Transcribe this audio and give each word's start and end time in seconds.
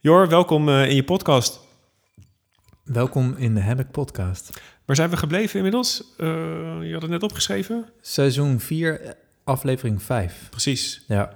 Jor, 0.00 0.28
welkom 0.28 0.68
eh, 0.68 0.88
in 0.88 0.94
je 0.94 1.04
podcast. 1.04 1.60
Welkom 2.84 3.34
in 3.36 3.54
de 3.54 3.62
Hammock 3.62 3.90
Podcast. 3.90 4.60
Waar 4.84 4.96
zijn 4.96 5.10
we 5.10 5.16
gebleven 5.16 5.56
inmiddels? 5.56 6.14
Eh, 6.16 6.26
je 6.82 6.92
had 6.92 7.02
het 7.02 7.10
net 7.10 7.22
opgeschreven. 7.22 7.86
Seizoen 8.00 8.60
4, 8.60 9.16
aflevering 9.44 10.02
5. 10.02 10.46
Precies. 10.50 11.04
Ja. 11.06 11.32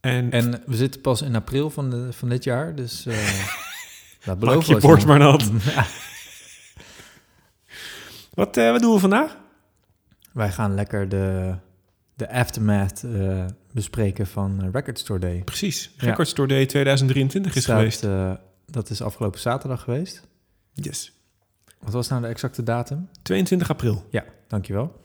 En, 0.00 0.30
En 0.30 0.62
we 0.66 0.76
zitten 0.76 1.00
pas 1.00 1.22
in 1.22 1.34
april 1.34 1.70
van, 1.70 1.90
de, 1.90 2.12
van 2.12 2.28
dit 2.28 2.44
jaar, 2.44 2.74
dus 2.74 3.06
uh, 3.06 3.14
dat 3.14 4.26
maak 4.26 4.38
beloof 4.38 4.66
je 4.66 4.76
bord 4.76 5.06
maar 5.06 5.18
nat. 5.18 5.50
Ja. 5.74 5.86
Wat, 8.34 8.56
eh, 8.56 8.70
wat 8.70 8.80
doen 8.80 8.94
we 8.94 9.00
vandaag? 9.00 9.36
Wij 10.32 10.50
gaan 10.50 10.74
lekker 10.74 11.08
de, 11.08 11.54
de 12.14 12.30
aftermath 12.32 13.02
eh, 13.04 13.44
bespreken 13.72 14.26
van 14.26 14.62
eh, 14.62 14.68
Record 14.72 14.98
Store 14.98 15.18
Day. 15.20 15.42
Precies. 15.44 15.90
Record 15.96 16.28
Store 16.28 16.48
Day 16.48 16.66
2023 16.66 17.54
is 17.54 17.62
Staat, 17.62 17.76
geweest. 17.78 18.04
eh, 18.04 18.32
dat 18.66 18.90
is 18.90 19.02
afgelopen 19.02 19.40
zaterdag 19.40 19.82
geweest. 19.82 20.26
Yes. 20.72 21.12
Wat 21.80 21.92
was 21.92 22.08
nou 22.08 22.22
de 22.22 22.28
exacte 22.28 22.62
datum? 22.62 23.08
22 23.22 23.70
april. 23.70 24.06
Ja, 24.10 24.24
dankjewel. 24.48 25.02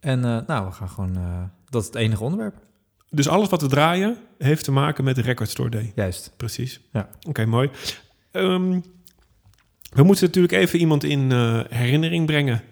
En 0.00 0.24
eh, 0.24 0.38
nou, 0.46 0.66
we 0.66 0.72
gaan 0.72 0.88
gewoon... 0.88 1.18
dat 1.68 1.80
is 1.80 1.86
het 1.86 1.96
enige 1.96 2.22
onderwerp. 2.24 2.54
Dus 3.10 3.28
alles 3.28 3.48
wat 3.48 3.62
we 3.62 3.68
draaien 3.68 4.16
heeft 4.38 4.64
te 4.64 4.72
maken 4.72 5.04
met 5.04 5.14
de 5.14 5.22
Record 5.22 5.48
Store 5.48 5.70
Day. 5.70 5.92
Juist. 5.94 6.32
Precies. 6.36 6.80
Ja. 6.92 7.08
Oké, 7.28 7.44
mooi. 7.46 7.70
Ehm, 8.30 8.80
we 9.92 10.02
moeten 10.02 10.26
natuurlijk 10.26 10.52
even 10.52 10.78
iemand 10.78 11.04
in 11.04 11.30
herinnering 11.68 12.26
brengen. 12.26 12.62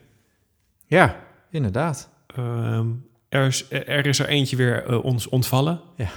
Ja, 0.87 1.17
inderdaad. 1.51 2.09
Ehm, 2.27 2.89
er, 3.31 3.47
is, 3.47 3.71
er 3.71 4.07
is 4.07 4.19
er 4.19 4.29
eentje 4.29 4.57
weer 4.57 4.85
eh, 4.87 5.05
ons 5.05 5.29
ontvallen. 5.29 5.81
Ja. 5.97 6.11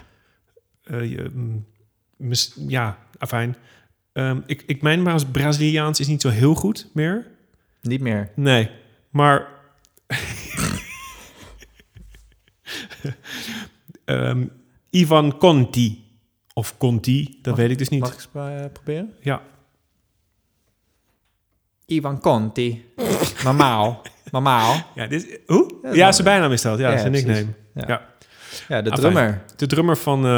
Eh, 0.84 1.10
je, 1.12 1.30
mm, 1.34 1.66
mis- 2.18 2.56
ja, 2.68 2.98
afijn. 3.18 3.56
Ehm, 4.14 4.40
ik, 4.46 4.64
ik, 4.68 4.82
mijn 4.82 5.04
Bra- 5.04 5.26
Braziliaans 5.32 6.00
is 6.00 6.08
niet 6.08 6.22
zo 6.22 6.30
heel 6.30 6.54
goed 6.56 6.90
meer. 6.94 7.28
Niet 7.82 8.02
meer. 8.02 8.32
Nee, 8.36 8.70
maar... 9.10 9.48
Ehm, 14.06 14.48
Ivan 14.90 15.38
Conti. 15.38 16.02
Of 16.54 16.78
Conti, 16.78 17.40
dat 17.42 17.46
Mag- 17.54 17.56
weet 17.62 17.72
ik 17.72 17.78
dus 17.78 17.90
niet. 17.90 18.00
Mag 18.00 18.10
ik 18.14 18.16
eens 18.16 18.30
eh, 18.34 18.66
proberen? 18.74 19.14
Ja, 19.22 19.42
Ivan 21.86 22.20
Conti. 22.20 22.86
Normaal. 23.44 24.02
Normaal. 24.34 24.86
ja, 24.96 25.08
dit, 25.08 25.40
hoe? 25.48 25.76
Ja, 25.84 25.94
Ja, 25.94 26.12
zijn 26.12 26.28
bijnaam 26.28 26.52
is 26.52 26.62
dat. 26.62 26.80
Ja, 26.80 26.92
Ja, 26.92 26.98
zijn 26.98 27.12
nickname. 27.12 27.46
Ja. 27.74 27.84
Ja. 27.88 28.02
Ja, 28.68 28.82
de 28.82 28.92
Afijn. 28.92 28.94
drummer. 29.14 29.42
De 29.56 29.68
drummer 29.68 29.98
van... 29.98 30.26
eh, 30.26 30.32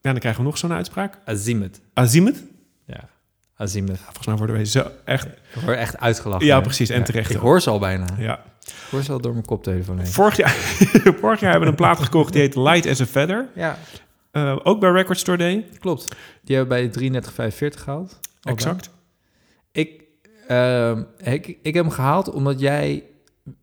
ja, 0.00 0.10
dan 0.12 0.18
krijgen 0.18 0.40
we 0.40 0.46
nog 0.46 0.58
zo'n 0.58 0.72
uitspraak. 0.72 1.18
Azimuth. 1.24 1.80
Azimuth? 1.94 2.42
Ja. 2.86 3.08
Azimuth. 3.56 3.98
Volgens 4.04 4.26
mij 4.26 4.36
worden 4.36 4.56
we 4.56 4.64
zo 4.64 4.90
echt... 5.04 5.26
Ik 5.26 5.60
word 5.64 5.76
echt 5.78 5.98
uitgelachen. 5.98 6.46
Ja, 6.46 6.60
precies. 6.60 6.88
En 6.90 7.04
terecht 7.04 7.30
Ik 7.30 7.36
hoor 7.36 7.60
ze 7.60 7.70
al 7.70 7.78
bijna. 7.78 8.06
Ja. 8.18 8.38
Ik 8.60 8.72
hoor 8.90 9.02
ze 9.02 9.12
al 9.12 9.20
door 9.20 9.32
mijn 9.32 9.44
koptelefoon 9.44 9.98
heen. 9.98 10.06
Vorig 10.06 10.36
jaar, 10.36 10.50
vorig 11.20 11.40
jaar 11.40 11.50
hebben 11.50 11.60
we 11.60 11.66
een 11.66 11.74
plaat 11.74 12.00
gekocht 12.00 12.32
die 12.32 12.42
heet 12.42 12.54
Light 12.56 12.86
as 12.86 13.00
a 13.00 13.06
Feather. 13.06 13.48
Ja, 13.54 13.78
Eh, 14.30 14.56
ook 14.62 14.80
bij 14.80 14.90
Record 14.90 15.18
Store 15.18 15.38
Day. 15.38 15.66
klopt. 15.78 16.08
Die 16.44 16.56
hebben 16.56 16.76
bij 16.76 16.88
3345 16.88 17.82
gehaald. 17.82 18.18
Exact. 18.42 18.90
Ik, 19.72 20.02
ehm, 20.48 21.02
ik, 21.22 21.46
ik 21.46 21.74
heb 21.74 21.84
hem 21.84 21.90
gehaald 21.90 22.30
omdat 22.30 22.60
jij 22.60 23.04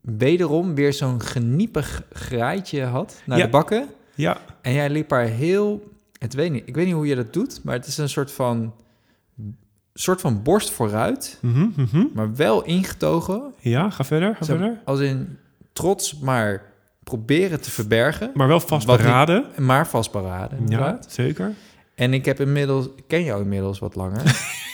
wederom 0.02 0.76
weer 0.76 0.94
zo'n 0.94 1.22
geniepig 1.22 2.04
graaitje 2.12 2.84
had 2.84 3.22
naar 3.26 3.38
Ja. 3.38 3.44
de 3.44 3.50
bakken. 3.50 3.88
Ja, 4.16 4.38
En 4.62 4.74
jij 4.74 4.90
liep 4.90 5.10
daar 5.10 5.26
heel... 5.26 5.92
Het 6.20 6.34
weet 6.34 6.52
niet, 6.52 6.64
ik 6.66 6.76
weet 6.76 6.86
niet 6.86 6.94
hoe 6.94 7.08
je 7.08 7.16
dat 7.16 7.34
doet, 7.34 7.60
maar 7.64 7.74
het 7.76 7.86
is 7.86 7.98
een 7.98 8.10
soort 8.10 8.32
van... 8.32 8.74
soort 9.94 10.22
van 10.22 10.44
borst 10.44 10.70
vooruit, 10.72 11.38
Mhm, 11.42 11.68
mhm. 11.76 12.06
maar 12.14 12.36
wel 12.36 12.64
ingetogen. 12.64 13.54
ja 13.60 13.90
ga 13.90 14.04
verder, 14.04 14.36
ga 14.36 14.44
Zo, 14.46 14.56
verder. 14.56 14.82
Als 14.86 15.00
in 15.00 15.38
trots, 15.74 16.20
maar 16.20 16.72
proberen 17.04 17.62
te 17.62 17.72
verbergen, 17.72 18.32
Maar 18.34 18.48
wel 18.48 18.60
vastberaden. 18.60 19.46
maar 19.60 19.88
vastberaden. 19.88 20.68
Ja, 20.68 21.00
zeker. 21.08 21.54
En 21.96 22.14
ik 22.14 22.26
heb 22.26 22.40
inmiddels, 22.40 22.86
ik 22.96 23.04
ken 23.08 23.24
jou 23.24 23.42
inmiddels 23.42 23.80
wat 23.80 23.96
langer. 23.96 24.24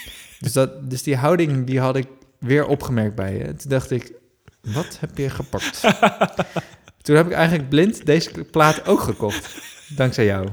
dus, 0.40 0.52
dat, 0.52 0.90
dus 0.90 1.02
die 1.02 1.16
houding 1.16 1.66
die 1.66 1.80
had 1.80 1.96
ik 1.96 2.06
weer 2.38 2.66
opgemerkt 2.66 3.14
bij 3.14 3.36
je. 3.38 3.44
Toen 3.54 3.70
dacht 3.70 3.90
ik, 3.90 4.12
wat 4.60 4.96
heb 5.00 5.18
je 5.18 5.30
gepakt? 5.30 5.80
Toen 7.02 7.16
heb 7.16 7.26
ik 7.26 7.32
eigenlijk 7.32 7.68
blind 7.68 8.06
deze 8.06 8.30
plaat 8.44 8.86
ook 8.86 9.00
gekocht. 9.00 9.60
Dankzij 9.88 10.24
jou. 10.24 10.46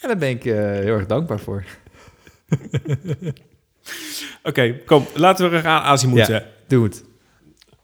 En 0.00 0.08
daar 0.08 0.16
ben 0.16 0.28
ik 0.28 0.44
eh, 0.44 0.54
heel 0.54 0.94
erg 0.94 1.06
dankbaar 1.06 1.40
voor. 1.40 1.64
Oké, 4.42 4.78
kom, 4.86 5.06
laten 5.14 5.50
we 5.50 5.60
gaan 5.60 5.82
aanzien 5.82 6.10
moeten. 6.10 6.46
Doe 6.66 6.84
het. 6.84 7.04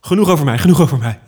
Genoeg 0.01 0.28
over 0.31 0.45
mij, 0.45 0.59
genoeg 0.59 0.81
over 0.81 0.99
mij. 0.99 1.19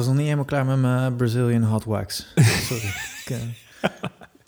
Was 0.00 0.08
nog 0.08 0.14
niet 0.16 0.24
helemaal 0.24 0.44
klaar 0.44 0.66
met 0.66 0.78
mijn 0.78 1.16
Brazilian 1.16 1.62
hot 1.62 1.84
wax. 1.84 2.26
Sorry. 2.68 2.82
Ik, 3.24 3.30
eh, 3.30 3.90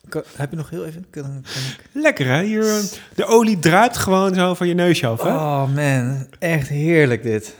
kan- 0.08 0.22
heb 0.36 0.50
je 0.50 0.56
nog 0.56 0.70
heel 0.70 0.84
even? 0.86 1.04
Kan, 1.10 1.22
kan 1.22 1.32
ik... 1.42 1.84
Lekker 1.92 2.26
hè? 2.26 2.42
Hier, 2.44 2.66
eh, 2.76 2.82
de 3.14 3.24
olie 3.24 3.58
druipt 3.58 3.96
gewoon 3.96 4.34
zo 4.34 4.54
van 4.54 4.68
je 4.68 4.74
neusje 4.74 5.06
af. 5.06 5.22
Hè? 5.22 5.28
Oh 5.28 5.74
man, 5.74 6.26
echt 6.38 6.68
heerlijk 6.68 7.22
dit. 7.22 7.54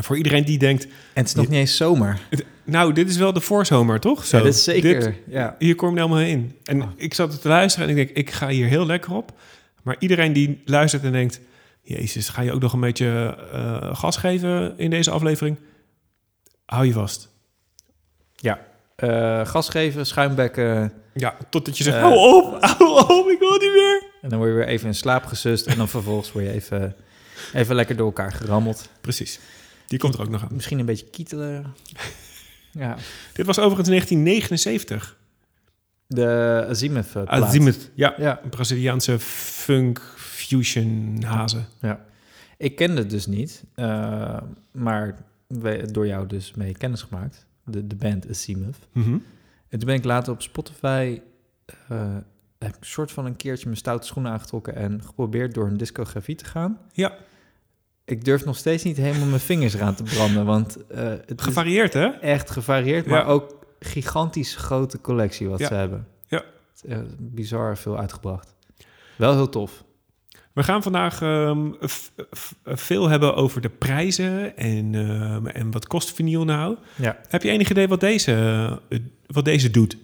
Voor 0.00 0.16
iedereen 0.16 0.44
die 0.44 0.58
denkt, 0.58 0.84
En 0.84 0.90
het 1.14 1.26
is 1.26 1.34
nog 1.34 1.48
niet 1.48 1.58
eens 1.58 1.76
zomer. 1.76 2.20
nou, 2.64 2.92
dit 2.92 3.08
is 3.08 3.16
wel 3.16 3.32
de 3.32 3.40
voorzomer, 3.40 4.00
toch? 4.00 4.24
Zo, 4.24 4.36
Ja, 4.36 4.42
dit 4.42 4.54
is 4.54 4.64
zeker. 4.64 5.00
dit- 5.00 5.14
ja. 5.28 5.54
hier 5.58 5.74
kom 5.74 5.90
je 5.94 5.96
helemaal 5.96 6.20
in. 6.20 6.56
En 6.64 6.82
Ah. 6.82 6.88
ik 6.96 7.14
zat 7.14 7.40
te 7.40 7.48
luisteren 7.48 7.88
en 7.88 7.96
ik 7.96 8.06
denk, 8.06 8.18
ik 8.18 8.30
ga 8.34 8.48
hier 8.48 8.66
heel 8.66 8.86
lekker 8.86 9.12
op. 9.12 9.32
Maar 9.82 9.96
iedereen 9.98 10.32
die 10.32 10.62
luistert 10.64 11.02
en 11.02 11.12
denkt, 11.12 11.40
jezus, 11.82 12.28
ga 12.28 12.42
je 12.42 12.52
ook 12.52 12.60
nog 12.60 12.72
een 12.72 12.80
beetje 12.80 13.36
eh, 13.52 13.96
gas 13.96 14.16
geven 14.16 14.74
in 14.76 14.90
deze 14.90 15.10
aflevering? 15.10 15.56
Hou 16.66 16.86
je 16.86 16.92
vast. 16.92 17.34
Eh, 18.96 19.46
gas 19.46 19.68
geven, 19.68 20.06
schuimbekken. 20.06 20.92
Ja, 21.14 21.36
totdat 21.50 21.78
je 21.78 21.84
zegt, 21.84 21.96
Eh. 21.96 22.02
hou 22.02 22.14
op, 22.16 22.62
hou 22.64 23.20
op, 23.20 23.28
ik 23.30 23.38
wil 23.38 23.50
niet 23.50 23.72
meer. 23.72 24.02
En 24.22 24.28
dan 24.28 24.38
word 24.38 24.50
je 24.50 24.56
weer 24.56 24.66
even 24.66 24.86
in 24.86 24.94
slaap 24.94 25.24
gesust. 25.24 25.66
En 25.66 25.76
dan 25.76 25.88
vervolgens 25.88 26.32
word 26.32 26.44
je 26.44 26.50
even, 26.52 26.96
even 27.52 27.74
lekker 27.74 27.96
door 27.96 28.06
elkaar 28.06 28.32
gerammeld. 28.32 28.88
Precies, 29.00 29.40
die 29.86 29.98
komt 29.98 30.14
er 30.14 30.20
ook 30.20 30.28
nog 30.28 30.42
aan. 30.42 30.48
Misschien 30.54 30.78
een 30.78 30.86
beetje 30.86 31.06
kietelen. 31.10 31.66
Ja. 32.70 32.96
Dit 33.32 33.46
was 33.46 33.58
overigens 33.58 33.88
1979. 33.88 35.16
De 36.06 36.64
Azimuth 36.68 37.14
uh, 37.16 37.22
Azimuth, 37.24 37.90
ja. 37.94 38.14
Ja, 38.18 38.40
Een 38.42 38.48
Braziliaanse 38.48 39.18
funk 39.18 40.02
fusion 40.16 41.22
hazen. 41.26 41.66
ja. 41.80 42.04
Ik 42.56 42.76
kende 42.76 43.00
het 43.00 43.10
dus 43.10 43.26
niet. 43.26 43.62
eh, 43.74 44.36
maar 44.70 45.16
door 45.92 46.06
jou 46.06 46.26
dus 46.26 46.54
mee 46.54 46.72
kennis 46.72 47.02
gemaakt. 47.02 47.46
De, 47.64 47.86
de 47.86 47.96
band 47.96 48.28
Azimuth. 48.30 48.76
Mhm. 48.92 49.12
En 49.68 49.78
toen 49.78 49.86
ben 49.88 49.94
ik 49.94 50.04
later 50.04 50.32
op 50.32 50.42
Spotify... 50.42 51.20
eh, 51.88 52.14
heb 52.58 52.68
ik 52.74 52.80
een 52.80 52.86
soort 52.86 53.12
van 53.12 53.24
een 53.26 53.36
keertje 53.36 53.64
mijn 53.64 53.76
stoute 53.76 54.06
schoenen 54.06 54.32
aangetrokken... 54.32 54.74
en 54.74 55.02
geprobeerd 55.04 55.54
door 55.54 55.66
een 55.66 55.76
discografie 55.76 56.34
te 56.34 56.44
gaan. 56.44 56.78
Ja, 56.92 57.14
Ik 58.04 58.24
durf 58.24 58.44
nog 58.44 58.56
steeds 58.56 58.82
niet 58.84 58.96
helemaal 58.96 59.26
mijn 59.28 59.40
vingers 59.40 59.74
eraan 59.74 59.94
te 59.94 60.02
branden... 60.02 60.44
want 60.44 60.86
eh, 60.86 61.08
het 61.26 61.42
gevarieerd 61.42 61.92
hè? 61.92 62.06
echt 62.06 62.50
gevarieerd... 62.50 63.06
maar 63.06 63.20
Ja. 63.20 63.26
ook 63.26 63.66
gigantisch 63.78 64.56
grote 64.56 65.00
collectie 65.00 65.48
wat 65.48 65.58
Ja. 65.58 65.66
ze 65.66 65.74
hebben. 65.74 66.06
Ja. 66.26 66.44
Eh, 66.88 66.98
bizar 67.18 67.76
veel 67.78 67.98
uitgebracht. 67.98 68.54
Wel 69.16 69.34
heel 69.34 69.48
tof. 69.48 69.84
We 70.56 70.62
gaan 70.62 70.82
vandaag 70.82 71.22
ehm, 71.22 71.70
veel 72.64 73.08
hebben 73.08 73.34
over 73.34 73.60
de 73.60 73.68
prijzen 73.68 74.56
en, 74.56 74.94
ehm, 74.94 75.46
en 75.46 75.70
wat 75.70 75.86
kost 75.86 76.14
vinyl 76.14 76.44
nou. 76.44 76.76
Ja. 76.94 77.18
Heb 77.28 77.42
je 77.42 77.50
enig 77.50 77.70
idee 77.70 77.88
wat 77.88 78.00
deze, 78.00 78.32
eh, 78.88 78.98
wat 79.26 79.44
deze 79.44 79.70
doet? 79.70 79.96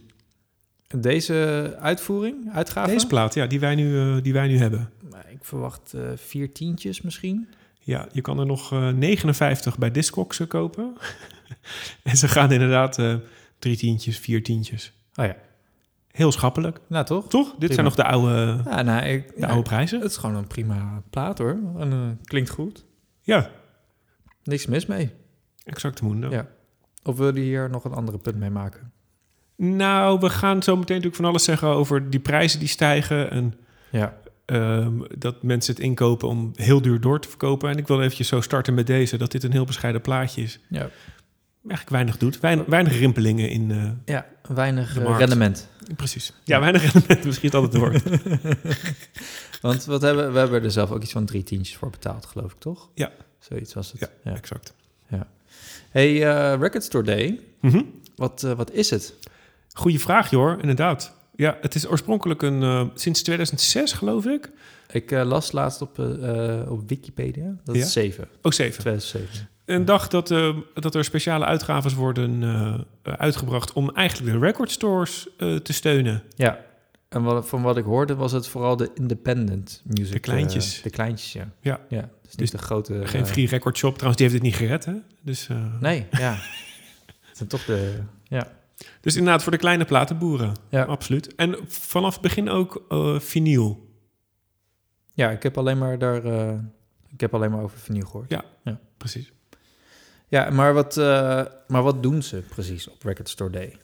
Deze 0.97 1.77
uitvoering, 1.81 2.53
uitgave? 2.53 2.91
Deze 2.91 3.07
plaat, 3.07 3.35
ja, 3.35 3.47
die 3.47 3.61
wij 3.61 3.75
nu, 3.75 3.99
eh, 3.99 4.23
die 4.23 4.33
wij 4.33 4.47
nu 4.47 4.59
hebben. 4.59 4.91
Maar 5.11 5.27
Ik 5.31 5.45
verwacht 5.45 5.93
eh, 5.93 6.03
vier 6.17 6.53
tientjes 6.53 7.01
misschien. 7.01 7.49
Ja, 7.81 8.09
je 8.13 8.21
kan 8.21 8.39
er 8.39 8.47
nog 8.47 8.73
eh, 8.73 8.89
59 8.89 9.79
bij 9.79 9.91
Discogs 9.91 10.47
kopen. 10.49 10.97
en 12.03 12.17
ze 12.17 12.29
gaan 12.29 12.53
inderdaad 12.53 12.99
drie 13.59 13.77
tientjes, 13.77 14.19
vier 14.19 14.43
tientjes. 14.43 14.93
Oh 15.15 15.25
ja. 15.25 15.37
Heel 16.13 16.33
schappelijk. 16.33 16.81
Nou 16.87 17.05
toch? 17.05 17.29
Toch? 17.29 17.47
Dit 17.51 17.59
Prima. 17.59 17.73
zijn 17.75 17.85
nog 17.87 17.95
de 17.95 18.05
oude, 18.05 18.61
Ja, 18.65 18.83
nou, 18.83 19.05
ik, 19.07 19.27
de 19.29 19.41
ja, 19.41 19.47
oude 19.47 19.63
prijzen. 19.63 20.01
het 20.01 20.11
is 20.11 20.17
gewoon 20.17 20.37
een 20.37 20.47
prima 20.47 21.03
plaat 21.11 21.39
hoor. 21.39 21.59
En, 21.79 21.93
eh, 21.93 21.99
klinkt 22.25 22.51
goed. 22.51 22.85
Ja, 23.21 23.51
Niks 24.45 24.67
mis 24.67 24.87
mee. 24.87 25.11
exact 25.65 26.03
mundo. 26.03 26.31
Ja. 26.31 26.47
Of 27.03 27.17
wil 27.17 27.35
je 27.37 27.41
hier 27.43 27.71
nog 27.71 27.85
een 27.85 27.93
andere 27.93 28.19
punt 28.19 28.37
mee 28.37 28.51
maken? 28.51 28.93
Nou, 29.57 30.19
we 30.21 30.31
gaan 30.31 30.63
zo 30.63 30.73
meteen 30.73 30.97
natuurlijk 30.97 31.17
van 31.23 31.25
alles 31.25 31.45
zeggen 31.45 31.69
over 31.69 32.11
die 32.11 32.21
prijzen 32.21 32.59
die 32.59 32.69
stijgen. 32.69 33.31
En 33.31 33.55
Ja. 33.91 34.17
ehm, 34.47 34.93
dat 35.19 35.43
mensen 35.43 35.75
het 35.75 35.83
inkopen 35.83 36.29
om 36.29 36.51
heel 36.55 36.83
duur 36.83 37.01
door 37.01 37.21
te 37.21 37.29
verkopen. 37.29 37.71
En 37.71 37.77
ik 37.79 37.87
wil 37.87 38.01
eventjes 38.03 38.29
zo 38.29 38.41
starten 38.41 38.75
met 38.75 38.87
deze, 38.87 39.17
dat 39.17 39.31
dit 39.33 39.43
een 39.43 39.53
heel 39.53 39.65
bescheiden 39.65 40.01
plaatje 40.03 40.43
is. 40.43 40.61
Ja, 40.69 40.89
Eigenlijk 41.63 41.91
weinig 41.91 42.19
doet. 42.19 42.41
Weinig, 42.41 42.67
weinig 42.67 42.99
rimpelingen 42.99 43.49
in... 43.51 43.71
eh, 43.71 43.91
ja 44.15 44.27
weinig 44.55 44.99
eh, 44.99 45.17
rendement. 45.19 45.69
Precies. 45.97 46.33
Ja, 46.45 46.61
weinig 46.61 46.83
rendement. 46.93 47.25
Misschien 47.25 47.47
is 47.49 47.55
dat 47.55 47.63
het 47.63 47.75
woord. 47.77 48.03
Want 49.61 49.85
wat 49.85 50.03
hebben, 50.03 50.33
we 50.33 50.39
hebben 50.39 50.63
er 50.63 50.71
zelf 50.71 50.91
ook 50.91 51.03
iets 51.03 51.13
van 51.13 51.25
drie 51.27 51.43
tientjes 51.43 51.77
voor 51.77 51.91
betaald, 51.91 52.27
geloof 52.27 52.53
ik, 52.53 52.59
toch? 52.59 52.89
Ja. 52.95 53.11
Zoiets 53.39 53.75
was 53.75 53.93
het. 53.93 54.01
Ja. 54.01 54.09
Ja. 54.25 54.37
Exact. 54.37 54.75
Hey, 55.91 56.13
eh, 56.29 56.59
Record 56.61 56.85
Store 56.85 57.05
Day. 57.05 57.41
Mhm. 57.61 57.83
Wat, 58.17 58.43
eh, 58.43 58.53
wat 58.53 58.71
is 58.71 58.91
het? 58.91 59.15
Goeie 59.73 60.01
vraag, 60.01 60.31
joh. 60.31 60.59
Inderdaad. 60.61 61.13
Ja, 61.37 61.59
het 61.61 61.75
is 61.75 61.87
oorspronkelijk 61.87 62.43
een... 62.43 62.63
eh, 62.63 62.87
sinds 62.95 63.23
2006, 63.23 63.93
geloof 63.93 64.27
ik. 64.27 64.51
Ik 64.93 65.11
eh, 65.11 65.25
las 65.25 65.53
laatst 65.53 65.83
op, 65.83 65.99
op 66.69 66.89
Wikipedia. 66.89 67.57
Dat 67.65 67.75
Ja? 67.77 67.83
is 67.85 67.93
7. 67.93 68.29
Ook 68.43 68.53
zeven. 68.53 68.81
2007. 68.81 69.49
Een 69.73 69.85
dag 69.85 70.09
dat, 70.09 70.31
eh, 70.31 70.57
dat 70.75 70.95
er 70.95 71.05
speciale 71.05 71.45
uitgaves 71.45 71.95
worden 71.95 72.43
eh, 73.03 73.13
uitgebracht... 73.13 73.73
om 73.73 73.91
eigenlijk 73.91 74.33
de 74.33 74.47
record 74.47 74.71
stores 74.71 75.29
eh, 75.39 75.57
te 75.57 75.73
steunen. 75.73 76.23
Ja. 76.37 76.65
En 77.09 77.23
wat, 77.23 77.49
van 77.49 77.63
wat 77.63 77.77
ik 77.77 77.85
hoorde 77.85 78.15
was 78.15 78.33
het 78.33 78.49
vooral 78.49 78.77
de 78.77 78.91
independent 78.95 79.83
music. 79.85 80.13
De 80.13 80.19
kleintjes. 80.19 80.83
de 80.83 80.91
kleintjes, 80.91 81.33
ja. 81.33 81.49
Ja. 81.61 81.81
ja 81.89 82.09
dus 82.23 82.35
Dus 82.35 82.51
de 82.51 82.59
grote... 82.59 83.07
Geen 83.07 83.27
free 83.27 83.47
record 83.47 83.77
shop. 83.77 83.93
Trouwens, 83.93 84.17
die 84.17 84.31
heeft 84.31 84.43
het 84.43 84.51
niet 84.51 84.61
gered, 84.61 84.85
hè? 84.85 84.95
Dus, 85.23 85.49
Nee, 85.81 86.07
ja. 86.11 86.33
Het 87.29 87.37
zijn 87.37 87.49
toch 87.49 87.65
de... 87.65 87.99
Ja. 88.23 88.49
dus 89.01 89.17
inderdaad, 89.17 89.43
voor 89.43 89.53
de 89.53 89.59
kleine 89.59 89.85
platenboeren. 89.85 90.53
Ja. 90.69 90.83
Absoluut. 90.83 91.35
En 91.35 91.57
vanaf 91.67 92.13
het 92.13 92.23
begin 92.23 92.49
ook 92.49 92.85
vinyl. 93.19 93.89
ja, 95.15 95.31
ik 95.31 95.43
heb 95.43 95.59
alleen 95.59 95.79
maar 95.79 95.99
daar... 95.99 96.25
ik 97.09 97.21
heb 97.21 97.35
alleen 97.35 97.51
maar 97.51 97.63
over 97.63 97.79
vinyl 97.79 98.07
gehoord. 98.07 98.31
Precies. 98.97 99.33
Ja, 100.33 100.51
maar 100.51 100.75
wat, 100.75 100.97
eh, 100.97 101.43
maar 101.69 101.83
wat 101.83 102.03
doen 102.03 102.23
ze 102.23 102.37
precies 102.37 102.89
op 102.89 103.03
Record 103.03 103.29
Store 103.29 103.51
Day? 103.51 103.77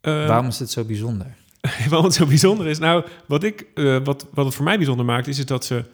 Eh, 0.00 0.26
Waarom 0.26 0.46
is 0.46 0.58
het 0.58 0.70
zo 0.70 0.84
bijzonder? 0.84 1.26
Waarom 1.88 2.04
het 2.04 2.14
zo 2.14 2.26
bijzonder 2.26 2.66
is? 2.66 2.78
Nou, 2.78 3.04
wat, 3.26 3.44
ik, 3.44 3.66
eh, 3.74 3.98
wat, 4.04 4.26
wat 4.32 4.44
het 4.44 4.54
voor 4.54 4.64
mij 4.64 4.76
bijzonder 4.76 5.04
maakt, 5.06 5.26
is 5.26 5.38
het 5.38 5.48
dat 5.48 5.64
ze 5.64 5.84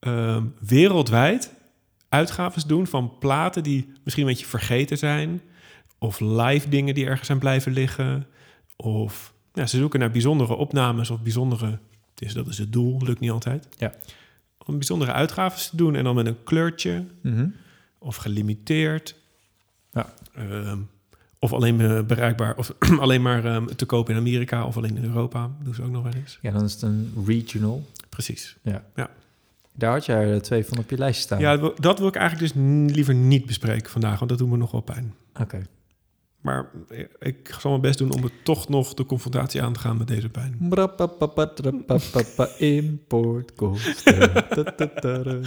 ehm, 0.00 0.44
wereldwijd 0.60 1.52
uitgaves 2.08 2.64
doen 2.64 2.86
van 2.86 3.18
platen 3.18 3.62
die 3.62 3.92
misschien 4.04 4.24
een 4.26 4.30
beetje 4.32 4.46
vergeten 4.46 4.98
zijn. 4.98 5.40
Of 5.98 6.20
live 6.20 6.68
dingen 6.68 6.94
die 6.94 7.06
ergens 7.06 7.26
zijn 7.26 7.38
blijven 7.38 7.72
liggen. 7.72 8.26
Of 8.76 9.32
ja, 9.52 9.66
ze 9.66 9.76
zoeken 9.76 10.00
naar 10.00 10.10
bijzondere 10.10 10.54
opnames 10.54 11.10
of 11.10 11.20
bijzondere... 11.22 11.78
Dus 12.14 12.32
dat 12.32 12.46
is 12.46 12.58
het 12.58 12.72
doel, 12.72 13.00
lukt 13.04 13.20
niet 13.20 13.30
altijd. 13.30 13.68
Ja. 13.78 13.92
Om 14.66 14.74
bijzondere 14.74 15.12
uitgaves 15.12 15.68
te 15.70 15.76
doen 15.76 15.94
en 15.94 16.04
dan 16.04 16.14
met 16.14 16.26
een 16.26 16.42
kleurtje 16.44 17.04
Mhm. 17.22 17.46
Of 18.00 18.16
gelimiteerd. 18.16 19.14
Ja. 19.92 20.12
Ehm, 20.34 20.78
of 21.38 21.52
alleen 21.52 21.80
eh, 21.80 22.02
bereikbaar, 22.02 22.56
of 22.56 22.74
alleen 23.00 23.22
maar 23.22 23.44
ehm, 23.44 23.66
te 23.66 23.86
kopen 23.86 24.12
in 24.14 24.20
Amerika 24.20 24.64
of 24.66 24.76
alleen 24.76 24.96
in 24.96 25.04
Europa. 25.04 25.40
Dat 25.40 25.64
doen 25.64 25.74
ze 25.74 25.82
ook 25.82 25.90
nog 25.90 26.02
wel 26.02 26.12
eens. 26.12 26.38
Ja, 26.42 26.50
dan 26.50 26.64
is 26.64 26.72
het 26.72 26.82
een 26.82 27.12
regional. 27.26 27.86
Precies. 28.08 28.56
Daar 29.74 29.92
had 29.92 30.06
jij 30.06 30.30
er 30.32 30.42
twee 30.42 30.64
van 30.64 30.78
op 30.78 30.90
je 30.90 30.98
lijstje 30.98 31.22
staan. 31.22 31.40
Ja, 31.40 31.56
dat 31.76 31.98
wil- 31.98 32.08
ik 32.08 32.16
eigenlijk 32.16 32.54
dus 32.54 32.62
liever 32.94 33.14
niet 33.14 33.46
bespreken 33.46 33.90
vandaag, 33.90 34.18
want 34.18 34.30
dat 34.30 34.38
doet 34.38 34.50
me 34.50 34.56
nog 34.56 34.70
wel 34.70 34.80
pijn. 34.80 35.14
Oké. 35.40 35.62
Maar 36.40 36.70
eh, 36.88 37.04
ik 37.20 37.56
zal 37.60 37.70
mijn 37.70 37.82
best 37.82 37.98
doen 37.98 38.12
om 38.14 38.22
het 38.22 38.32
toch 38.44 38.68
nog 38.68 38.94
de 38.94 39.06
confrontatie 39.06 39.62
aan 39.62 39.72
te 39.72 39.80
gaan 39.80 39.96
met 39.96 40.08
deze 40.08 40.28
pijn. 40.28 40.56
Ta-ta-ta-ra. 44.54 45.38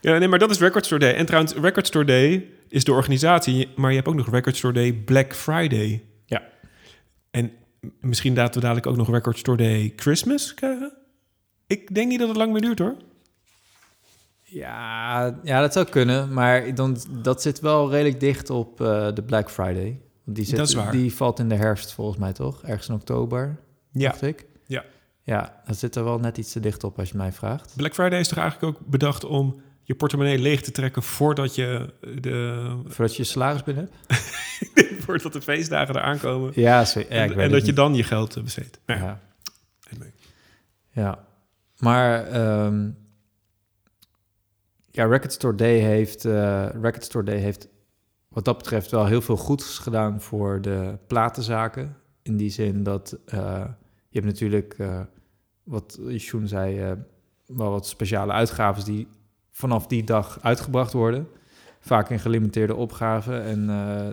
Ja, 0.00 0.18
nee, 0.18 0.28
maar 0.28 0.38
dat 0.38 0.50
is 0.50 0.58
Record 0.58 0.84
Store 0.84 1.00
Day. 1.00 1.14
En 1.14 1.26
trouwens, 1.26 1.54
Record 1.54 1.86
Store 1.86 2.04
Day 2.04 2.46
is 2.68 2.84
de 2.84 2.92
organisatie, 2.92 3.68
maar 3.76 3.90
je 3.90 3.96
hebt 3.96 4.08
ook 4.08 4.14
nog 4.14 4.30
Record 4.30 4.56
Store 4.56 4.74
Day 4.74 4.92
Black 4.92 5.34
Friday. 5.34 6.04
Ja. 6.26 6.42
En 7.30 7.52
misschien 8.00 8.34
laten 8.34 8.54
we 8.54 8.60
dadelijk 8.60 8.86
ook 8.86 8.96
nog 8.96 9.10
Record 9.10 9.38
Store 9.38 9.56
Day 9.56 9.92
Christmas 9.96 10.54
krijgen. 10.54 10.92
Ik 11.66 11.94
denk 11.94 12.08
niet 12.08 12.18
dat 12.18 12.28
het 12.28 12.36
lang 12.36 12.52
meer 12.52 12.60
duurt 12.60 12.78
hoor. 12.78 12.96
Ja, 14.42 15.38
ja, 15.42 15.60
dat 15.60 15.72
zou 15.72 15.86
kunnen. 15.88 16.32
Maar 16.32 16.74
dan, 16.74 16.96
dat 17.22 17.42
zit 17.42 17.60
wel 17.60 17.90
redelijk 17.90 18.20
dicht 18.20 18.50
op 18.50 18.80
eh, 18.80 19.08
de 19.14 19.22
Black 19.22 19.50
Friday. 19.50 20.00
Want 20.24 20.36
Die, 20.36 20.44
zit, 20.44 20.56
Dat 20.56 20.68
is 20.68 20.74
waar. 20.74 20.92
die 20.92 21.14
valt 21.14 21.38
in 21.38 21.48
de 21.48 21.54
herfst 21.54 21.92
volgens 21.92 22.18
mij, 22.18 22.32
toch? 22.32 22.62
Ergens 22.62 22.88
in 22.88 22.94
oktober, 22.94 23.56
Ja. 23.92 24.08
dacht 24.08 24.22
ik. 24.22 24.46
Ja. 24.66 24.84
Ja, 25.22 25.62
dat 25.66 25.76
zit 25.78 25.94
er 25.96 26.04
wel 26.04 26.18
net 26.18 26.38
iets 26.38 26.52
te 26.52 26.60
dicht 26.60 26.84
op 26.84 26.98
als 26.98 27.10
je 27.10 27.16
mij 27.16 27.32
vraagt. 27.32 27.72
Black 27.76 27.94
Friday 27.94 28.20
is 28.20 28.28
toch 28.28 28.38
eigenlijk 28.38 28.76
ook 28.78 28.86
bedacht 28.86 29.24
om 29.24 29.60
je 29.90 29.96
portemonnee 29.96 30.38
leeg 30.38 30.62
te 30.62 30.70
trekken 30.70 31.02
voordat 31.02 31.54
je 31.54 31.94
de, 32.20 32.64
Voordat 32.86 33.16
je 33.16 33.22
je 33.22 33.28
salaris 33.28 33.62
binnen 33.62 33.90
hebt? 34.06 34.22
voordat 35.04 35.32
de 35.32 35.42
feestdagen 35.42 35.96
eraan 35.96 36.18
komen. 36.18 36.52
Ja, 36.54 36.84
zo, 36.84 37.00
ja 37.08 37.24
ik 37.24 37.36
en 37.36 37.50
dat 37.50 37.66
je 37.66 37.72
dan 37.72 37.94
je 37.94 38.02
geld 38.02 38.36
eh, 38.36 38.42
besteedt. 38.42 38.80
Ja, 38.86 38.94
Ja. 38.94 39.20
anyway. 39.90 40.12
Ja, 40.90 41.24
maar 41.78 42.26
ehm, 42.26 42.90
ja, 44.90 45.04
Record 45.04 45.32
Store 45.32 45.56
Day 45.56 45.78
heeft, 45.78 46.24
eh, 46.24 46.68
Record 46.80 47.04
Store 47.04 47.24
Day 47.24 47.38
heeft 47.38 47.68
wat 48.28 48.44
dat 48.44 48.56
betreft 48.56 48.90
wel 48.90 49.06
heel 49.06 49.20
veel 49.20 49.36
goeds 49.36 49.78
gedaan 49.78 50.20
voor 50.20 50.60
de 50.60 50.98
platenzaken. 51.06 51.96
In 52.22 52.36
die 52.36 52.50
zin 52.50 52.82
dat 52.82 53.18
eh, 53.26 53.64
je 54.08 54.20
hebt 54.20 54.26
natuurlijk, 54.26 54.74
eh, 54.78 55.00
wat 55.62 56.00
Sjoen 56.16 56.48
zei, 56.48 56.80
eh, 56.80 56.92
wel 57.46 57.70
wat 57.70 57.86
speciale 57.86 58.32
uitgaves 58.32 58.84
die 58.84 59.08
vanaf 59.60 59.86
die 59.86 60.04
dag 60.04 60.38
uitgebracht 60.42 60.92
worden. 60.92 61.28
Vaak 61.80 62.10
in 62.10 62.18
gelimiteerde 62.20 62.74
opgaven. 62.74 63.44
En 63.44 63.70
eh, 63.70 64.08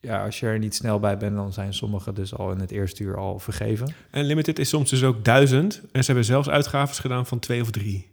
ja, 0.00 0.24
als 0.24 0.40
je 0.40 0.46
er 0.46 0.58
niet 0.58 0.74
snel 0.74 1.00
bij 1.00 1.16
bent, 1.18 1.36
dan 1.36 1.52
zijn 1.52 1.74
sommige 1.74 2.12
dus 2.12 2.34
al 2.34 2.50
in 2.52 2.58
het 2.60 2.70
eerste 2.70 3.02
uur 3.02 3.16
al 3.16 3.38
vergeven. 3.38 3.94
En 4.10 4.24
Limited 4.24 4.58
is 4.58 4.68
soms 4.68 4.90
dus 4.90 5.04
ook 5.04 5.24
duizend. 5.24 5.80
En 5.92 6.00
ze 6.00 6.06
hebben 6.06 6.24
zelfs 6.24 6.48
uitgaves 6.48 6.98
gedaan 6.98 7.26
van 7.26 7.38
twee 7.38 7.60
of 7.60 7.70
drie. 7.70 8.10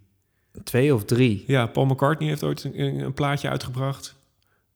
Twee 0.63 0.93
of 0.95 1.05
drie. 1.05 1.43
Ja, 1.47 1.65
Paul 1.65 1.85
McCartney 1.85 2.27
heeft 2.29 2.43
ooit 2.43 2.63
een, 2.63 2.99
een 2.99 3.13
plaatje 3.13 3.49
uitgebracht. 3.49 4.15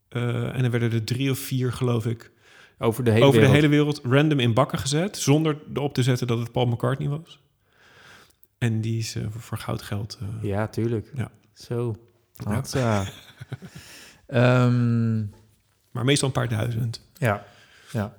Eh, 0.10 0.56
en 0.56 0.62
dan 0.62 0.72
werden 0.72 0.92
er 0.92 1.04
drie 1.04 1.32
of 1.32 1.38
vier, 1.40 1.72
geloof 1.74 2.06
ik, 2.06 2.32
Over 2.78 3.04
de 3.04 3.12
hele 3.12 3.26
over 3.26 3.40
wereld. 3.40 3.56
de 3.56 3.62
hele 3.62 3.74
wereld 3.76 4.02
random 4.04 4.40
in 4.40 4.54
bakken 4.54 4.80
gezet. 4.80 5.18
Zonder 5.18 5.58
erop 5.74 5.94
te 5.94 6.04
zetten 6.04 6.28
dat 6.28 6.40
het 6.40 6.52
Paul 6.52 6.66
McCartney 6.66 7.08
was. 7.10 7.40
En 8.58 8.82
die 8.82 8.98
is 8.98 9.16
eh, 9.16 9.24
voor- 9.30 9.42
voor 9.42 9.58
goud 9.58 9.82
geld. 9.82 10.18
Ja, 10.42 10.68
tuurlijk. 10.68 11.12
Ja. 11.16 11.32
Zo. 11.54 11.96
Ja. 12.34 12.52
Hatsa. 12.52 13.04
Ehm, 14.28 15.20
Maar 15.92 16.06
meestal 16.06 16.28
een 16.28 16.34
paar 16.34 16.48
duizend. 16.50 17.02
ja. 17.14 17.44
Ja. 17.92 18.14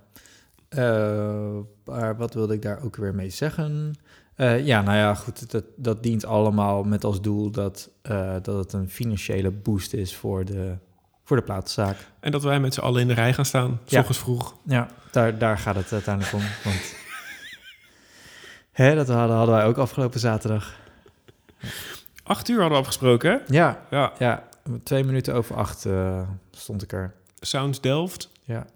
Eh, 0.68 1.56
maar 1.84 2.16
wat 2.16 2.34
wilde 2.34 2.54
ik 2.54 2.62
daar 2.62 2.82
ook 2.82 2.96
weer 2.96 3.14
mee 3.14 3.30
zeggen? 3.30 3.94
Eh, 4.34 4.66
ja, 4.66 4.82
nou 4.82 4.96
ja, 4.96 5.14
goed. 5.14 5.50
Dat, 5.50 5.64
dat 5.76 6.02
dient 6.02 6.24
allemaal 6.24 6.82
met 6.84 7.04
als 7.04 7.20
doel 7.20 7.50
dat, 7.50 7.90
eh, 8.02 8.34
dat 8.42 8.56
het 8.56 8.72
een 8.72 8.90
financiële 8.90 9.50
boost 9.50 9.92
is 9.92 10.16
voor 10.16 10.44
de, 10.44 10.76
voor 11.24 11.36
de 11.36 11.42
platenzaak. 11.42 11.96
En 12.20 12.30
dat 12.32 12.42
wij 12.42 12.60
met 12.60 12.74
z'n 12.74 12.80
allen 12.80 13.00
in 13.00 13.08
de 13.08 13.14
rij 13.14 13.32
gaan 13.34 13.44
staan. 13.44 13.80
S 13.86 13.90
Ja. 13.90 13.98
ochtends 13.98 14.20
vroeg. 14.20 14.56
Ja, 14.64 14.88
daar, 15.10 15.38
daar 15.38 15.58
gaat 15.58 15.76
het 15.76 15.92
uiteindelijk 15.92 16.34
om. 16.34 16.42
Want 16.64 16.94
hè, 18.72 18.94
dat 18.94 19.08
hadden, 19.08 19.36
hadden 19.36 19.54
wij 19.54 19.64
ook 19.64 19.76
afgelopen 19.78 20.20
zaterdag. 20.20 20.74
Acht 22.24 22.48
uur 22.48 22.54
hadden 22.60 22.72
we 22.78 22.84
afgesproken, 22.84 23.30
hè? 23.30 23.38
Ja, 23.54 23.86
Ja. 23.90 24.12
ja 24.18 24.48
twee 24.82 25.04
minuten 25.04 25.34
over 25.34 25.56
acht 25.56 25.84
eh, 25.84 26.28
stond 26.50 26.82
ik 26.82 26.92
er. 26.92 27.14
Sounds 27.40 27.80
Delft. 27.80 28.30
Ja, 28.42 28.66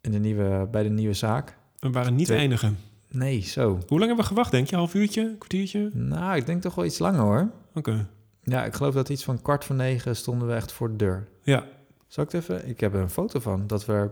in 0.00 0.10
de 0.12 0.18
nieuwe, 0.18 0.68
bij 0.70 0.82
de 0.82 0.88
nieuwe 0.88 1.14
zaak. 1.14 1.56
We 1.78 1.90
waren 1.90 2.14
niet 2.14 2.26
Twee- 2.26 2.38
enige. 2.38 2.72
Nee, 3.10 3.40
zo. 3.40 3.68
Hoe 3.70 3.98
lang 3.98 4.06
hebben 4.06 4.16
we 4.16 4.22
gewacht, 4.22 4.50
denk 4.50 4.68
je? 4.68 4.76
Half 4.76 4.94
uurtje? 4.94 5.34
Kwartiertje? 5.38 5.90
Nou, 5.92 6.36
ik 6.36 6.46
denk 6.46 6.62
toch 6.62 6.74
wel 6.74 6.84
iets 6.84 6.98
langer 6.98 7.20
hoor. 7.20 7.50
Oké. 7.74 8.08
Ja, 8.42 8.64
ik 8.64 8.74
geloof 8.74 8.94
dat 8.94 9.08
iets 9.08 9.24
van 9.24 9.42
kwart 9.42 9.64
voor 9.64 9.76
negen 9.76 10.16
stonden 10.16 10.48
we 10.48 10.54
echt 10.54 10.72
voor 10.72 10.90
de 10.90 10.96
deur. 10.96 11.28
Ja. 11.42 11.64
Zal 12.06 12.24
ik 12.24 12.32
het 12.32 12.40
even? 12.42 12.68
Ik 12.68 12.80
heb 12.80 12.94
er 12.94 13.00
een 13.00 13.10
foto 13.10 13.40
van 13.40 13.66
dat 13.66 13.84
we 13.86 14.10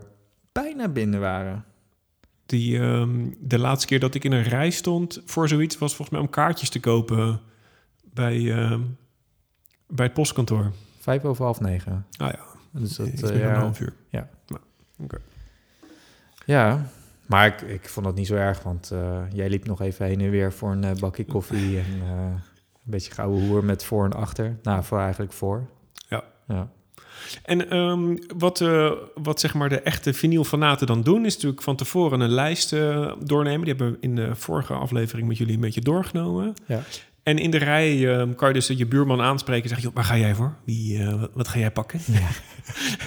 bijna 0.51 0.87
binnen 0.87 1.19
waren. 1.19 1.65
Die, 2.45 2.79
ehm, 2.79 3.29
de 3.39 3.59
laatste 3.59 3.87
keer 3.87 3.99
dat 3.99 4.15
ik 4.15 4.23
in 4.23 4.31
een 4.31 4.43
rij 4.43 4.69
stond 4.69 5.21
voor 5.25 5.47
zoiets... 5.47 5.77
was 5.77 5.95
volgens 5.95 6.17
mij 6.17 6.27
om 6.27 6.31
kaartjes 6.33 6.69
te 6.69 6.79
kopen 6.79 7.41
bij, 8.17 8.51
ehm, 8.51 8.81
bij 9.87 10.05
het 10.05 10.13
postkantoor. 10.13 10.71
Vijf 10.99 11.23
over 11.23 11.43
half 11.43 11.59
negen. 11.59 12.05
Ah 12.17 12.31
ja, 12.31 12.39
Dus 12.71 12.95
dat, 12.95 13.05
meer 13.05 13.21
dan 13.21 13.31
een 13.31 13.39
ja, 13.39 13.59
half 13.59 13.79
uur. 13.79 13.93
ja, 16.45 16.85
maar 17.25 17.47
ik, 17.47 17.61
ik 17.61 17.89
vond 17.89 18.05
dat 18.05 18.15
niet 18.15 18.27
zo 18.27 18.35
erg, 18.35 18.63
want 18.63 18.91
eh, 18.91 19.21
jij 19.31 19.49
liep 19.49 19.65
nog 19.65 19.81
even 19.81 20.05
heen 20.05 20.21
en 20.21 20.29
weer 20.29 20.53
voor 20.53 20.71
een 20.71 20.83
eh, 20.83 20.95
bakje 20.95 21.25
koffie 21.25 21.77
en 21.83 22.01
een 22.01 22.41
beetje 22.83 23.11
gouden 23.11 23.47
hoer 23.47 23.63
met 23.63 23.83
voor 23.83 24.05
en 24.05 24.13
achter. 24.13 24.57
Nou, 24.61 24.83
voor 24.83 24.99
eigenlijk 24.99 25.33
voor. 25.33 25.67
Ja. 26.07 26.23
Ja. 26.47 26.69
En 27.43 27.69
ehm, 27.69 28.17
wat, 28.37 28.61
eh, 28.61 28.91
wat 29.13 29.39
zeg 29.39 29.53
maar 29.53 29.69
de 29.69 29.81
echte 29.81 30.13
vinylfanaten 30.13 30.87
dan 30.87 31.01
doen... 31.01 31.25
is 31.25 31.33
natuurlijk 31.33 31.61
van 31.61 31.75
tevoren 31.75 32.19
een 32.19 32.29
lijst 32.29 32.73
eh, 32.73 33.11
doornemen. 33.23 33.65
Die 33.65 33.75
hebben 33.75 33.91
we 33.91 33.97
in 33.99 34.15
de 34.15 34.35
vorige 34.35 34.73
aflevering 34.73 35.27
met 35.27 35.37
jullie 35.37 35.55
een 35.55 35.61
beetje 35.61 35.81
doorgenomen. 35.81 36.53
Ja. 36.65 36.81
En 37.27 37.37
in 37.37 37.51
de 37.51 37.57
rij 37.57 38.17
ehm, 38.17 38.33
kan 38.33 38.47
je 38.47 38.53
dus 38.53 38.67
je 38.67 38.85
buurman 38.85 39.21
aanspreken 39.21 39.63
en 39.63 39.69
zeggen... 39.69 39.87
"Joh, 39.87 39.95
waar 39.95 40.03
ga 40.03 40.17
jij 40.17 40.35
voor? 40.35 40.55
Wie, 40.65 40.99
eh, 40.99 41.19
wat, 41.19 41.29
wat 41.33 41.47
ga 41.47 41.59
jij 41.59 41.71
pakken? 41.71 41.99
Ja. 42.05 42.27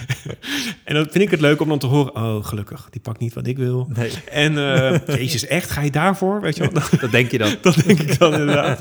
en 0.85 0.93
dan 0.93 1.07
vind 1.09 1.23
ik 1.23 1.31
het 1.31 1.41
leuk 1.41 1.61
om 1.61 1.67
dan 1.67 1.79
te 1.79 1.87
horen... 1.87 2.15
oh, 2.15 2.45
gelukkig, 2.45 2.87
die 2.89 3.01
pakt 3.01 3.19
niet 3.19 3.33
wat 3.33 3.47
ik 3.47 3.57
wil. 3.57 3.89
Nee, 3.93 4.11
En 4.31 4.57
eh, 4.57 5.07
jezus, 5.19 5.45
echt? 5.45 5.69
Ga 5.69 5.81
je 5.81 5.91
daarvoor? 5.91 6.41
Weet 6.41 6.55
je 6.55 6.71
wel? 6.71 6.99
dat 6.99 7.11
denk 7.11 7.31
je 7.31 7.37
dan. 7.37 7.55
Dat 7.61 7.75
denk 7.85 7.99
ik 7.99 8.19
dan 8.19 8.33
inderdaad. 8.33 8.79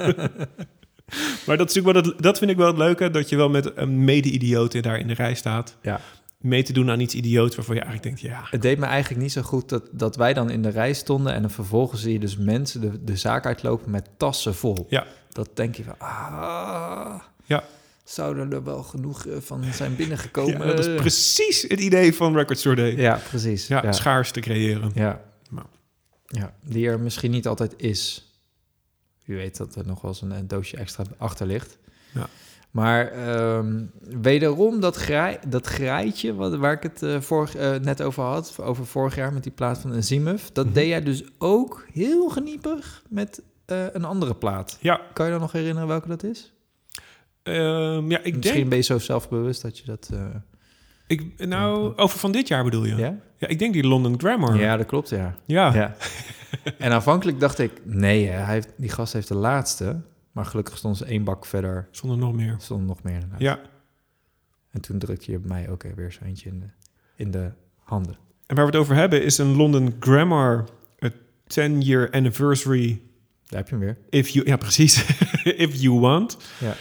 maar 1.47 1.57
dat, 1.57 1.69
is 1.69 1.75
natuurlijk 1.75 2.05
wel 2.05 2.13
het, 2.13 2.23
dat 2.23 2.39
vind 2.39 2.51
ik 2.51 2.57
wel 2.57 2.67
het 2.67 2.79
leuke, 2.79 3.11
dat 3.11 3.29
je 3.29 3.37
wel 3.37 3.51
met 3.51 3.77
een 3.77 4.05
mede-idioot 4.05 4.83
daar 4.83 4.99
in 4.99 5.07
de 5.07 5.15
rij 5.15 5.35
staat. 5.35 5.77
Ja. 5.83 6.01
Mee 6.41 6.63
te 6.63 6.73
doen 6.73 6.91
aan 6.91 7.01
iets 7.01 7.15
idioots 7.15 7.57
waarvan 7.57 7.75
je 7.75 7.83
eigenlijk 7.83 8.17
denkt, 8.17 8.35
ja, 8.35 8.47
Het 8.51 8.63
deed 8.63 8.79
me 8.79 8.87
eigenlijk 8.87 9.23
niet 9.23 9.33
zo 9.33 9.43
goed 9.43 9.69
dat, 9.69 9.89
dat 9.93 10.17
wij 10.17 10.35
dan 10.35 10.51
in 10.51 10.63
de 10.63 10.69
rij 10.71 10.93
stonden 10.93 11.35
en 11.35 11.41
dan 11.41 11.51
vervolgens 11.51 12.03
zie 12.03 12.13
je 12.13 12.19
dus 12.19 12.37
mensen 12.37 12.81
de, 12.81 13.05
de 13.05 13.17
zaak 13.17 13.47
uitlopen 13.47 13.91
met 13.91 14.09
tassen 14.17 14.55
vol. 14.55 14.87
Ja. 14.89 15.07
Dat 15.33 15.49
denk 15.55 15.75
je 15.75 15.85
van, 15.85 15.95
ah, 15.99 17.21
Ja. 17.45 17.65
zouden 18.05 18.53
er 18.53 18.65
wel 18.65 18.83
genoeg 18.83 19.27
eh, 19.27 19.37
van 19.41 19.65
zijn 19.73 19.97
binnengekomen? 19.97 20.59
ja, 20.67 20.75
dat 20.75 20.87
is 20.87 20.95
precies 21.01 21.63
het 21.63 21.81
idee 21.81 22.15
van 22.15 22.37
Record 22.37 22.59
Store 22.59 22.77
Day. 22.77 22.97
Ja, 22.97 23.21
precies. 23.29 23.67
Ja, 23.67 23.93
schaars 23.93 24.31
te 24.31 24.41
creëren. 24.41 24.91
ja. 24.95 25.21
Nou. 25.51 25.67
ja, 26.27 26.55
die 26.65 26.89
er 26.89 27.01
misschien 27.01 27.31
niet 27.31 27.47
altijd 27.47 27.75
is. 27.77 28.25
Wie 29.25 29.37
weet 29.37 29.57
dat 29.57 29.75
er 29.75 29.87
nog 29.87 30.01
wel 30.01 30.11
eens 30.11 30.23
een, 30.23 30.49
doosje 30.49 30.77
extra 30.77 31.05
achter 31.19 31.47
ligt. 31.47 31.79
Ja. 32.15 32.27
Maar 32.71 33.07
ehm, 33.09 33.85
wederom 34.01 34.81
dat, 34.81 34.97
grij, 34.97 35.39
dat 35.49 35.67
grijtje 35.67 36.35
wat, 36.35 36.55
waar 36.57 36.73
ik 36.73 36.83
het 36.83 37.03
eh, 37.03 37.21
vorig, 37.21 37.57
eh, 37.57 37.75
net 37.77 38.03
over 38.03 38.23
had, 38.23 38.57
over 38.61 38.87
vorig 38.87 39.15
jaar 39.15 39.33
met 39.33 39.43
die 39.43 39.53
plaat 39.53 39.79
van 39.79 39.93
een 39.93 40.05
Zimuth, 40.05 40.51
dat 40.55 40.65
Mhm. 40.65 40.75
deed 40.75 40.89
jij 40.89 41.03
dus 41.03 41.23
ook 41.39 41.87
heel 41.93 42.29
geniepig 42.29 43.03
met 43.09 43.43
eh, 43.71 43.85
een 43.93 44.05
andere 44.05 44.35
plaat. 44.35 44.79
Ja, 44.81 45.01
Kan 45.13 45.27
je 45.27 45.33
dan 45.33 45.41
nog 45.41 45.53
herinneren 45.53 45.89
welke 45.89 46.09
dat 46.09 46.23
is? 46.23 46.53
ehm, 47.43 48.11
ja 48.11 48.19
ik 48.23 48.35
Misschien 48.37 48.41
denk... 48.57 48.69
ben 48.69 48.79
je 48.79 48.85
zo 48.85 48.99
zelfbewust 48.99 49.63
dat 49.63 49.79
je 49.79 49.85
dat... 49.85 50.11
eh, 50.13 50.25
Ik, 51.07 51.47
nou, 51.47 51.97
over 51.97 52.19
van 52.19 52.33
dit 52.33 52.49
jaar 52.49 52.65
bedoel 52.65 52.85
je? 52.85 52.95
ja? 52.97 53.17
Ja, 53.37 53.49
ik 53.49 53.59
denk 53.59 53.73
die 53.73 53.87
London 53.87 54.19
Grammar. 54.21 54.57
Ja, 54.57 54.77
dat 54.77 54.87
klopt, 54.87 55.09
ja. 55.09 55.35
Ja. 55.47 55.75
Ja. 55.75 55.97
en 56.79 56.93
aanvankelijk 56.93 57.41
dacht 57.41 57.59
ik, 57.59 57.73
nee, 57.85 58.27
hè, 58.27 58.37
hij 58.39 58.55
heeft, 58.55 58.69
die 58.77 58.91
gast 58.91 59.13
heeft 59.13 59.29
de 59.29 59.35
laatste. 59.35 60.01
Maar 60.33 60.45
gelukkig 60.45 60.77
stond 60.77 60.97
ze 60.97 61.05
één 61.05 61.25
bak 61.25 61.47
verder. 61.47 61.89
zonder 61.91 62.19
nog 62.19 62.33
meer. 62.35 62.53
Er 62.53 62.61
stond 62.61 62.87
nog 62.87 63.03
meer 63.03 63.15
inderdaad. 63.15 63.41
Ja, 63.41 63.61
En 64.71 64.81
toen 64.81 64.99
drukte 64.99 65.31
je 65.31 65.39
bij 65.39 65.49
mij 65.49 65.71
ook 65.71 65.83
weer 65.95 66.13
zo 66.13 66.25
eentje 66.25 66.49
in 66.49 66.61
de, 66.61 66.67
in 67.17 67.31
de 67.31 67.51
handen. 67.79 68.17
en 68.47 68.57
waar 68.57 68.65
we 68.67 68.71
het 68.71 68.81
over 68.81 68.95
hebben 68.95 69.23
is 69.23 69.39
een 69.39 69.57
London 69.57 69.95
Grammar 70.01 70.65
a 71.05 71.11
10-year 71.49 72.11
anniversary 72.11 73.01
Daar 73.51 73.59
heb 73.61 73.69
je 73.69 73.75
hem 73.75 73.85
weer. 73.85 73.99
If 74.11 74.29
you, 74.29 74.47
ja, 74.47 74.57
precies. 74.57 75.05
If 75.67 75.75
you 75.81 76.01
want. 76.01 76.37
Ja. 76.61 76.75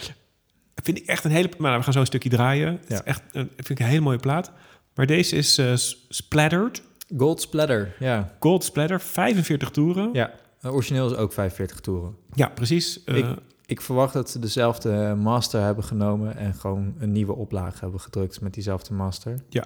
Vind 0.82 0.98
ik 0.98 1.06
echt 1.06 1.24
een 1.24 1.30
hele... 1.30 1.50
Maar 1.58 1.76
we 1.78 1.84
gaan 1.84 1.92
zo 1.92 2.00
een 2.00 2.06
stukje 2.06 2.28
draaien. 2.28 2.68
Het 2.80 2.90
is 2.90 3.02
echt 3.02 3.22
een, 3.32 3.50
vind 3.56 3.68
ik 3.70 3.78
een 3.78 3.86
hele 3.86 4.00
mooie 4.00 4.18
plaat. 4.18 4.52
Maar 4.94 5.06
deze 5.06 5.36
is 5.36 5.58
eh, 5.58 5.74
s- 5.76 6.06
splattered. 6.08 6.82
Gold 7.16 7.40
Splatter, 7.40 7.96
ja. 7.98 8.36
Gold 8.40 8.64
splatter. 8.64 9.00
45 9.00 9.70
toeren. 9.70 10.10
Ja, 10.12 10.32
uh, 10.64 10.72
origineel 10.74 11.10
is 11.10 11.16
ook 11.16 11.32
45 11.32 11.80
toeren. 11.80 12.16
Ja, 12.34 12.48
precies. 12.48 13.04
Eh, 13.04 13.16
Ik- 13.16 13.38
Ik 13.66 13.80
verwacht 13.80 14.12
dat 14.12 14.30
ze 14.30 14.38
dezelfde 14.38 15.14
master 15.18 15.60
hebben 15.62 15.84
genomen... 15.84 16.36
en 16.36 16.54
gewoon 16.54 16.94
een 16.98 17.12
nieuwe 17.12 17.32
oplage 17.34 17.78
hebben 17.80 18.00
gedrukt 18.00 18.40
met 18.40 18.54
diezelfde 18.54 18.94
master. 18.94 19.34
Ja. 19.48 19.64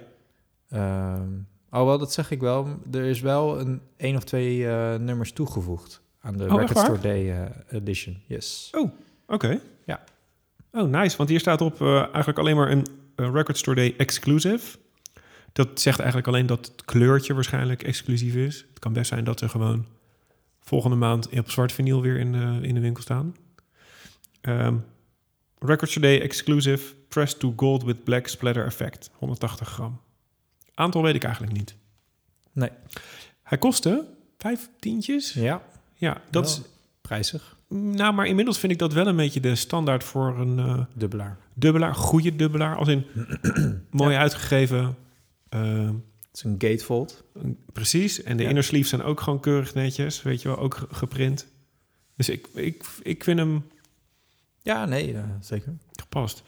Ehm, 0.69 1.29
oh, 1.69 1.85
wel, 1.85 1.97
dat 1.97 2.13
zeg 2.13 2.31
ik 2.31 2.39
wel. 2.39 2.67
Er 2.91 3.03
is 3.03 3.19
wel 3.21 3.59
een 3.59 3.81
één 3.97 4.15
of 4.15 4.23
twee 4.23 4.67
eh, 4.67 4.95
nummers 4.95 5.31
toegevoegd 5.31 6.01
aan 6.25 6.37
de 6.37 6.43
Oh, 6.43 6.59
Record? 6.59 6.77
Store 6.77 6.99
Day 6.99 7.31
eh, 7.31 7.49
edition. 7.69 8.21
Yes. 8.25 8.73
Oké. 9.27 9.59
Ja. 9.85 10.03
Oh, 10.71 10.89
nice. 10.89 11.17
Want 11.17 11.29
hier 11.29 11.39
staat 11.39 11.61
op 11.61 11.81
eh, 11.81 12.01
eigenlijk 12.01 12.39
alleen 12.39 12.55
maar 12.55 12.71
een 12.71 12.85
eh, 13.15 13.29
Record 13.33 13.57
Store 13.57 13.75
Day 13.75 13.93
exclusive. 13.97 14.77
Dat 15.53 15.81
zegt 15.81 15.99
eigenlijk 15.99 16.27
alleen 16.27 16.45
dat 16.45 16.65
het 16.65 16.85
kleurtje 16.85 17.33
waarschijnlijk 17.33 17.83
exclusief 17.83 18.35
is. 18.35 18.65
Het 18.69 18.79
kan 18.79 18.93
best 18.93 19.07
zijn 19.07 19.23
dat 19.23 19.39
ze 19.39 19.49
gewoon 19.49 19.85
volgende 20.59 20.95
maand 20.95 21.29
op 21.29 21.51
zwart 21.51 21.71
vinyl 21.71 22.01
weer 22.01 22.17
in 22.17 22.31
de, 22.31 22.59
in 22.61 22.73
de 22.73 22.79
winkel 22.79 23.03
staan. 23.03 23.35
Ehm 24.41 24.75
Record 25.59 25.89
Store 25.89 26.07
Day 26.07 26.21
exclusive 26.21 26.95
pressed 27.07 27.39
to 27.39 27.53
gold 27.55 27.83
with 27.83 28.03
black 28.03 28.27
splatter 28.27 28.65
effect. 28.65 29.09
180 29.13 29.69
gram. 29.69 30.01
Aantal 30.73 31.01
weet 31.01 31.15
ik 31.15 31.23
eigenlijk 31.23 31.53
niet. 31.53 31.75
Nee. 32.51 32.69
Hij 33.43 33.57
kostte 33.57 34.07
vijf 34.37 34.69
tientjes. 34.79 35.33
Ja, 35.33 35.61
Ja, 35.95 36.21
dat 36.29 36.45
is... 36.47 36.61
prijzig. 37.01 37.57
Nou, 37.69 38.13
maar 38.13 38.25
inmiddels 38.27 38.59
vind 38.59 38.71
ik 38.71 38.79
dat 38.79 38.93
wel 38.93 39.07
een 39.07 39.15
beetje 39.15 39.39
de 39.39 39.55
standaard 39.55 40.03
voor 40.03 40.39
een... 40.39 40.59
eh, 40.59 40.79
Dubbelaar. 40.93 41.37
dubbelaar, 41.53 41.95
goede 41.95 42.35
dubbelaar, 42.35 42.75
als 42.75 42.87
in 42.87 43.05
mooi 43.91 44.15
uitgegeven. 44.15 44.95
eh, 45.49 45.85
Het 45.89 46.33
is 46.33 46.43
een 46.43 46.55
gatefold. 46.57 47.23
precies. 47.73 48.23
En 48.23 48.37
de 48.37 48.43
Ja. 48.43 48.49
inner 48.49 48.63
sleeves 48.63 48.89
zijn 48.89 49.03
ook 49.03 49.19
gewoon 49.21 49.39
keurig 49.39 49.73
netjes, 49.73 50.21
weet 50.21 50.41
je 50.41 50.47
wel, 50.47 50.57
ook 50.57 50.75
ge- 50.75 50.87
geprint. 50.91 51.47
Dus 52.15 52.29
ik, 52.29 52.47
ik, 52.53 52.83
ik 53.03 53.23
vind 53.23 53.39
hem 53.39 53.65
Ja, 54.61 54.85
nee, 54.85 55.13
eh, 55.13 55.23
zeker. 55.39 55.73
gepast. 55.91 56.43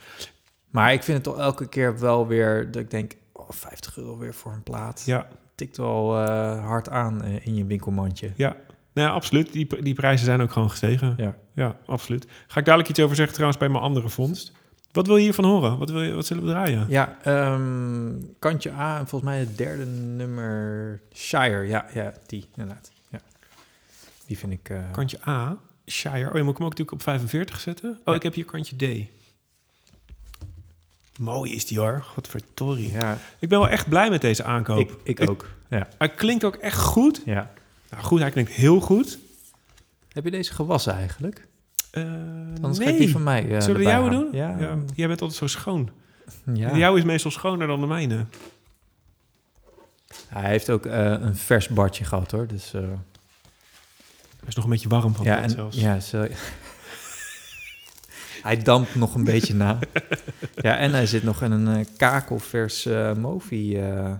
Maar 0.70 0.94
ik 0.94 1.04
vind 1.04 1.18
het 1.18 1.25
toch 1.25 1.38
elke 1.44 1.68
keer 1.70 2.00
wel 2.00 2.27
weer 2.27 2.72
dat 2.72 2.82
ik 2.82 2.92
denk... 2.92 3.16
Oh, 3.32 3.44
oh, 3.50 3.51
50 3.56 3.98
euro 3.98 4.18
weer 4.18 4.34
voor 4.34 4.51
een 4.54 4.63
plaat. 4.63 5.04
Ja, 5.06 5.27
Tikt 5.56 5.77
wel 5.77 6.18
hard 6.60 6.89
aan 6.89 7.24
in 7.24 7.56
je 7.56 7.66
winkelmandje. 7.66 8.32
ja. 8.36 8.56
Nou 8.98 9.10
ja, 9.10 9.16
absoluut. 9.16 9.51
Die, 9.51 9.82
die 9.84 9.94
prijzen 9.94 10.25
zijn 10.25 10.42
ook 10.42 10.51
gewoon 10.51 10.69
gestegen. 10.69 11.13
Ja. 11.17 11.36
Ja, 11.54 11.76
absoluut. 11.86 12.28
Ga 12.48 12.60
ik 12.60 12.65
dadelijk 12.65 12.89
iets 12.89 13.00
over 13.00 13.15
zeggen 13.15 13.34
trouwens 13.34 13.60
bij 13.62 13.69
mijn 13.69 13.84
andere 13.84 14.10
vondst. 14.10 14.52
Wat 14.91 15.08
wil 15.08 15.15
je 15.15 15.22
hiervan 15.24 15.45
horen? 15.45 15.78
Wat, 15.78 15.89
wil 15.89 16.02
je, 16.04 16.13
wat 16.13 16.26
zullen 16.26 16.43
we 16.43 16.50
draaien? 16.50 16.86
Ja, 16.89 17.17
ehm, 17.24 18.12
kantje 18.39 18.72
A 18.72 19.00
en 19.00 19.08
volgens 19.08 19.32
mij 19.32 19.39
het 19.39 19.58
derde 19.58 19.86
nummer 19.86 21.02
Shire. 21.13 21.62
Ja, 21.67 21.86
ja 21.93 22.13
die 22.26 22.48
inderdaad. 22.56 22.91
Ja. 23.10 23.19
Die 24.26 24.38
vind 24.38 24.52
ik... 24.54 24.69
eh, 24.69 24.91
Kantje 24.91 25.17
A, 25.28 25.58
Shire. 25.86 26.30
Oh, 26.30 26.36
je 26.36 26.43
moet 26.43 26.58
hem 26.58 26.65
ook 26.65 26.69
natuurlijk 26.78 26.91
op 26.91 27.02
45 27.02 27.60
zetten? 27.60 27.89
Oh, 27.91 27.98
Ja. 28.06 28.13
ik 28.13 28.24
heb 28.24 28.34
hier 28.34 28.45
kantje 28.45 28.76
D. 28.76 29.10
Mooi 31.19 31.54
is 31.56 31.65
die 31.65 31.80
hoor. 31.80 32.02
Godverdorie. 32.04 32.91
ja, 32.91 33.17
Ik 33.39 33.50
ben 33.50 33.60
wel 33.60 33.69
echt 33.69 33.89
blij 33.89 34.10
met 34.10 34.22
deze 34.22 34.43
aankoop. 34.43 34.80
ik, 35.04 35.19
ik 35.19 35.30
ook. 35.30 35.48
Ja. 35.69 35.88
Hij 35.98 36.10
klinkt 36.10 36.43
ook 36.43 36.56
echt 36.56 36.80
goed. 36.80 37.22
ja. 37.26 37.52
Nou 37.89 38.04
goed, 38.04 38.19
hij 38.19 38.32
klinkt 38.32 38.52
heel 38.52 38.80
goed. 38.80 39.17
Heb 40.12 40.23
je 40.23 40.32
deze 40.32 40.54
gewassen 40.54 40.93
eigenlijk? 40.93 41.47
Eh 41.91 42.04
Anders 42.62 42.78
nee. 42.86 42.97
die 42.97 43.10
van 43.12 43.23
mij 43.23 43.50
eh, 43.56 43.62
Zullen 43.62 43.78
we 43.82 43.88
jouwe 43.88 44.10
halen. 44.10 44.21
doen? 44.32 44.36
Ja. 44.39 44.78
Jij 44.95 45.08
bent 45.08 45.21
altijd 45.21 45.39
zo 45.39 45.47
schoon. 45.47 45.89
ja. 46.54 46.71
De 46.71 46.78
jouwe 46.78 46.97
is 46.97 47.04
meestal 47.06 47.32
schoner 47.32 47.67
dan 47.67 47.80
de 47.80 47.88
mijne. 47.88 48.26
Hij 50.28 50.50
heeft 50.50 50.69
ook 50.69 50.86
eh, 50.86 51.12
een 51.12 51.36
vers 51.36 51.67
badje 51.67 52.04
gehad 52.04 52.32
hoor. 52.32 52.47
Dus, 52.47 52.71
Hij 52.71 52.97
is 54.47 54.56
nog 54.56 54.63
een 54.63 54.69
beetje 54.71 54.89
warm 54.89 55.15
van 55.15 55.26
ja, 55.26 55.41
en, 55.41 55.50
zelfs. 55.50 55.78
ja 55.78 56.00
zo, 56.00 56.28
hij 58.43 58.58
dampt 58.63 58.95
nog 58.95 59.15
een 59.15 59.23
beetje 59.23 59.54
na. 59.54 59.80
Ja, 60.56 60.78
en 60.78 60.91
hij 60.91 61.06
zit 61.06 61.23
nog 61.23 61.41
in 61.43 61.52
een 61.52 61.88
kakelvers 61.97 62.86
Movi. 63.17 63.78
eh, 63.78 64.13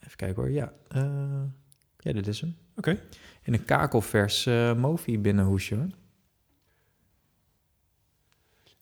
even 0.00 0.16
kijken 0.16 0.34
hoor. 0.42 0.50
Ja, 0.50 0.72
ja 1.98 2.12
dit 2.12 2.26
is 2.26 2.40
hem. 2.40 2.56
Oké. 2.76 3.00
In 3.42 3.52
een 3.52 3.64
kakelvers 3.64 4.46
eh 4.46 4.74
Movi 4.74 5.18
binnenhoesje 5.18 5.74
hoor. 5.74 5.88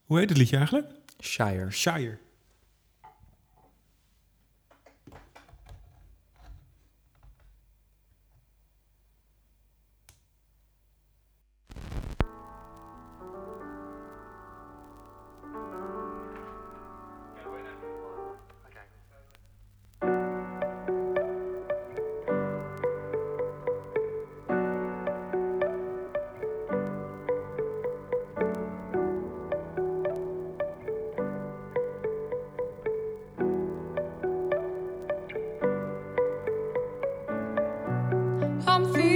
Hoe 0.04 0.18
heet 0.18 0.28
het 0.28 0.38
liedje 0.38 0.56
eigenlijk? 0.56 0.90
Shire. 1.20 1.70
Shire. 1.70 2.18
I'm 38.82 38.92
feeling 38.92 39.11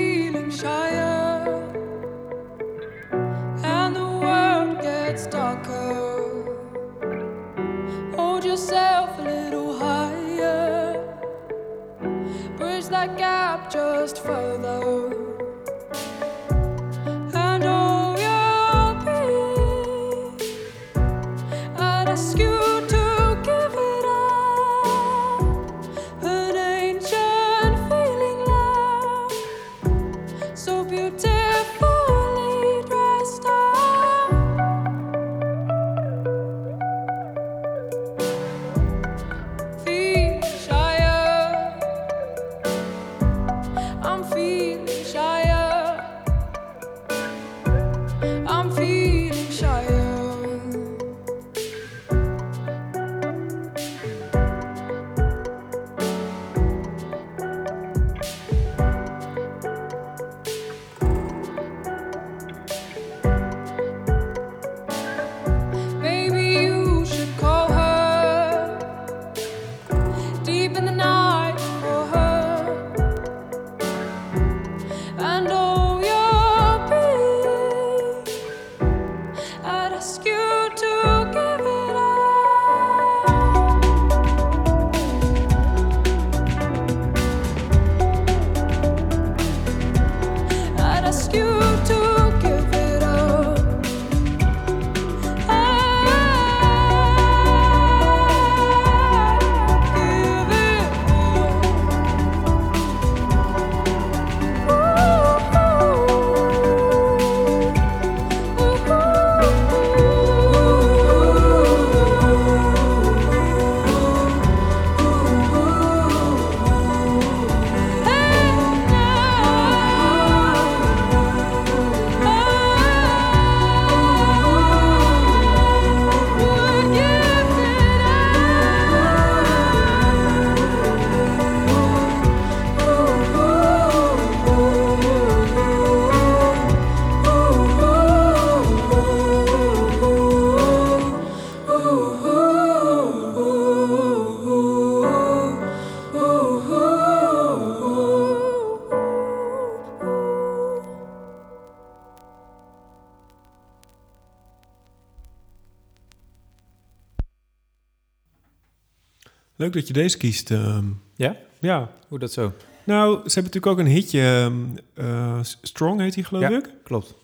Leuk 159.66 159.74
dat 159.74 159.86
je 159.86 159.92
deze 159.92 160.16
kiest. 160.16 160.50
ehm. 160.50 160.84
Ja? 161.14 161.36
ja. 161.60 161.90
Hoe 162.08 162.18
dat 162.18 162.32
zo? 162.32 162.52
Nou, 162.84 163.12
ze 163.28 163.34
hebben 163.40 163.52
natuurlijk 163.52 163.66
ook 163.66 163.78
een 163.78 163.86
hitje. 163.86 164.20
ehm, 164.20 164.76
eh, 165.06 165.38
Strong 165.42 166.00
heet 166.00 166.14
hij, 166.14 166.24
geloof 166.24 166.42
Ja. 166.42 166.56
ik. 166.58 166.70
Klopt. 166.82 167.14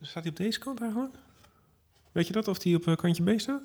Staat 0.00 0.22
hij 0.22 0.32
op 0.32 0.36
deze 0.38 0.58
kant 0.58 0.80
eigenlijk? 0.80 1.14
Weet 2.12 2.26
je 2.26 2.32
dat, 2.32 2.48
of 2.48 2.58
die 2.58 2.76
op 2.76 2.86
eh, 2.86 2.96
kantje 2.96 3.34
B 3.34 3.40
staat? 3.40 3.62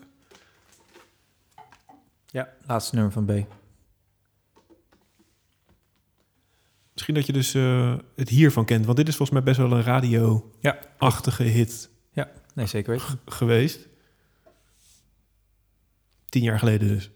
Ja, 2.25 2.49
laatste 2.67 2.95
nummer 2.95 3.13
van 3.13 3.25
B. 3.25 3.31
Misschien 6.93 7.13
dat 7.15 7.25
je 7.25 7.33
dus 7.33 7.53
eh, 7.53 7.95
het 8.15 8.29
hiervan 8.29 8.65
kent. 8.65 8.85
Want 8.85 8.97
dit 8.97 9.07
is 9.07 9.15
volgens 9.15 9.37
mij 9.39 9.53
best 9.53 9.57
wel 9.69 9.77
een 9.77 9.83
radio-achtige 9.83 11.43
hit 11.43 11.89
Ja, 12.11 12.29
nee, 12.53 12.65
zeker 12.65 12.91
weten. 12.97 13.19
geweest. 13.25 13.87
Tien 16.29 16.43
jaar 16.43 16.59
geleden 16.59 16.87
dus. 16.87 17.09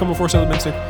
Kan 0.00 0.08
me 0.08 0.14
voorstellen 0.14 0.48
dat 0.48 0.62
mensen. 0.64 0.82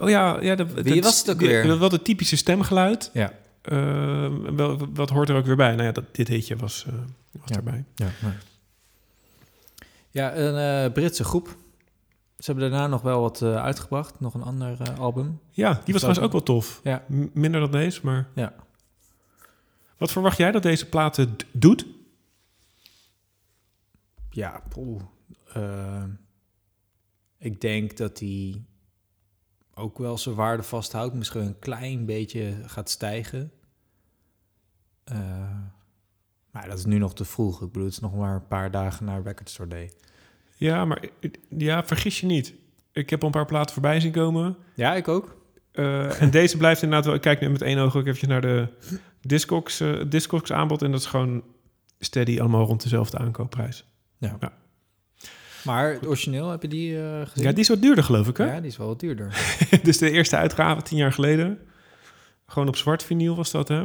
Oh 0.00 0.08
ja, 0.08 0.40
ja 0.40 0.54
dat, 0.54 0.72
Wie 0.72 0.94
dat- 0.94 1.04
was 1.04 1.18
het 1.18 1.30
ook 1.30 1.40
weer? 1.40 1.78
Wel 1.78 1.90
het 1.90 2.04
typische 2.04 2.36
stemgeluid. 2.36 3.10
Ja. 3.12 3.32
Eh, 3.62 4.28
wel, 4.56 4.88
wat 4.94 5.10
hoort 5.10 5.28
er 5.28 5.36
ook 5.36 5.46
weer 5.46 5.56
bij? 5.56 5.70
Nou 5.70 5.82
ja, 5.82 5.92
dat, 5.92 6.04
dit 6.14 6.28
hitje 6.28 6.56
was, 6.56 6.84
eh, 6.88 6.92
was 7.32 7.48
Ja. 7.48 7.56
erbij. 7.56 7.84
Ja, 7.94 8.08
ja 10.10 10.36
een 10.36 10.84
eh, 10.86 10.92
Britse 10.92 11.24
groep. 11.24 11.56
Ze 12.38 12.50
hebben 12.52 12.70
daarna 12.70 12.86
nog 12.86 13.02
wel 13.02 13.20
wat 13.20 13.42
eh, 13.42 13.56
uitgebracht. 13.62 14.20
Nog 14.20 14.34
een 14.34 14.42
ander 14.42 14.76
eh, 14.80 14.98
album. 14.98 15.40
Ja, 15.50 15.72
die 15.84 15.92
was 15.94 16.02
trouwens 16.02 16.24
ook 16.26 16.32
wel 16.32 16.42
tof. 16.42 16.80
Ja. 16.82 17.04
Minder 17.32 17.60
dan 17.60 17.70
deze, 17.70 18.00
maar... 18.02 18.28
Ja. 18.34 18.52
Wat 19.96 20.12
verwacht 20.12 20.36
jij 20.36 20.52
dat 20.52 20.62
deze 20.62 20.86
platen 20.88 21.36
d- 21.36 21.44
doet? 21.52 21.86
Ja, 24.30 24.62
poeh. 24.68 25.00
Ik 27.38 27.60
denk 27.60 27.96
dat 27.96 28.18
hij 28.18 28.62
ook 29.74 29.98
wel 29.98 30.18
zijn 30.18 30.34
waarde 30.34 30.62
vasthoudt. 30.62 31.14
Misschien 31.14 31.40
een 31.40 31.58
klein 31.58 32.06
beetje 32.06 32.54
gaat 32.66 32.90
stijgen. 32.90 33.52
Eh, 35.04 35.60
maar 36.50 36.68
dat 36.68 36.78
is 36.78 36.84
nu 36.84 36.98
nog 36.98 37.14
te 37.14 37.24
vroeg. 37.24 37.62
Ik 37.62 37.66
bedoel, 37.66 37.84
het 37.84 37.92
is 37.92 38.00
nog 38.00 38.14
maar 38.14 38.34
een 38.34 38.46
paar 38.46 38.70
dagen 38.70 39.04
naar 39.04 39.22
Record 39.22 39.50
Store 39.50 39.68
Day. 39.68 39.92
Ja, 40.56 40.84
maar 40.84 41.08
ja, 41.48 41.84
vergis 41.84 42.20
je 42.20 42.26
niet. 42.26 42.54
Ik 42.92 43.10
heb 43.10 43.20
al 43.20 43.26
een 43.26 43.32
paar 43.32 43.46
platen 43.46 43.72
voorbij 43.72 44.00
zien 44.00 44.12
komen. 44.12 44.56
Ja, 44.74 44.94
ik 44.94 45.08
ook. 45.08 45.36
Eh, 45.72 46.22
en 46.22 46.30
deze 46.30 46.56
blijft 46.56 46.82
inderdaad 46.82 47.06
wel... 47.06 47.14
Ik 47.14 47.20
kijk 47.20 47.40
nu 47.40 47.48
met 47.48 47.62
één 47.62 47.78
oog 47.78 47.96
ook 47.96 48.06
eventjes 48.06 48.28
naar 48.28 48.40
de 48.40 48.68
Discogs, 49.20 49.80
eh, 49.80 50.02
Discogs 50.08 50.52
aanbod. 50.52 50.82
En 50.82 50.90
dat 50.90 51.00
is 51.00 51.06
gewoon 51.06 51.42
steady 51.98 52.40
allemaal 52.40 52.64
rond 52.64 52.82
dezelfde 52.82 53.18
aankoopprijs. 53.18 53.84
Maar 55.68 55.92
het 55.92 56.06
origineel, 56.06 56.50
heb 56.50 56.62
je 56.62 56.68
die 56.68 57.02
eh, 57.02 57.26
gezien? 57.26 57.44
Ja, 57.44 57.50
die 57.50 57.60
is 57.60 57.68
wat 57.68 57.82
duurder 57.82 58.04
geloof 58.04 58.28
ik, 58.28 58.36
hè? 58.36 58.44
Ja, 58.44 58.60
die 58.60 58.70
is 58.70 58.76
wel 58.76 58.86
wat 58.86 59.00
duurder. 59.00 59.56
dus 59.82 59.98
de 59.98 60.10
eerste 60.10 60.36
uitgave, 60.36 60.82
tien 60.82 60.98
jaar 60.98 61.12
geleden. 61.12 61.58
Gewoon 62.46 62.68
op 62.68 62.76
zwart 62.76 63.02
vinyl 63.02 63.36
was 63.36 63.50
dat, 63.50 63.68
hè? 63.68 63.84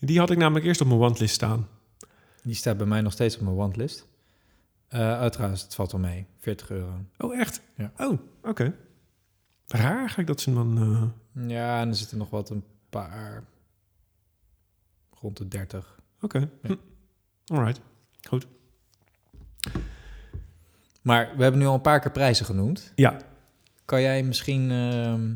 Die 0.00 0.18
had 0.18 0.30
ik 0.30 0.38
namelijk 0.38 0.66
eerst 0.66 0.80
op 0.80 0.86
mijn 0.86 0.98
wantlist 0.98 1.34
staan. 1.34 1.68
Die 2.42 2.54
staat 2.54 2.76
bij 2.76 2.86
mij 2.86 3.00
nog 3.00 3.12
steeds 3.12 3.36
op 3.36 3.40
mijn 3.42 3.56
wantlist. 3.56 4.06
Eh 4.88 5.18
uiteraard, 5.18 5.62
het 5.62 5.74
valt 5.74 5.92
wel 5.92 6.00
mee. 6.00 6.26
40 6.38 6.70
euro. 6.70 7.04
Oh, 7.18 7.38
echt? 7.38 7.60
Ja. 7.76 7.92
Oh, 7.96 8.18
oké. 8.42 8.74
Raar 9.66 9.96
eigenlijk 9.98 10.28
dat 10.28 10.40
ze 10.40 10.54
dan... 10.54 10.78
eh, 11.34 11.48
Ja, 11.48 11.80
en 11.80 11.88
er 11.88 11.94
zitten 11.94 12.18
nog 12.18 12.30
wat 12.30 12.50
een 12.50 12.64
paar... 12.90 13.44
Rond 15.20 15.36
de 15.36 15.48
30. 15.48 15.98
Oké. 16.20 16.38
Ja. 16.38 16.48
Hm. 16.62 16.74
Alright. 17.54 17.80
Goed. 18.28 18.46
Maar 21.06 21.32
we 21.36 21.42
hebben 21.42 21.60
nu 21.60 21.66
al 21.66 21.74
een 21.74 21.80
paar 21.80 22.00
keer 22.00 22.10
prijzen 22.10 22.46
genoemd. 22.46 22.92
Ja. 22.94 23.16
Kan 23.84 24.00
jij 24.00 24.22
misschien... 24.22 24.70
ehm, 24.70 25.30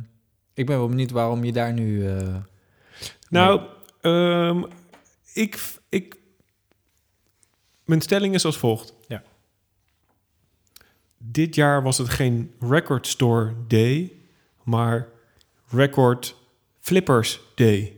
ik 0.54 0.66
ben 0.66 0.78
wel 0.78 0.88
benieuwd 0.88 1.10
waarom 1.10 1.44
je 1.44 1.52
daar 1.52 1.72
nu... 1.72 2.08
eh, 2.08 2.36
Nou, 3.28 3.60
ehm, 4.00 4.62
ik, 5.34 5.58
ik... 5.88 6.16
Mijn 7.84 8.00
stelling 8.00 8.34
is 8.34 8.44
als 8.44 8.56
volgt. 8.58 8.94
Ja. 9.08 9.22
Dit 11.18 11.54
jaar 11.54 11.82
was 11.82 11.98
het 11.98 12.08
geen 12.08 12.54
Record 12.60 13.06
Store 13.06 13.52
Day, 13.68 14.12
maar 14.62 15.08
Record 15.68 16.36
Flippers 16.80 17.40
Day. 17.54 17.96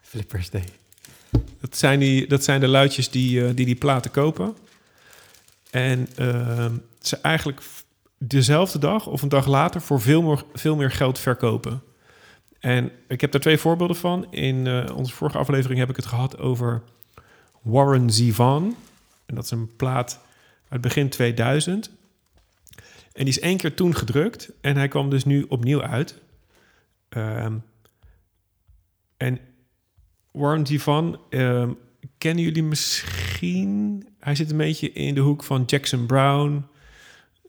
Flippers 0.00 0.50
Day. 0.50 0.64
Dat 1.60 1.76
zijn, 1.76 1.98
die, 1.98 2.26
dat 2.26 2.44
zijn 2.44 2.60
de 2.60 2.68
luidjes 2.68 3.10
die, 3.10 3.44
eh, 3.46 3.50
die 3.54 3.66
die 3.66 3.76
platen 3.76 4.10
kopen. 4.10 4.56
En 5.70 6.08
ehm, 6.16 6.74
ze 7.00 7.16
eigenlijk 7.16 7.60
dezelfde 8.18 8.78
dag 8.78 9.06
of 9.06 9.22
een 9.22 9.28
dag 9.28 9.46
later 9.46 9.80
voor 9.80 10.00
veel 10.00 10.22
meer, 10.22 10.44
veel 10.52 10.76
meer 10.76 10.90
geld 10.90 11.18
verkopen. 11.18 11.82
En 12.60 12.90
ik 13.08 13.20
heb 13.20 13.32
daar 13.32 13.40
twee 13.40 13.58
voorbeelden 13.58 13.96
van. 13.96 14.32
In 14.32 14.66
eh, 14.66 14.96
onze 14.96 15.14
vorige 15.14 15.38
aflevering 15.38 15.78
heb 15.78 15.90
ik 15.90 15.96
het 15.96 16.06
gehad 16.06 16.38
over 16.38 16.82
Warren 17.62 18.10
Zevon. 18.10 18.76
En 19.26 19.34
dat 19.34 19.44
is 19.44 19.50
een 19.50 19.76
plaat 19.76 20.20
uit 20.68 20.80
begin 20.80 21.08
2000. 21.08 21.90
En 23.12 23.24
die 23.24 23.34
is 23.34 23.40
één 23.40 23.56
keer 23.56 23.74
toen 23.74 23.96
gedrukt. 23.96 24.52
En 24.60 24.76
hij 24.76 24.88
kwam 24.88 25.10
dus 25.10 25.24
nu 25.24 25.46
opnieuw 25.48 25.82
uit. 25.82 26.20
Ehm, 27.08 27.54
en 29.16 29.38
Warren 30.30 30.66
Zevon, 30.66 31.18
kennen 32.20 32.44
jullie 32.44 32.62
misschien? 32.62 34.06
Hij 34.18 34.34
zit 34.34 34.50
een 34.50 34.56
beetje 34.56 34.92
in 34.92 35.14
de 35.14 35.20
hoek 35.20 35.44
van 35.44 35.62
Jackson 35.66 36.06
Brown. 36.06 36.66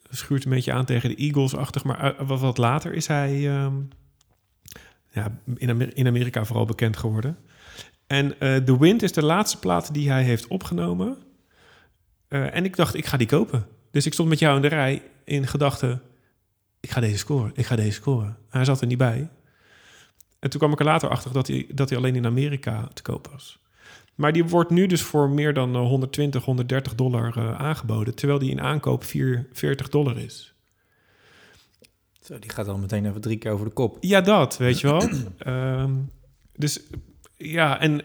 Schuurt 0.10 0.44
een 0.44 0.52
beetje 0.52 0.72
aan 0.72 0.86
tegen 0.86 1.10
de 1.10 1.16
Eagles-achtig. 1.16 1.84
Maar 1.84 2.00
eh, 2.00 2.28
wat, 2.28 2.40
wat 2.40 2.58
later 2.58 2.94
is 2.94 3.08
hij 3.08 3.50
ehm, 3.50 3.76
ja, 5.12 5.38
in, 5.56 5.96
in 5.96 6.08
Amerika 6.08 6.46
vooral 6.46 6.66
bekend 6.66 6.98
geworden. 6.98 7.38
En 8.08 8.40
eh 8.40 8.56
The 8.56 8.80
Wind 8.80 9.04
is 9.04 9.12
de 9.12 9.26
laatste 9.26 9.60
plaat 9.60 9.94
die 9.94 10.10
hij 10.10 10.24
heeft 10.24 10.48
opgenomen. 10.48 11.18
Eh, 12.28 12.56
en 12.56 12.66
ik 12.66 12.76
dacht, 12.76 12.96
ik 12.96 13.06
ga 13.06 13.18
die 13.18 13.28
kopen. 13.28 13.68
Dus 13.92 14.06
ik 14.06 14.14
stond 14.14 14.30
met 14.30 14.40
jou 14.40 14.56
in 14.56 14.62
de 14.62 14.68
rij 14.68 15.02
in 15.24 15.48
gedachten... 15.48 16.02
ik 16.80 16.92
ga 16.92 17.02
deze 17.02 17.18
scoren, 17.18 17.52
ik 17.56 17.66
ga 17.66 17.76
deze 17.76 17.92
scoren. 17.92 18.38
Hij 18.50 18.66
zat 18.66 18.82
er 18.82 18.88
niet 18.88 18.98
bij. 18.98 19.30
En 20.40 20.50
toen 20.50 20.60
kwam 20.60 20.72
ik 20.72 20.80
er 20.80 20.86
later 20.86 21.10
achter 21.10 21.34
dat 21.34 21.48
hij, 21.48 21.68
dat 21.74 21.90
hij 21.90 21.98
alleen 21.98 22.16
in 22.16 22.26
Amerika 22.26 22.88
te 22.94 23.02
koop 23.02 23.28
was. 23.32 23.61
Maar 24.22 24.34
die 24.34 24.46
wordt 24.46 24.70
nu 24.70 24.86
dus 24.88 25.02
voor 25.02 25.30
meer 25.30 25.54
dan 25.54 25.76
eh, 25.76 25.82
120, 25.82 26.44
130 26.46 26.96
dollar 26.96 27.38
eh, 27.38 27.60
aangeboden... 27.60 28.16
terwijl 28.16 28.40
die 28.40 28.52
in 28.52 28.62
aankoop 28.62 29.04
4, 29.04 29.48
40 29.54 29.90
dollar 29.90 30.18
is. 30.18 30.54
Zo, 32.22 32.40
die 32.40 32.50
gaat 32.50 32.66
dan 32.66 32.80
meteen 32.80 33.06
even 33.06 33.22
drie 33.22 33.38
keer 33.38 33.52
over 33.52 33.66
de 33.66 33.72
kop. 33.72 33.98
Ja, 34.00 34.22
dat, 34.22 34.58
weet 34.58 34.80
je 34.80 34.88
wel. 34.88 35.10
Ehm, 35.38 35.92
dus 36.56 36.80
ja, 37.38 37.80
en 37.80 38.02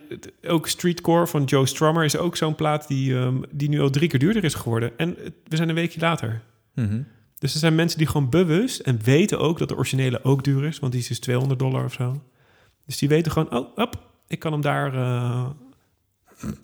ook 0.47 0.69
Streetcore 0.69 1.27
van 1.27 1.45
Joe 1.45 1.67
Strummer 1.67 2.05
is 2.05 2.17
ook 2.17 2.37
zo'n 2.37 2.55
plaat 2.55 2.89
die, 2.89 3.17
ehm, 3.19 3.43
die 3.51 3.69
nu 3.69 3.81
al 3.81 3.91
drie 3.91 4.09
keer 4.09 4.19
duurder 4.19 4.45
is 4.45 4.55
geworden. 4.55 4.93
En 4.99 5.09
het- 5.23 5.35
we 5.45 5.57
zijn 5.57 5.69
een 5.69 5.75
weekje 5.75 6.01
later. 6.01 6.43
Mhm. 6.75 7.03
Dus 7.39 7.53
er 7.53 7.59
zijn 7.61 7.75
mensen 7.75 7.99
die 7.99 8.07
gewoon 8.07 8.31
bewust 8.31 8.81
en 8.81 8.99
weten 9.03 9.39
ook 9.39 9.59
dat 9.59 9.69
de 9.69 9.77
originele 9.77 10.25
ook 10.25 10.45
duur 10.45 10.65
is, 10.65 10.79
want 10.79 10.93
die 10.93 11.01
is 11.01 11.09
dus 11.09 11.19
200 11.21 11.59
dollar 11.61 11.85
of 11.85 11.93
zo. 11.93 12.23
Dus 12.87 12.99
die 12.99 13.09
weten 13.09 13.33
gewoon, 13.33 13.53
oh, 13.59 13.77
op, 13.77 14.03
ik 14.29 14.39
kan 14.39 14.53
hem 14.53 14.61
daar, 14.61 14.95
eh, 14.95 15.47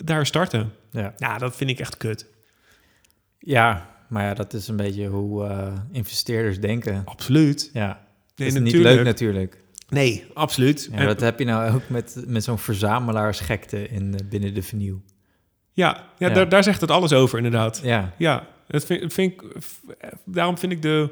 daar 0.05 0.27
starten. 0.27 0.73
Ja. 0.91 1.15
Nou, 1.17 1.39
dat 1.39 1.57
vind 1.57 1.71
ik 1.71 1.79
echt 1.81 1.97
kut. 1.97 2.27
ja, 3.39 3.91
maar 4.09 4.25
ja, 4.25 4.35
dat 4.35 4.53
is 4.53 4.69
een 4.69 4.77
beetje 4.77 5.07
hoe 5.07 5.47
eh, 5.47 5.73
investeerders 5.91 6.61
denken. 6.61 7.03
Absoluut. 7.05 7.71
Ja, 7.73 8.01
Nee, 8.37 8.49
is 8.49 8.59
niet 8.59 8.75
leuk 8.75 9.05
natuurlijk. 9.05 9.61
Nee, 9.89 10.25
absoluut. 10.35 10.89
Ja, 10.93 10.97
En- 10.99 11.07
dat 11.07 11.21
heb 11.21 11.39
je 11.39 11.45
nou 11.45 11.75
ook 11.75 11.89
met, 11.89 12.25
met 12.27 12.45
zo'n 12.45 12.59
verzamelaarsgekte 12.59 13.89
in, 13.89 14.15
eh, 14.19 14.27
binnen 14.29 14.55
de 14.55 14.63
vernieuw. 14.63 15.03
ja, 15.73 16.07
ja, 16.19 16.29
Ja. 16.29 16.35
Daar, 16.35 16.49
daar 16.49 16.63
zegt 16.63 16.81
het 16.81 16.91
alles 16.91 17.13
over, 17.13 17.37
inderdaad. 17.37 17.81
Ja, 17.83 18.13
Ja, 18.19 18.47
dat 18.67 18.85
vind, 18.85 19.13
vind 19.13 19.33
ik, 19.33 19.43
daarom 20.25 20.59
vind 20.59 20.73
ik 20.73 20.83
de, 20.83 21.09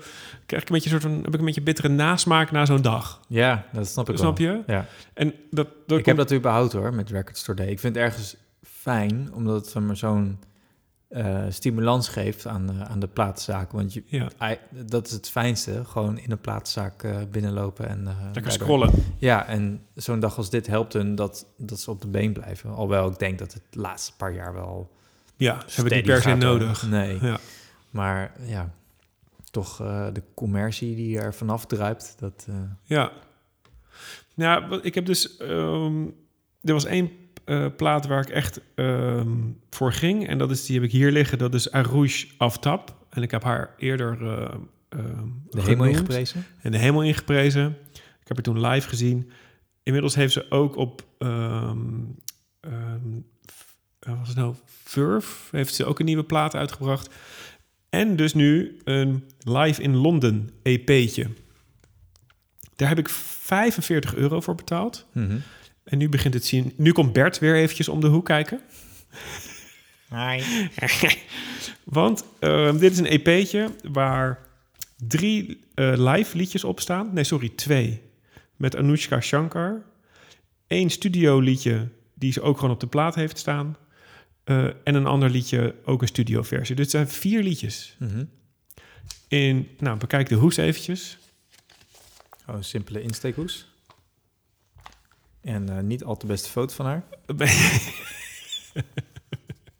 krijg 0.47 0.63
ik 0.63 0.69
een 0.69 0.75
beetje 0.75 0.95
een 0.95 1.01
soort 1.01 1.13
van, 1.13 1.23
heb 1.23 1.35
ik 1.35 1.39
een 1.41 1.45
beetje 1.47 1.61
bittere 1.63 1.89
nasmaak 1.89 2.51
na 2.51 2.67
zo'n 2.67 2.83
dag. 2.83 3.21
Ja, 3.29 3.67
dat 3.73 3.89
snap 3.89 4.09
ik 4.11 4.17
Snap 4.17 4.39
wel. 4.39 4.47
je? 4.53 4.63
Ja. 4.67 4.87
En 5.15 5.35
dat, 5.51 5.69
dat 5.87 5.99
Ik 5.99 6.07
heb 6.07 6.17
dat 6.17 6.33
überhaupt 6.33 6.73
hoor, 6.73 6.95
met 6.95 7.11
Record 7.11 7.39
Store 7.39 7.59
Day. 7.59 7.67
Ik 7.69 7.81
vind 7.81 7.97
ergens 7.97 8.37
fijn, 8.81 9.33
omdat 9.35 9.73
het 9.73 9.83
me 9.85 9.95
zo'n 9.95 10.39
eh, 11.09 11.45
stimulans 11.49 12.09
geeft 12.09 12.47
aan, 12.47 12.67
de- 12.67 12.85
aan 12.85 13.01
de 13.01 13.07
platenzaak. 13.09 13.73
Want 13.73 13.93
je, 13.93 14.03
Ja, 14.07 14.29
dat 14.71 15.07
is 15.07 15.13
het 15.13 15.31
fijnste, 15.31 15.85
gewoon 15.85 16.19
in 16.19 16.31
een 16.31 16.41
platenzaak 16.41 17.03
eh, 17.03 17.17
binnenlopen. 17.31 17.89
En, 17.89 18.07
eh, 18.07 18.17
lekker 18.33 18.53
scrollen. 18.53 18.91
Ja, 19.19 19.47
en 19.47 19.83
zo'n 19.95 20.21
dag 20.21 20.37
als 20.37 20.51
dit 20.51 20.67
helpt 20.67 20.93
hun 20.93 21.15
dat, 21.15 21.47
dat 21.57 21.81
ze 21.81 21.91
op 21.91 22.01
de 22.01 22.07
been 22.09 22.33
blijven. 22.33 22.71
Alhoewel 22.71 23.11
ik 23.11 23.19
denk 23.19 23.39
dat 23.39 23.53
het 23.53 23.63
de 23.71 23.81
laatste 23.81 24.17
paar 24.17 24.33
jaar 24.35 24.55
wel... 24.55 24.91
Ja, 25.37 25.55
ze 25.67 25.75
hebben 25.81 25.85
steady 25.99 26.07
per 26.07 26.23
se 26.23 26.35
nodig. 26.35 26.87
Nee, 26.89 27.19
Ja. 27.25 27.39
maar 27.91 28.33
ja, 28.45 28.71
toch 29.51 29.77
de 30.13 30.23
commercie 30.35 30.97
die 30.97 31.19
er 31.19 31.35
vanaf 31.35 31.67
druipt, 31.67 32.15
dat... 32.19 32.47
Ja. 32.85 33.13
Ja, 34.35 34.69
wat- 34.69 34.85
ik 34.85 34.95
heb 34.95 35.07
dus... 35.07 35.37
ehm, 35.37 36.05
er 36.63 36.73
was 36.73 36.85
één 36.85 37.11
eh, 37.51 37.67
plaat 37.77 38.07
waar 38.07 38.21
ik 38.21 38.29
echt 38.29 38.61
ehm, 38.75 39.37
voor 39.71 39.93
ging. 39.93 40.29
En 40.29 40.39
dat 40.39 40.51
is, 40.51 40.67
die 40.67 40.75
heb 40.75 40.85
ik 40.85 40.93
hier 40.93 41.11
liggen. 41.11 41.39
Dat 41.39 41.55
is 41.55 41.71
Arouche 41.71 42.27
Aftap. 42.39 42.97
En 43.09 43.23
ik 43.23 43.31
heb 43.31 43.43
haar 43.43 43.75
eerder 43.79 44.19
eh, 44.23 44.55
ehm, 44.89 45.29
de 45.51 45.63
hemel 45.63 45.87
ingeprezen. 45.87 46.45
En 46.63 46.71
de 46.71 46.79
hemel 46.79 47.03
ingeprezen. 47.03 47.77
Ik 47.93 48.29
heb 48.29 48.37
haar 48.37 48.43
toen 48.43 48.67
live 48.67 48.89
gezien. 48.89 49.31
Inmiddels 49.83 50.15
heeft 50.15 50.33
ze 50.33 50.51
ook 50.51 50.77
op... 50.77 51.03
ehm 51.19 51.79
ehm, 52.61 53.21
wat 53.99 54.19
was 54.19 54.29
het 54.29 54.37
nou? 54.37 54.55
Verve 54.65 55.57
heeft 55.57 55.75
ze 55.75 55.85
ook 55.85 55.99
een 55.99 56.05
nieuwe 56.05 56.25
plaat 56.25 56.55
uitgebracht. 56.55 57.15
En 57.89 58.17
dus 58.17 58.35
nu 58.35 58.81
een 58.85 59.25
Live 59.39 59.83
in 59.83 59.97
Londen 59.97 60.51
EP'tje. 60.63 61.27
Daar 62.77 62.89
heb 62.89 62.99
ik 62.99 63.09
45 63.09 64.15
euro 64.15 64.41
voor 64.41 64.55
betaald. 64.55 65.07
Mhm. 65.13 65.37
En 65.91 65.99
nu 65.99 66.09
begint 66.09 66.35
het 66.35 66.45
zien. 66.45 66.73
Nu 66.77 66.93
komt 66.93 67.13
Bert 67.13 67.39
weer 67.39 67.55
eventjes 67.55 67.89
om 67.89 68.01
de 68.01 68.07
hoek 68.07 68.25
kijken. 68.25 68.61
Want 71.85 72.25
ehm, 72.39 72.79
dit 72.79 72.93
is 72.93 72.99
een 72.99 73.07
EP'tje 73.07 73.71
waar 73.93 74.39
drie 74.97 75.61
eh, 75.75 75.93
live 75.97 76.37
liedjes 76.37 76.65
op 76.65 76.81
staan. 76.81 77.11
Nee, 77.13 77.25
sorry, 77.25 77.49
twee. 77.49 78.03
Met 78.57 78.77
Anushka 78.77 79.21
Shankar. 79.21 79.83
Eén 80.67 80.91
studio 80.91 81.39
liedje 81.39 81.89
die 82.15 82.33
ze 82.33 82.43
ook 82.43 82.59
gewoon 82.59 82.75
op 82.75 82.81
de 82.81 82.87
plaat 82.87 83.15
heeft 83.15 83.39
staan. 83.39 83.77
Eh, 84.45 84.65
en 84.65 84.95
een 84.95 85.07
ander 85.07 85.31
liedje, 85.31 85.75
ook 85.85 86.03
een 86.03 86.09
studioversie. 86.09 86.75
Dus 86.75 86.85
het 86.85 86.95
zijn 86.95 87.09
vier 87.09 87.43
liedjes. 87.43 87.97
Mhm. 87.99 88.25
In, 89.29 89.69
nou, 89.79 89.99
bekijk 89.99 90.29
de 90.29 90.35
hoes 90.35 90.57
eventjes. 90.57 91.19
Oh, 92.47 92.57
een 92.57 92.65
simpele 92.65 93.03
insteekhoes. 93.03 93.70
En 95.43 95.69
eh, 95.69 95.83
niet 95.83 96.05
al 96.05 96.17
te 96.17 96.27
beste 96.27 96.49
foto 96.51 96.75
van 96.75 96.87
haar. 96.87 97.03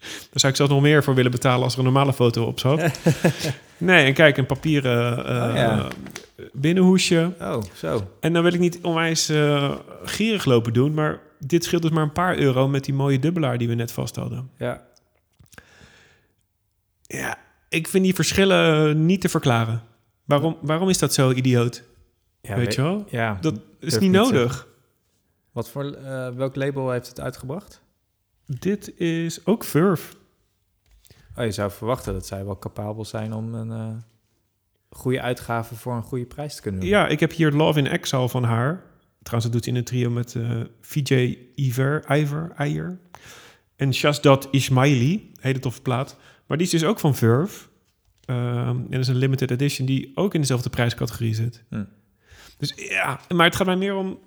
Daar 0.01 0.41
zou 0.41 0.53
ik 0.53 0.59
zelfs 0.59 0.73
nog 0.73 0.83
meer 0.83 1.05
voor 1.05 1.15
willen 1.15 1.31
betalen 1.31 1.63
als 1.65 1.73
er 1.73 1.79
een 1.79 1.85
normale 1.85 2.13
foto 2.13 2.45
op 2.45 2.59
zat. 2.61 2.91
nee, 3.79 4.05
en 4.05 4.15
kijk, 4.15 4.37
een 4.37 4.47
papieren 4.47 5.27
eh, 5.27 5.49
Oh, 5.49 5.55
ja. 5.57 5.89
binnenhoesje. 6.53 7.33
Oh, 7.41 7.63
zo. 7.75 8.11
En 8.21 8.33
dan 8.33 8.43
wil 8.43 8.53
ik 8.53 8.61
niet 8.61 8.79
onwijs 8.83 9.29
eh 9.29 9.75
gierig 10.05 10.45
lopen 10.45 10.73
doen, 10.73 10.95
maar 10.95 11.21
dit 11.39 11.65
scheelt 11.65 11.83
dus 11.83 11.91
maar 11.91 12.03
een 12.03 12.13
paar 12.13 12.37
euro 12.37 12.69
met 12.69 12.85
die 12.85 12.95
mooie 12.95 13.19
dubbelaar 13.19 13.59
die 13.59 13.69
we 13.69 13.75
net 13.75 13.93
vast 13.93 14.17
hadden. 14.17 14.51
Ja. 14.59 14.83
Ja, 17.03 17.39
ik 17.69 17.89
vind 17.89 18.05
die 18.05 18.15
verschillen 18.15 19.07
niet 19.07 19.21
te 19.21 19.29
verklaren. 19.29 19.83
Waarom, 20.25 20.57
waarom 20.61 20.89
is 20.89 20.99
dat 20.99 21.15
zo 21.15 21.31
idioot? 21.31 21.83
ja 22.41 22.57
Weet 22.57 22.75
je 22.75 22.83
wel? 22.83 23.07
Ja. 23.11 23.39
Dat 23.41 23.55
is 23.81 23.99
niet 23.99 24.11
nodig. 24.11 24.67
Wat 25.53 25.71
voor, 25.71 25.93
eh, 25.93 26.29
welk 26.29 26.57
label 26.57 26.91
heeft 26.91 27.09
het 27.09 27.21
uitgebracht? 27.21 27.83
Dit 28.47 28.99
is 28.99 29.47
ook 29.47 29.65
Verve. 29.65 30.15
Oh, 31.37 31.45
je 31.45 31.51
zou 31.51 31.71
verwachten 31.71 32.13
dat 32.13 32.27
zij 32.27 32.45
wel 32.45 32.59
capabel 32.59 33.05
zijn 33.05 33.33
om 33.33 33.55
een 33.55 33.71
eh, 33.71 33.97
goede 34.91 35.21
uitgave 35.21 35.75
voor 35.75 35.95
een 35.95 36.03
goede 36.03 36.27
prijs 36.27 36.55
te 36.55 36.63
kunnen 36.63 36.81
doen. 36.81 36.89
Ja, 36.89 37.09
ik 37.09 37.21
heb 37.21 37.33
hier 37.33 37.53
Love 37.53 37.79
in 37.79 37.87
Exile 37.87 38.29
van 38.29 38.45
haar. 38.45 38.83
Trouwens, 39.23 39.45
dat 39.45 39.53
doet 39.53 39.65
ze 39.65 39.71
in 39.71 39.77
een 39.77 39.85
trio 39.85 40.11
met 40.11 40.35
eh 40.35 40.61
VJ 40.81 41.39
Iver, 41.55 42.17
Iver, 42.17 42.53
Iyer. 42.59 42.99
En 43.77 43.95
Shazdat 43.95 44.49
Ismaili, 44.51 45.33
hele 45.41 45.59
toffe 45.59 45.83
plaat. 45.83 46.17
Maar 46.47 46.57
die 46.57 46.67
is 46.67 46.73
dus 46.73 46.85
ook 46.85 46.99
van 47.01 47.15
Verve. 47.15 47.69
Ehm, 48.25 48.69
en 48.69 48.91
dat 48.91 49.01
is 49.01 49.09
een 49.09 49.17
limited 49.17 49.51
edition 49.51 49.87
die 49.87 50.13
ook 50.15 50.35
in 50.35 50.41
dezelfde 50.41 50.71
prijscategorie 50.71 51.35
zit. 51.35 51.65
Hm. 51.69 51.85
Dus 52.59 52.73
ja, 52.77 53.21
maar 53.35 53.47
het 53.47 53.57
gaat 53.57 53.67
mij 53.67 53.77
meer 53.77 53.95
om 53.95 54.19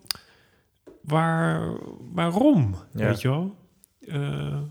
waar, 1.04 1.74
waarom, 2.14 2.76
Ja. 2.94 3.08
weet 3.08 3.22
je 3.22 3.28
wel? 3.30 3.56
Eh, 4.08 4.62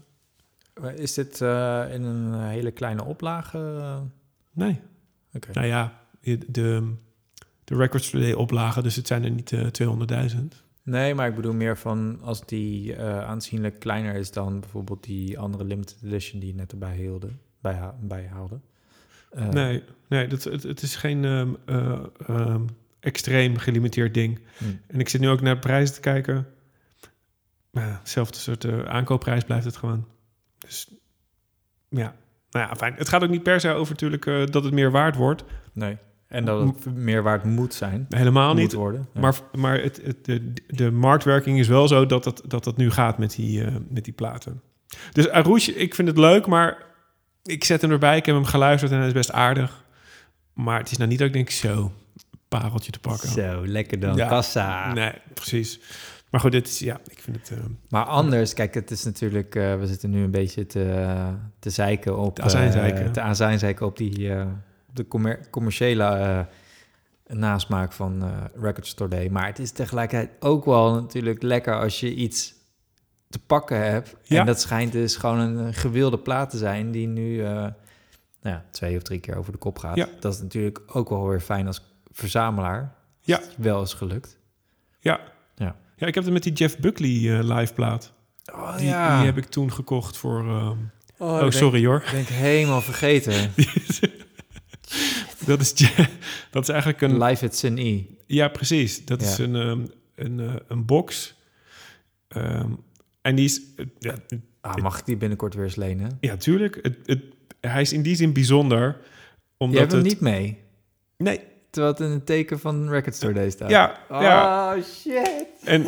Is 0.94 1.14
dit 1.14 1.40
eh, 1.40 1.84
in 1.92 2.02
een 2.02 2.34
eh, 2.34 2.46
hele 2.48 2.70
kleine 2.70 3.04
oplage? 3.04 3.58
eh? 3.80 4.00
nee. 4.52 4.80
Oké. 5.34 5.48
Nou 5.52 5.66
ja, 5.66 6.00
de, 6.48 6.94
de 7.64 7.74
Records 7.76 8.10
Today 8.10 8.32
oplagen, 8.32 8.82
dus 8.82 8.96
het 8.96 9.06
zijn 9.06 9.24
er 9.24 9.30
niet 9.30 9.52
eh 9.52 9.66
200.000. 10.36 10.38
Nee, 10.82 11.14
maar 11.14 11.28
ik 11.28 11.34
bedoel 11.34 11.52
meer 11.54 11.78
van 11.78 12.18
als 12.22 12.46
die 12.46 12.94
eh, 12.94 13.24
aanzienlijk 13.24 13.78
kleiner 13.78 14.14
is 14.14 14.30
dan 14.32 14.60
bijvoorbeeld 14.60 15.04
die 15.04 15.38
andere 15.38 15.64
limited 15.64 15.98
edition 16.04 16.40
die 16.40 16.48
je 16.48 16.54
net 16.54 16.72
erbij 16.72 16.96
hielde, 16.96 17.28
bijha 17.60 17.94
bijhaalde. 18.00 18.60
Eh, 19.30 19.48
Nee, 19.48 19.82
nee 20.08 20.26
dat, 20.26 20.44
het, 20.44 20.62
het 20.62 20.82
is 20.82 20.96
geen 20.96 21.24
ehm, 21.24 21.48
eh, 21.66 22.04
ehm, 22.26 22.62
extreem 23.02 23.56
gelimiteerd 23.56 24.14
ding. 24.14 24.40
hm. 24.58 24.64
En 24.86 25.00
ik 25.00 25.08
zit 25.08 25.20
nu 25.20 25.28
ook 25.28 25.40
naar 25.40 25.54
de 25.54 25.60
prijzen 25.60 25.94
te 25.94 26.00
kijken. 26.00 26.46
Maar 27.70 27.98
hetzelfde 27.98 28.38
soort 28.38 28.64
eh, 28.64 28.82
aankoopprijs 28.82 29.44
blijft 29.44 29.64
het 29.64 29.76
gewoon. 29.76 30.06
Dus 30.58 30.88
ja, 31.88 32.14
nou 32.50 32.68
ja, 32.68 32.76
fijn. 32.76 32.94
Het 32.94 33.08
gaat 33.08 33.22
ook 33.22 33.30
niet 33.30 33.42
per 33.42 33.60
se 33.60 33.70
over 33.70 33.92
natuurlijk 33.92 34.26
eh, 34.26 34.46
dat 34.46 34.64
het 34.64 34.72
meer 34.72 34.90
waard 34.90 35.16
wordt. 35.16 35.44
Nee. 35.72 35.96
En 36.28 36.44
dat 36.44 36.60
het 36.60 36.94
meer 36.94 37.22
waard 37.22 37.44
moet 37.44 37.74
zijn. 37.74 38.06
Helemaal 38.08 38.48
moet 38.48 38.62
niet. 38.62 38.72
worden. 38.72 39.06
Ja. 39.14 39.20
Maar, 39.20 39.34
maar 39.52 39.80
het, 39.80 40.00
het, 40.04 40.24
de, 40.24 40.52
de 40.66 40.90
marktwerking 40.90 41.58
is 41.58 41.68
wel 41.68 41.88
zo 41.88 42.06
dat 42.06 42.24
dat, 42.24 42.42
dat, 42.46 42.64
dat 42.64 42.76
nu 42.76 42.90
gaat 42.90 43.18
met 43.18 43.34
die, 43.34 43.64
eh, 43.64 43.74
met 43.88 44.04
die 44.04 44.12
platen. 44.12 44.62
Dus 45.12 45.28
Arouche, 45.28 45.74
ik 45.74 45.94
vind 45.94 46.08
het 46.08 46.18
leuk, 46.18 46.46
maar 46.46 46.86
ik 47.42 47.64
zet 47.64 47.80
hem 47.80 47.90
erbij. 47.90 48.16
Ik 48.16 48.26
heb 48.26 48.34
hem 48.34 48.44
geluisterd 48.44 48.92
en 48.92 48.98
hij 48.98 49.06
is 49.06 49.12
best 49.12 49.32
aardig. 49.32 49.84
Maar 50.52 50.78
het 50.78 50.90
is 50.90 50.96
nou 50.96 51.08
niet 51.08 51.18
dat 51.18 51.26
ik 51.26 51.32
denk, 51.32 51.50
zo, 51.50 51.92
pareltje 52.58 52.92
te 52.92 52.98
pakken. 52.98 53.28
Zo, 53.28 53.66
lekker 53.66 54.00
dan. 54.00 54.16
Ja. 54.16 54.28
Kassa. 54.28 54.92
Nee, 54.92 55.12
precies. 55.34 55.80
Maar 56.30 56.40
goed, 56.40 56.52
dit 56.52 56.68
is, 56.68 56.78
ja, 56.78 57.00
ik 57.10 57.18
vind 57.20 57.36
het... 57.36 57.50
eh, 57.58 57.64
Maar 57.88 58.04
anders, 58.04 58.54
kijk, 58.54 58.74
het 58.74 58.90
is 58.90 59.04
natuurlijk... 59.04 59.54
eh, 59.54 59.78
we 59.78 59.86
zitten 59.86 60.10
nu 60.10 60.22
een 60.22 60.30
beetje 60.30 60.66
te, 60.66 61.16
te 61.58 61.70
zeiken 61.70 62.18
op... 62.18 62.34
Te 62.34 62.42
azijnzeiken. 62.42 63.04
eh, 63.04 63.10
te 63.10 63.20
azijnzeiken 63.20 63.86
op 63.86 63.96
die... 63.96 64.28
de 64.92 65.08
commer- 65.08 65.50
commerciële 65.50 66.46
nasmaak 67.26 67.92
van 67.92 68.22
Record 68.60 68.86
Store 68.86 69.10
Day. 69.10 69.28
Maar 69.28 69.46
het 69.46 69.58
is 69.58 69.70
tegelijkertijd 69.70 70.30
ook 70.40 70.64
wel 70.64 70.94
natuurlijk 70.94 71.42
lekker 71.42 71.80
als 71.80 72.00
je 72.00 72.14
iets 72.14 72.54
te 73.28 73.38
pakken 73.38 73.90
hebt. 73.90 74.16
Ja. 74.22 74.40
En 74.40 74.46
dat 74.46 74.60
schijnt 74.60 74.92
dus 74.92 75.16
gewoon 75.16 75.38
een 75.38 75.74
gewilde 75.74 76.18
plaat 76.18 76.50
te 76.50 76.58
zijn... 76.58 76.90
die 76.90 77.06
nu 77.06 77.36
nou 77.42 78.54
ja, 78.56 78.64
twee 78.70 78.96
of 78.96 79.02
drie 79.02 79.20
keer 79.20 79.36
over 79.36 79.52
de 79.52 79.58
kop 79.58 79.78
gaat. 79.78 79.96
Ja. 79.96 80.08
Dat 80.20 80.34
is 80.34 80.40
natuurlijk 80.40 80.80
ook 80.86 81.08
wel 81.08 81.28
weer 81.28 81.40
fijn 81.40 81.66
als 81.66 81.91
verzamelaar. 82.12 82.94
Ja. 83.20 83.40
Wel 83.56 83.82
is 83.82 83.92
gelukt. 83.94 84.38
ja. 85.00 85.20
Ja. 85.54 85.76
ja, 85.96 86.06
ik 86.06 86.14
heb 86.14 86.24
het 86.24 86.32
met 86.32 86.42
die 86.42 86.52
Jeff 86.52 86.78
Buckley 86.78 87.38
eh, 87.38 87.56
live 87.56 87.72
plaat. 87.74 88.12
Oh 88.52 88.70
Die, 88.76 88.84
die 88.86 88.94
heb 88.94 89.36
ik 89.36 89.44
toen 89.44 89.72
gekocht 89.72 90.16
voor... 90.16 90.48
ehm, 90.48 90.76
Oh, 91.18 91.42
oh, 91.42 91.50
sorry 91.50 91.86
hoor. 91.86 92.02
Ik 92.04 92.10
ben 92.10 92.20
ik 92.20 92.26
helemaal 92.28 92.80
vergeten. 92.80 93.50
dat, 95.46 95.60
is, 95.60 95.74
dat 96.50 96.62
is 96.62 96.68
eigenlijk 96.68 97.00
een... 97.00 97.22
Live 97.22 97.44
at 97.44 97.56
Sin 97.56 97.78
E. 97.78 98.02
Ja, 98.26 98.48
precies. 98.48 99.04
Dat 99.04 99.22
is 99.22 99.36
Ja. 99.36 99.44
een, 99.44 99.56
ehm, 99.56 99.86
een, 100.14 100.40
eh, 100.40 100.54
een 100.68 100.84
box. 100.86 101.34
Ehm, 102.28 102.70
en 103.22 103.34
die 103.34 103.44
is... 103.44 103.60
eh, 103.76 103.86
ja, 103.98 104.14
Ah, 104.60 104.76
mag 104.76 104.98
ik 104.98 105.04
die 105.04 105.16
binnenkort 105.16 105.54
weer 105.54 105.64
eens 105.64 105.76
lenen? 105.76 106.16
ja, 106.20 106.36
tuurlijk. 106.36 106.78
Het, 106.82 106.96
het, 107.06 107.20
hij 107.60 107.80
is 107.80 107.92
in 107.92 108.02
die 108.02 108.16
zin 108.16 108.32
bijzonder. 108.32 108.96
Omdat 109.56 109.74
Je 109.74 109.80
hebt 109.80 109.92
hem 109.92 110.00
het, 110.02 110.10
niet 110.12 110.20
mee. 110.20 110.58
Nee, 111.16 111.40
Terwijl 111.72 111.92
het 111.94 112.02
in 112.02 112.10
het 112.10 112.26
teken 112.26 112.58
van 112.60 112.88
Record 112.88 113.14
Store 113.14 113.32
Day 113.32 113.50
staat. 113.50 113.70
ja, 113.70 113.98
ja. 114.10 114.74
Oh, 114.76 114.82
shit. 114.84 115.46
En 115.64 115.84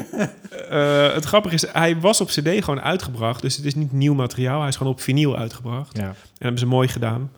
eh, 0.69 1.13
het 1.15 1.25
grappige 1.25 1.55
is, 1.55 1.67
hij 1.73 2.01
was 2.01 2.21
op 2.21 2.29
cd 2.29 2.49
gewoon 2.49 2.81
uitgebracht. 2.81 3.43
Dus 3.43 3.57
het 3.57 3.65
is 3.65 3.75
niet 3.75 3.93
nieuw 3.93 4.15
materiaal. 4.15 4.59
Hij 4.61 4.69
is 4.69 4.77
gewoon 4.77 4.93
op 4.93 5.01
vinyl 5.01 5.37
uitgebracht. 5.37 5.97
Ja, 5.97 6.09
En 6.09 6.15
hebben 6.39 6.59
ze 6.59 6.67
mooi 6.67 6.89
gedaan. 6.89 7.33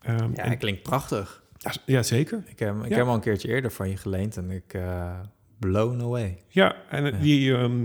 Ehm, 0.00 0.16
ja 0.16 0.42
en- 0.42 0.46
hij 0.46 0.56
klinkt 0.56 0.82
prachtig. 0.82 1.42
ja, 1.58 1.72
ja, 1.84 2.02
zeker. 2.02 2.42
Ik 2.46 2.58
heb, 2.58 2.74
ik 2.76 2.82
Ja. 2.82 2.88
heb 2.88 2.98
hem 2.98 3.08
al 3.08 3.14
een 3.14 3.20
keertje 3.20 3.48
eerder 3.48 3.70
van 3.72 3.88
je 3.88 3.96
geleend 3.96 4.36
en 4.36 4.50
ik... 4.50 4.74
eh, 4.74 5.10
blown 5.58 6.00
away. 6.02 6.42
Ja, 6.48 6.74
en 6.90 7.04
Ja. 7.04 7.10
Die, 7.10 7.54
ehm, 7.56 7.78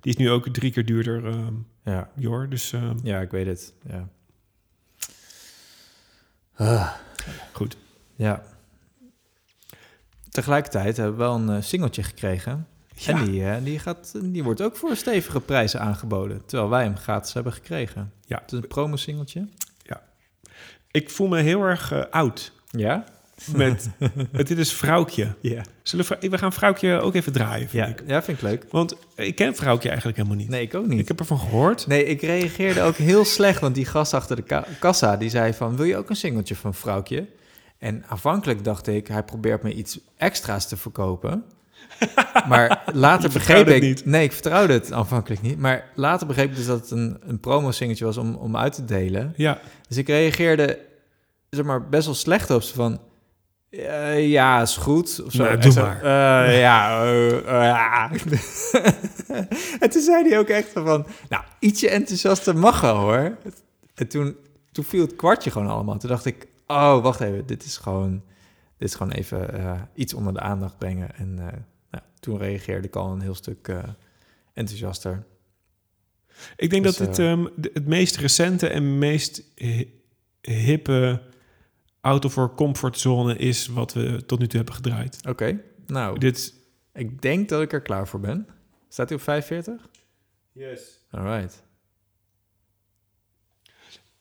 die 0.00 0.12
is 0.12 0.16
nu 0.16 0.30
ook 0.30 0.48
drie 0.48 0.72
keer 0.72 0.84
duurder, 0.84 1.26
ehm 1.26 1.54
Ja, 1.84 2.10
Jor. 2.16 2.48
Dus 2.48 2.72
ehm, 2.72 2.96
ja 3.02 3.20
ik 3.20 3.30
weet 3.30 3.46
het. 3.46 3.74
Ja. 3.86 4.08
Goed. 7.52 7.76
Ja. 8.16 8.42
Tegelijkertijd 10.34 10.96
hebben 10.96 11.16
we 11.16 11.22
wel 11.22 11.34
een 11.34 11.50
eh, 11.50 11.62
singeltje 11.62 12.02
gekregen. 12.02 12.66
Ja. 12.96 13.18
En 13.18 13.24
die, 13.24 13.44
eh, 13.44 13.56
die, 13.64 13.78
gaat, 13.78 14.12
die 14.22 14.44
wordt 14.44 14.62
ook 14.62 14.76
voor 14.76 14.96
stevige 14.96 15.40
prijzen 15.40 15.80
aangeboden. 15.80 16.42
Terwijl 16.46 16.70
wij 16.70 16.82
hem 16.82 16.96
gratis 16.96 17.32
hebben 17.32 17.52
gekregen. 17.52 18.12
Ja. 18.26 18.38
Het 18.42 18.52
is 18.52 18.58
een 18.58 18.68
promo-singeltje. 18.68 19.48
Ik 20.90 21.10
voel 21.10 21.28
me 21.28 21.40
heel 21.40 21.62
erg 21.62 21.92
eh, 21.92 22.02
oud. 22.10 22.52
Ja? 22.70 23.04
Met, 23.56 23.90
het, 24.32 24.46
dit 24.46 24.58
is 24.58 24.72
Vrouwtje. 24.72 25.34
Ja. 25.40 25.62
Zullen 25.82 26.06
we, 26.20 26.28
we 26.28 26.38
gaan 26.38 26.52
Vrouwtje 26.52 27.00
ook 27.00 27.14
even 27.14 27.32
draaien, 27.32 27.68
vind 27.68 27.86
Ja, 27.86 27.90
ik. 27.92 28.02
ja, 28.06 28.22
vind 28.22 28.36
ik 28.36 28.42
leuk. 28.42 28.64
Want 28.70 28.96
ik 29.16 29.34
ken 29.34 29.56
Vrouwtje 29.56 29.88
eigenlijk 29.88 30.16
helemaal 30.18 30.38
niet. 30.38 30.48
Nee, 30.48 30.62
ik 30.62 30.74
ook 30.74 30.86
niet. 30.86 30.98
Ik 31.00 31.08
heb 31.08 31.18
ervan 31.18 31.38
gehoord. 31.38 31.86
Nee, 31.86 32.04
ik 32.04 32.20
reageerde 32.22 32.80
ook 32.82 32.96
heel 32.96 33.24
slecht, 33.24 33.60
want 33.60 33.74
die 33.74 33.84
gast 33.86 34.14
achter 34.14 34.36
de 34.36 34.42
ka- 34.42 34.66
kassa, 34.80 35.16
die 35.16 35.30
zei 35.30 35.52
van, 35.54 35.76
wil 35.76 35.84
je 35.86 35.96
ook 35.96 36.10
een 36.10 36.16
singeltje 36.16 36.56
van 36.56 36.74
Vrouwtje? 36.74 37.26
En 37.78 38.04
aanvankelijk 38.08 38.64
dacht 38.64 38.86
ik, 38.86 39.06
hij 39.06 39.22
probeert 39.22 39.62
me 39.62 39.72
iets 39.74 39.98
extra's 40.16 40.68
te 40.68 40.76
verkopen. 40.76 41.44
Maar 42.48 42.82
later 42.92 43.30
begreep 43.32 43.68
ik... 43.68 43.82
niet. 43.82 44.04
Nee, 44.04 44.24
ik 44.24 44.32
vertrouwde 44.32 44.72
het 44.72 44.92
aanvankelijk 44.92 45.42
niet. 45.42 45.58
Maar 45.58 45.90
later 45.94 46.26
begreep 46.26 46.50
ik 46.50 46.56
dus 46.56 46.66
dat 46.66 46.80
het 46.80 46.90
een, 46.90 47.16
een 47.20 47.40
promo-singeltje 47.40 48.04
was 48.04 48.16
om, 48.16 48.34
om 48.34 48.56
uit 48.56 48.72
te 48.72 48.84
delen. 48.84 49.32
Ja, 49.36 49.58
Dus 49.88 49.96
ik 49.96 50.06
reageerde 50.08 50.78
zeg 51.50 51.64
maar, 51.64 51.88
best 51.88 52.04
wel 52.06 52.14
slecht 52.14 52.50
op 52.50 52.62
ze 52.62 52.74
van... 52.74 53.00
eh, 53.70 54.28
ja, 54.30 54.62
is 54.62 54.76
goed. 54.76 55.22
Of 55.26 55.32
zo. 55.32 55.42
Nou, 55.42 55.58
doe 55.58 55.72
zo, 55.72 55.82
maar. 55.82 55.96
eh, 56.02 56.58
ja, 56.66 57.04
eh, 57.04 58.10
en 59.80 59.90
toen 59.90 60.02
zei 60.02 60.28
hij 60.28 60.38
ook 60.38 60.48
echt 60.48 60.70
van... 60.72 61.06
Nou, 61.28 61.42
ietsje 61.58 61.88
enthousiaster 61.88 62.56
mag 62.56 62.80
wel, 62.80 62.96
hoor. 62.96 63.36
En 63.94 64.08
toen, 64.08 64.36
toen 64.72 64.84
viel 64.84 65.00
het 65.02 65.16
kwartje 65.16 65.50
gewoon 65.50 65.68
allemaal. 65.68 65.98
Toen 65.98 66.10
dacht 66.10 66.24
ik, 66.24 66.46
oh, 66.66 67.02
wacht 67.02 67.20
even. 67.20 67.46
Dit 67.46 67.64
is 67.64 67.76
gewoon, 67.76 68.22
dit 68.78 68.88
is 68.88 68.94
gewoon 68.94 69.12
even 69.12 69.52
eh, 69.54 69.82
iets 69.94 70.14
onder 70.14 70.32
de 70.32 70.40
aandacht 70.40 70.78
brengen. 70.78 71.14
En 71.16 71.38
eh, 71.38 71.58
nou, 71.90 72.04
toen 72.20 72.38
reageerde 72.38 72.86
ik 72.88 72.96
al 72.96 73.12
een 73.12 73.20
heel 73.20 73.34
stuk 73.34 73.68
eh, 73.68 73.82
enthousiaster. 74.52 75.26
ik 76.56 76.70
denk 76.70 76.82
Dus, 76.84 76.96
dat 76.96 77.06
het 77.08 77.18
eh, 77.18 77.30
ehm, 77.32 77.46
de- 77.56 77.70
het 77.72 77.86
meest 77.86 78.16
recente 78.16 78.68
en 78.68 78.98
meest 78.98 79.42
hi- 79.56 79.88
hippe 80.40 81.22
auto 82.00 82.28
voor 82.28 82.54
comfortzone 82.54 83.36
is 83.36 83.66
wat 83.66 83.92
we 83.92 84.22
tot 84.26 84.38
nu 84.38 84.46
toe 84.46 84.56
hebben 84.56 84.74
gedraaid. 84.74 85.18
Oké, 85.28 85.60
nou, 85.86 86.18
Dit, 86.18 86.54
ik 86.92 87.22
denk 87.22 87.48
dat 87.48 87.62
ik 87.62 87.72
er 87.72 87.80
klaar 87.82 88.08
voor 88.08 88.20
ben. 88.20 88.46
Staat 88.88 89.08
hij 89.08 89.18
op 89.18 89.22
45? 89.24 89.88
yes. 90.52 90.80
Alright. 91.10 91.62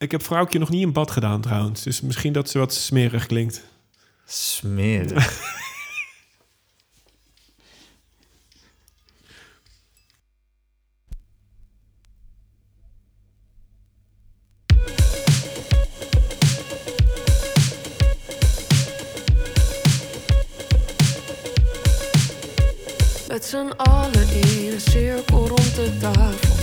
Ik 0.03 0.11
heb 0.11 0.23
Vrouwtje 0.23 0.59
nog 0.59 0.69
niet 0.69 0.81
in 0.81 0.93
bad 0.93 1.11
gedaan 1.11 1.41
trouwens, 1.41 1.83
dus 1.83 2.01
misschien 2.01 2.33
dat 2.33 2.49
ze 2.49 2.57
wat 2.57 2.73
smerig 2.73 3.25
klinkt. 3.25 3.63
Smerig. 4.25 5.41
Met 23.27 23.45
z'n 23.45 23.71
allen 23.77 24.29
in 24.29 24.71
een 24.73 24.81
cirkel 24.81 25.47
rond 25.47 25.75
de 25.75 25.97
tafel. 25.99 26.55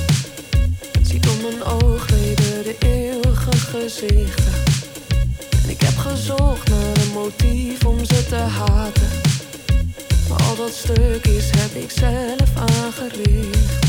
Ziet 1.02 1.28
om 1.28 1.40
mijn 1.42 1.62
oogleden 1.62 2.62
de 2.62 2.76
eeuwige 2.78 3.29
En 3.72 5.68
ik 5.70 5.80
heb 5.80 5.96
gezocht 5.96 6.68
naar 6.68 6.96
een 6.96 7.12
motief 7.12 7.84
om 7.84 8.04
ze 8.04 8.26
te 8.26 8.34
haten. 8.34 9.08
Maar 10.28 10.42
al 10.42 10.56
dat 10.56 10.72
stuk 10.74 11.26
is 11.26 11.50
heb 11.56 11.82
ik 11.82 11.90
zelf 11.90 12.50
aangericht. 12.56 13.82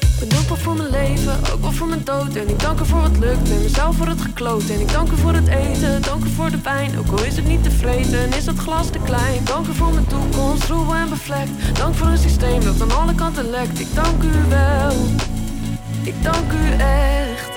Ik 0.00 0.18
ben 0.18 0.28
dankbaar 0.28 0.58
voor 0.58 0.76
mijn 0.76 0.90
leven, 0.90 1.38
ook 1.52 1.60
wel 1.60 1.72
voor 1.72 1.86
mijn 1.86 2.04
dood. 2.04 2.36
En 2.36 2.48
ik 2.48 2.60
dank 2.60 2.80
er 2.80 2.86
voor 2.86 3.00
wat 3.00 3.18
lukt 3.18 3.50
en 3.50 3.62
mezelf 3.62 3.96
voor 3.96 4.06
het 4.06 4.20
gekloot. 4.20 4.68
En 4.68 4.80
ik 4.80 4.92
dank 4.92 5.08
er 5.08 5.18
voor 5.18 5.32
het 5.32 5.48
eten, 5.48 6.02
dank 6.02 6.24
er 6.24 6.30
voor 6.30 6.50
de 6.50 6.58
pijn. 6.58 6.98
Ook 6.98 7.18
al 7.18 7.24
is 7.24 7.36
het 7.36 7.46
niet 7.46 7.62
te 7.62 7.70
vreten 7.70 8.18
en 8.18 8.32
is 8.32 8.44
dat 8.44 8.58
glas 8.58 8.90
te 8.90 8.98
klein. 9.04 9.44
Dank 9.44 9.66
er 9.66 9.74
voor 9.74 9.92
mijn 9.92 10.06
toekomst, 10.06 10.64
ruw 10.64 10.94
en 10.94 11.08
bevlekt. 11.08 11.78
Dank 11.78 11.94
voor 11.94 12.06
een 12.06 12.18
systeem 12.18 12.64
dat 12.64 12.80
aan 12.80 12.92
alle 12.92 13.14
kanten 13.14 13.50
lekt. 13.50 13.80
Ik 13.80 13.94
dank 13.94 14.22
u 14.22 14.48
wel, 14.48 14.92
ik 16.02 16.22
dank 16.22 16.52
u 16.52 16.70
echt. 16.78 17.53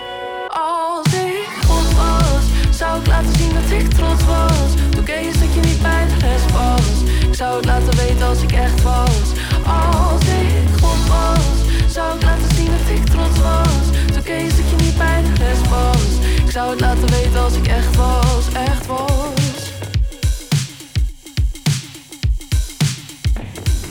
Zou 2.97 3.09
ik 3.09 3.15
laten 3.15 3.39
zien 3.39 3.53
dat 3.53 3.79
ik 3.79 3.89
trots 3.89 4.25
was. 4.25 4.69
Toen 4.89 5.03
kees 5.03 5.39
dat 5.39 5.53
je 5.53 5.59
niet 5.59 5.81
bij 5.81 6.05
de 6.07 6.27
rest 6.27 6.51
was. 6.51 7.27
Ik 7.27 7.35
zou 7.35 7.55
het 7.55 7.65
laten 7.65 7.95
weten 7.97 8.27
als 8.27 8.41
ik 8.41 8.51
echt 8.51 8.81
was. 8.81 9.27
Als 9.65 10.21
ik 10.21 10.81
God 10.81 11.07
was, 11.07 11.91
zou 11.93 12.15
ik 12.15 12.23
laten 12.23 12.55
zien 12.55 12.65
dat 12.65 12.97
ik 12.97 13.05
trots 13.05 13.39
was. 13.39 14.13
Toen 14.13 14.23
kees 14.23 14.55
dat 14.55 14.69
je 14.69 14.75
niet 14.75 14.97
bij 14.97 15.21
de 15.21 15.43
rest 15.43 15.69
was. 15.69 16.05
Ik 16.45 16.51
zou 16.51 16.69
het 16.69 16.79
laten 16.79 17.09
weten 17.09 17.39
als 17.39 17.55
ik 17.55 17.67
echt 17.67 17.95
was, 17.95 18.45
echt 18.53 18.85
was. 18.85 19.71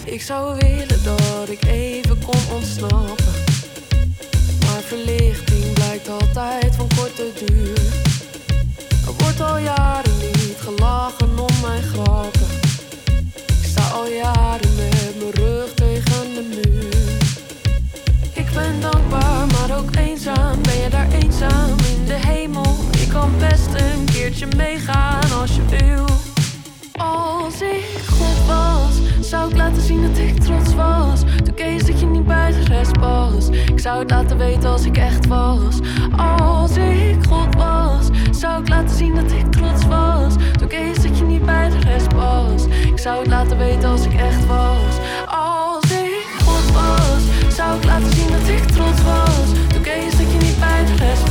Ik 0.04 0.22
zou 0.22 0.56
willen 0.58 1.02
dat 1.04 1.48
ik 1.48 1.64
even 1.64 2.18
kon 2.24 2.54
ontsnappen. 2.54 3.34
Maar 4.60 4.82
verlichting 4.86 5.72
blijkt 5.72 6.08
altijd 6.08 6.74
van 6.76 6.88
korte 6.96 7.32
duur. 7.44 8.25
Wordt 9.26 9.40
al 9.40 9.58
jaren 9.58 10.16
niet 10.18 10.56
gelachen 10.58 11.38
om 11.38 11.60
mijn 11.62 11.82
grappen. 11.82 12.46
Ik 13.46 13.66
sta 13.68 13.88
al 13.88 14.06
jaren 14.06 14.74
met 14.76 15.14
mijn 15.18 15.30
rug 15.30 15.74
tegen 15.74 16.34
de 16.34 16.42
muur. 16.54 17.18
Ik 18.32 18.54
ben 18.54 18.80
dankbaar, 18.80 19.46
maar 19.46 19.78
ook 19.78 19.96
eenzaam. 19.96 20.62
Ben 20.62 20.76
je 20.80 20.88
daar 20.88 21.10
eenzaam 21.10 21.70
in 21.70 22.04
de 22.04 22.14
hemel? 22.26 22.76
Ik 23.00 23.08
kan 23.08 23.30
best 23.38 23.68
een 23.74 24.04
keertje 24.04 24.46
meegaan 24.56 25.32
als 25.40 25.56
je 25.56 25.64
wil. 25.64 26.06
Als 26.96 27.60
ik 27.60 28.00
was, 28.46 29.00
zou 29.20 29.50
ik 29.50 29.56
laten 29.56 29.82
zien 29.82 30.02
dat 30.02 30.18
ik 30.18 30.40
trots 30.40 30.74
was. 30.74 31.20
Toen 31.44 31.54
kees 31.54 31.86
dat 31.86 32.00
je 32.00 32.06
niet 32.06 32.26
bij 32.26 32.50
de 32.50 32.64
rest. 32.64 32.94
Ik 33.72 33.80
zou 33.80 33.98
het 33.98 34.10
laten 34.10 34.38
weten 34.38 34.70
als 34.70 34.84
ik 34.84 34.96
echt 34.96 35.26
was. 35.26 35.78
Als 36.16 36.76
ik 36.76 37.16
God 37.28 37.54
was, 37.54 38.06
zou 38.30 38.60
ik 38.62 38.68
laten 38.68 38.96
zien 38.96 39.14
dat 39.14 39.32
ik 39.32 39.52
trots 39.52 39.86
was. 39.86 40.34
Toen 40.58 40.68
kees 40.68 41.02
dat 41.02 41.18
je 41.18 41.24
niet 41.24 41.44
bij 41.44 41.68
de 41.68 41.78
rest. 41.78 42.06
Ik 42.86 42.98
zou 42.98 43.18
het 43.18 43.26
laten 43.26 43.58
weten 43.58 43.88
als 43.88 44.04
ik 44.04 44.14
echt 44.14 44.46
was. 44.46 44.94
Als 45.26 45.90
ik 45.90 46.26
God 46.44 46.72
was, 46.72 47.54
zou 47.54 47.76
ik 47.76 47.84
laten 47.84 48.12
zien 48.12 48.30
dat 48.30 48.48
ik 48.48 48.64
trots 48.64 49.02
was. 49.02 49.48
Toen 49.68 49.82
kees 49.82 50.16
dat 50.16 50.32
je 50.32 50.38
niet 50.38 50.58
bij 50.58 50.84
de 50.84 50.94
rest. 51.04 51.24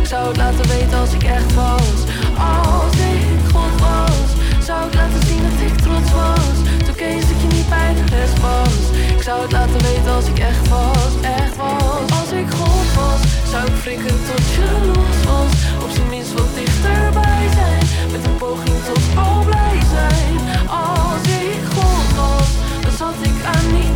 Ik 0.00 0.06
zou 0.06 0.28
het 0.28 0.36
laten 0.36 0.68
weten 0.68 0.98
als 0.98 1.12
ik 1.12 1.22
echt 1.22 1.54
was. 1.54 1.98
Als 2.38 2.96
ik 2.96 3.52
God 3.52 3.80
was, 3.80 4.28
zou 4.66 4.86
ik 4.86 4.94
laten 4.94 5.26
zien 5.26 5.42
dat 5.42 5.60
ik 5.66 5.69
was. 6.08 6.56
Toen 6.84 6.94
kees 6.94 7.24
dat 7.30 7.40
je 7.42 7.48
niet 7.56 7.68
bij 7.68 7.94
de 7.94 8.16
rest 8.16 8.40
was. 8.40 8.76
Ik 9.16 9.22
zou 9.22 9.42
het 9.42 9.52
laten 9.52 9.82
weten 9.82 10.12
als 10.12 10.26
ik 10.26 10.38
echt 10.38 10.68
was, 10.68 11.12
echt 11.22 11.56
was. 11.56 12.10
Als 12.20 12.30
ik 12.32 12.48
God 12.50 12.88
was, 12.94 13.20
zou 13.50 13.66
ik 13.66 13.76
frikken 13.84 14.16
tot 14.28 14.44
je 14.54 14.68
los 14.86 15.18
was. 15.30 15.52
Op 15.84 15.90
zijn 15.90 16.08
minst 16.08 16.32
wat 16.32 16.54
dichterbij 16.54 17.46
zijn. 17.58 17.82
Met 18.12 18.24
een 18.26 18.36
poging 18.36 18.78
tot 18.88 19.02
al 19.16 19.42
blij 19.44 19.78
zijn. 19.96 20.34
Als 20.68 21.24
ik 21.46 21.62
God 21.74 22.08
was, 22.16 22.50
dan 22.82 22.92
zat 23.02 23.18
ik 23.30 23.44
aan 23.54 23.66
die 23.74 23.89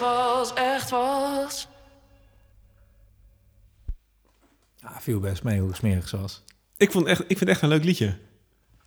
echt 0.00 0.04
was, 0.04 0.52
echt 0.54 0.90
was. 0.90 1.68
Ja, 4.76 5.00
viel 5.00 5.20
best 5.20 5.42
mee 5.42 5.60
hoe 5.60 5.74
smerig 5.74 6.08
ze 6.08 6.16
was. 6.16 6.42
Ik, 6.76 6.90
vond 6.92 7.06
echt, 7.06 7.20
ik 7.20 7.26
vind 7.26 7.40
het 7.40 7.48
echt 7.48 7.62
een 7.62 7.68
leuk 7.68 7.84
liedje. 7.84 8.18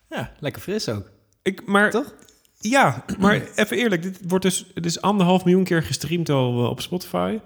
Ja, 0.09 0.31
lekker 0.39 0.61
fris 0.61 0.89
ook. 0.89 1.09
Ik, 1.41 1.65
maar, 1.65 1.91
Toch? 1.91 2.13
Ja, 2.57 3.05
maar 3.19 3.41
even 3.55 3.77
eerlijk. 3.77 4.01
Dit 4.01 4.19
wordt 4.27 4.43
dus, 4.45 4.71
het 4.73 4.85
is 4.85 5.01
anderhalf 5.01 5.45
miljoen 5.45 5.63
keer 5.63 5.83
gestreamd 5.83 6.29
al 6.29 6.63
eh, 6.63 6.69
op 6.69 6.81
Spotify. 6.81 7.39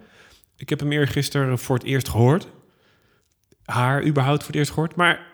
Ik 0.57 0.69
heb 0.69 0.79
hem 0.79 0.91
eergisteren 0.91 1.59
voor 1.59 1.75
het 1.75 1.85
eerst 1.85 2.09
gehoord. 2.09 2.47
Haar 3.65 4.05
überhaupt 4.05 4.39
voor 4.39 4.47
het 4.47 4.55
eerst 4.55 4.71
gehoord. 4.71 4.95
Maar 4.95 5.27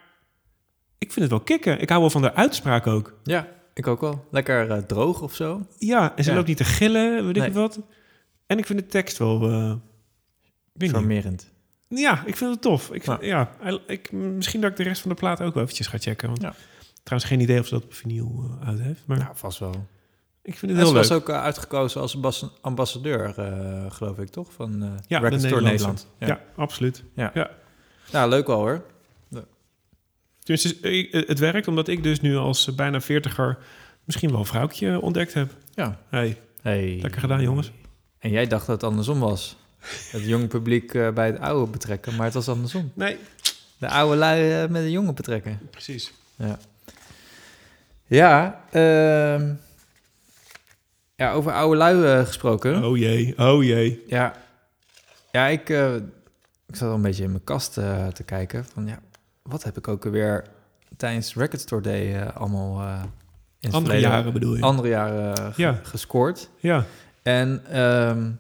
ik 0.98 1.12
vind 1.12 1.22
het 1.22 1.30
wel 1.30 1.40
kicken. 1.40 1.82
Ik 1.82 1.90
hou 1.90 2.02
wel 2.02 2.10
van 2.10 2.22
de 2.22 2.34
uitspraak 2.34 2.88
ook. 2.88 3.20
Ja, 3.24 3.48
ik 3.74 3.88
ook 3.88 4.02
wel. 4.02 4.28
Lekker 4.32 4.72
eh, 4.72 4.78
droog 4.78 5.22
of 5.22 5.36
zo. 5.36 5.66
Ja, 5.78 6.16
en 6.16 6.24
ze 6.24 6.30
Ja. 6.30 6.36
loopt 6.36 6.48
niet 6.48 6.58
te 6.58 6.64
gillen, 6.64 7.26
weet 7.26 7.36
ik 7.36 7.42
Nee. 7.42 7.52
wat. 7.52 7.80
En 8.50 8.58
ik 8.58 8.66
vind 8.66 8.80
de 8.80 8.86
tekst 8.86 9.18
wel... 9.18 9.50
eh, 9.52 9.70
weet 9.70 9.78
niet. 10.74 10.91
Charmerend. 10.91 11.52
Ja, 11.88 12.26
ik 12.26 12.36
vind 12.36 12.52
het 12.52 12.62
tof. 12.62 12.91
Ik, 12.91 13.06
Ja. 13.06 13.18
ja, 13.22 13.52
ik, 13.88 14.12
misschien 14.12 14.62
dat 14.62 14.72
ik 14.72 14.78
de 14.78 14.84
rest 14.84 15.02
van 15.02 15.10
de 15.12 15.16
plaat 15.18 15.41
ook 15.41 15.54
wel 15.54 15.64
eventjes 15.64 15.88
ga 15.88 15.97
checken. 15.97 16.28
Want 16.28 16.41
Ja. 16.41 16.54
trouwens 17.04 17.30
geen 17.32 17.39
idee 17.39 17.60
of 17.60 17.68
ze 17.68 17.74
dat 17.74 17.84
op 17.84 17.93
vinyl 17.93 18.58
eh, 18.62 18.68
uit 18.68 18.80
heeft. 18.80 19.02
Maar 19.06 19.18
Nou, 19.18 19.32
vast 19.36 19.60
wel. 19.60 19.88
ik 20.41 20.58
vind 20.58 20.72
het 20.72 20.82
heel 20.82 20.93
leuk. 20.93 20.97
was 21.08 21.12
ook 21.12 21.30
eh, 21.30 21.41
uitgekozen 21.41 22.02
als 22.02 22.16
ambas- 22.16 22.52
ambassadeur, 22.62 23.38
eh, 23.39 23.91
geloof 23.91 24.18
ik, 24.20 24.30
toch? 24.30 24.54
Van 24.54 24.84
eh 24.84 24.89
Ja, 25.08 25.20
Record 25.20 25.41
de 25.41 25.47
Store. 25.47 25.62
Nederland. 25.64 26.08
ja. 26.20 26.28
Ja. 26.28 26.41
absoluut. 26.56 27.04
Nou, 28.12 28.30
leuk 28.30 28.47
wel 28.47 28.58
hoor. 28.58 28.86
Dus 30.43 30.80
eh, 30.80 31.12
het 31.28 31.39
werkt 31.39 31.68
omdat 31.68 31.88
ik 31.88 32.04
dus 32.04 32.22
nu 32.22 32.36
als 32.36 32.68
eh, 32.68 32.76
bijna 32.76 33.02
veertiger 33.02 33.58
misschien 34.04 34.30
wel 34.32 34.39
een 34.39 34.45
vrouwtje 34.45 35.02
ontdekt 35.02 35.34
heb. 35.34 35.56
Ja. 35.74 36.00
Hey, 36.10 36.41
Hey. 36.62 37.00
Lekker 37.02 37.22
gedaan, 37.22 37.41
jongens. 37.41 37.72
En 38.20 38.30
jij 38.30 38.47
dacht 38.47 38.65
dat 38.65 38.82
het 38.82 38.89
andersom 38.91 39.20
was. 39.20 39.57
Het 40.11 40.26
jonge 40.26 40.47
publiek 40.47 40.93
eh, 40.93 41.09
bij 41.09 41.26
het 41.28 41.39
oude 41.39 41.72
betrekken, 41.72 42.15
maar 42.15 42.26
het 42.26 42.34
was 42.34 42.49
andersom. 42.49 42.91
nee, 42.93 43.17
De 43.78 43.88
oude 43.89 44.15
lui 44.15 44.51
eh, 44.63 44.70
met 44.70 44.82
de 44.82 44.91
jongen 44.91 45.15
betrekken. 45.15 45.59
precies. 45.72 46.13
Ja, 48.07 48.63
ehm, 48.72 49.53
ja 51.15 51.32
over 51.32 51.51
oude 51.51 51.78
lui 51.78 52.03
eh, 52.05 52.26
gesproken. 52.26 52.84
Oh 52.84 52.97
jee, 52.97 53.34
oh 53.38 53.63
jee. 53.63 54.03
Ja, 54.07 54.34
ja 55.32 55.47
ik, 55.47 55.70
ik 56.67 56.76
zat 56.76 56.89
al 56.89 56.95
een 56.95 57.01
beetje 57.01 57.24
in 57.24 57.32
mijn 57.32 57.43
kast 57.43 57.74
te 58.13 58.24
kijken. 58.26 58.65
Van 58.74 58.88
ja, 58.88 58.99
wat 59.41 59.63
heb 59.63 59.78
ik 59.78 59.88
ook 59.88 60.05
alweer 60.05 60.45
tijdens 60.97 61.36
Record 61.36 61.61
Store 61.61 61.82
Day 61.82 62.24
allemaal 62.28 62.82
in 63.59 63.72
Andere 63.72 63.86
verleden- 63.93 64.09
jaren 64.09 64.34
bedoel 64.34 64.55
je? 64.55 64.61
andere 64.61 64.88
jaren 64.88 65.53
Ja. 65.55 65.80
gescoord. 65.84 66.49
ja. 66.59 66.86
En 67.24 67.61
ehm, 67.65 68.32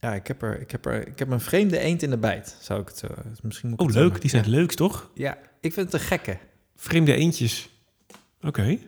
ja, 0.00 0.14
ik 0.14 0.26
heb, 0.26 0.42
er, 0.42 0.60
ik, 0.60 0.70
heb 0.70 0.86
er, 0.86 1.06
ik 1.08 1.18
heb 1.18 1.30
een 1.30 1.40
vreemde 1.40 1.78
eend 1.78 2.02
in 2.02 2.10
de 2.10 2.18
bijt, 2.18 2.56
zou 2.60 2.80
ik 2.80 2.88
het. 2.88 3.02
Misschien 3.42 3.68
moet 3.68 3.80
ik 3.80 3.86
Oh 3.86 3.92
het 3.92 4.02
leuk, 4.04 4.20
die 4.20 4.30
zijn 4.30 4.44
ja. 4.44 4.50
leuk 4.50 4.72
toch? 4.72 5.10
Ja, 5.14 5.38
ik 5.60 5.72
vind 5.72 5.92
het 5.92 6.00
een 6.00 6.06
gekke. 6.06 6.38
Vreemde 6.76 7.14
eendjes. 7.14 7.68
Oké. 8.42 8.78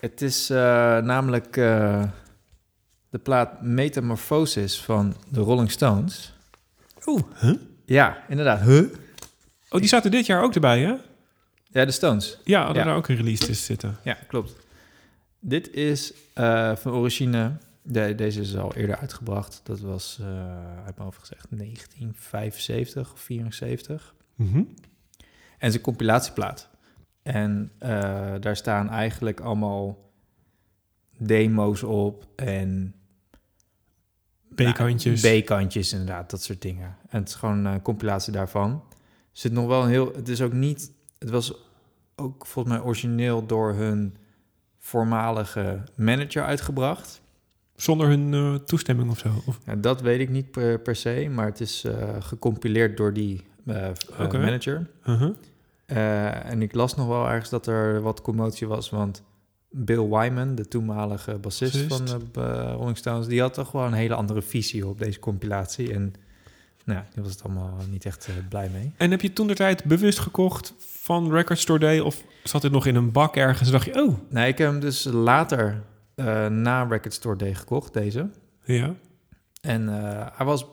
Het 0.00 0.22
is 0.22 0.50
eh, 0.50 0.56
namelijk 0.98 1.56
eh, 1.56 2.02
de 3.10 3.18
plaat 3.18 3.62
Metamorphosis 3.62 4.80
van 4.80 5.16
de 5.28 5.40
Rolling 5.40 5.70
Stones. 5.70 6.34
Oh, 7.04 7.20
huh? 7.40 7.54
Ja, 7.84 8.24
inderdaad. 8.28 8.60
Huh? 8.60 8.84
Oh, 9.68 9.80
die 9.80 9.88
zaten 9.88 10.10
dit 10.10 10.26
jaar 10.26 10.42
ook 10.42 10.54
erbij, 10.54 10.80
hè? 10.80 10.94
Ja, 11.70 11.84
de 11.84 11.90
Stones. 11.92 12.38
Ja, 12.44 12.58
hadden 12.64 12.82
Ja. 12.82 12.88
daar 12.88 12.96
ook 12.96 13.08
een 13.08 13.16
release 13.16 13.44
tussen 13.44 13.66
zitten. 13.66 13.98
Ja, 14.04 14.18
klopt. 14.28 14.54
Dit 15.44 15.70
is 15.74 16.12
eh, 16.34 16.76
van 16.76 16.92
origine... 16.92 17.52
De, 17.84 18.14
deze 18.14 18.40
is 18.40 18.56
al 18.56 18.74
eerder 18.74 18.96
uitgebracht. 18.96 19.60
Dat 19.64 19.80
was, 19.80 20.18
eh 20.20 20.26
uit 20.76 20.96
mijn 20.96 21.08
hoofd 21.08 21.18
gezegd, 21.18 21.46
1975 21.50 23.12
of 23.12 23.20
74. 23.20 24.14
Mhm. 24.34 24.56
En 24.56 24.66
het 25.58 25.68
is 25.68 25.74
een 25.74 25.80
compilatieplaat. 25.80 26.68
En 27.22 27.72
eh, 27.78 28.34
daar 28.40 28.56
staan 28.56 28.90
eigenlijk 28.90 29.40
allemaal 29.40 30.12
demo's 31.18 31.82
op 31.82 32.26
en... 32.36 32.94
B-kantjes. 34.54 35.22
Nou, 35.22 35.40
B-kantjes, 35.40 35.92
inderdaad, 35.92 36.30
dat 36.30 36.42
soort 36.42 36.62
dingen. 36.62 36.96
En 37.08 37.18
het 37.18 37.28
is 37.28 37.34
gewoon 37.34 37.64
een 37.64 37.82
compilatie 37.82 38.32
daarvan. 38.32 38.82
Zit 39.32 39.52
nog 39.52 39.66
wel 39.66 39.82
een 39.82 39.90
heel... 39.90 40.12
Het 40.14 40.28
is 40.28 40.40
ook 40.42 40.52
niet... 40.52 40.92
Het 41.18 41.30
was 41.30 41.54
ook 42.16 42.46
volgens 42.46 42.74
mij 42.74 42.84
origineel 42.84 43.46
door 43.46 43.74
hun 43.74 44.16
voormalige 44.82 45.82
manager 45.94 46.44
uitgebracht. 46.44 47.20
Zonder 47.74 48.08
hun 48.08 48.34
eh, 48.34 48.54
toestemming 48.54 49.10
of 49.10 49.18
zo. 49.18 49.28
Of, 49.46 49.58
Ja, 49.66 49.76
dat 49.76 50.00
weet 50.00 50.20
ik 50.20 50.28
niet 50.28 50.50
per, 50.50 50.80
per 50.80 50.96
se, 50.96 51.28
maar 51.30 51.46
het 51.46 51.60
is 51.60 51.84
eh, 51.84 52.08
gecompileerd 52.20 52.96
door 52.96 53.12
die 53.12 53.44
eh, 53.66 53.88
manager. 54.32 54.90
Eh, 55.86 56.50
en 56.50 56.62
ik 56.62 56.74
las 56.74 56.94
nog 56.94 57.06
wel 57.06 57.28
ergens 57.28 57.50
dat 57.50 57.66
er 57.66 58.00
wat 58.00 58.20
commotie 58.20 58.66
was, 58.66 58.90
want 58.90 59.22
Bill 59.70 60.08
Wyman, 60.08 60.54
de 60.54 60.68
toenmalige 60.68 61.38
bassist 61.38 61.94
van 61.94 62.08
Rolling 62.76 62.96
Stones, 62.96 63.26
die 63.26 63.40
had 63.40 63.54
toch 63.54 63.72
wel 63.72 63.84
een 63.84 63.92
hele 63.92 64.14
andere 64.14 64.42
visie 64.42 64.86
op 64.86 64.98
deze 64.98 65.18
compilatie. 65.18 65.92
En 65.92 66.14
nou, 66.84 66.98
ja, 66.98 67.06
die 67.14 67.22
was 67.22 67.32
het 67.32 67.42
allemaal 67.44 67.76
niet 67.90 68.04
echt 68.04 68.26
eh, 68.26 68.34
blij 68.48 68.68
mee. 68.72 68.92
En 68.96 69.10
heb 69.10 69.20
je 69.20 69.32
toen 69.32 69.46
de 69.46 69.54
tijd 69.54 69.84
bewust 69.84 70.18
gekocht 70.18 70.74
van 70.78 71.32
Record 71.32 71.58
Store 71.58 71.78
Day? 71.78 71.98
Of 72.00 72.22
zat 72.44 72.62
het 72.62 72.72
nog 72.72 72.86
in 72.86 72.94
een 72.94 73.12
bak 73.12 73.36
ergens 73.36 73.66
en 73.68 73.72
dacht 73.72 73.84
je, 73.84 74.02
oh, 74.02 74.18
Nee, 74.28 74.48
ik 74.48 74.58
heb 74.58 74.70
hem 74.70 74.80
dus 74.80 75.04
later 75.04 75.82
eh, 76.14 76.46
na 76.46 76.82
Record 76.82 77.14
Store 77.14 77.36
Day 77.36 77.54
gekocht, 77.54 77.92
deze. 77.92 78.28
ja, 78.64 78.94
En 79.60 79.88
eh, 79.88 80.26
hij 80.32 80.46
was 80.46 80.66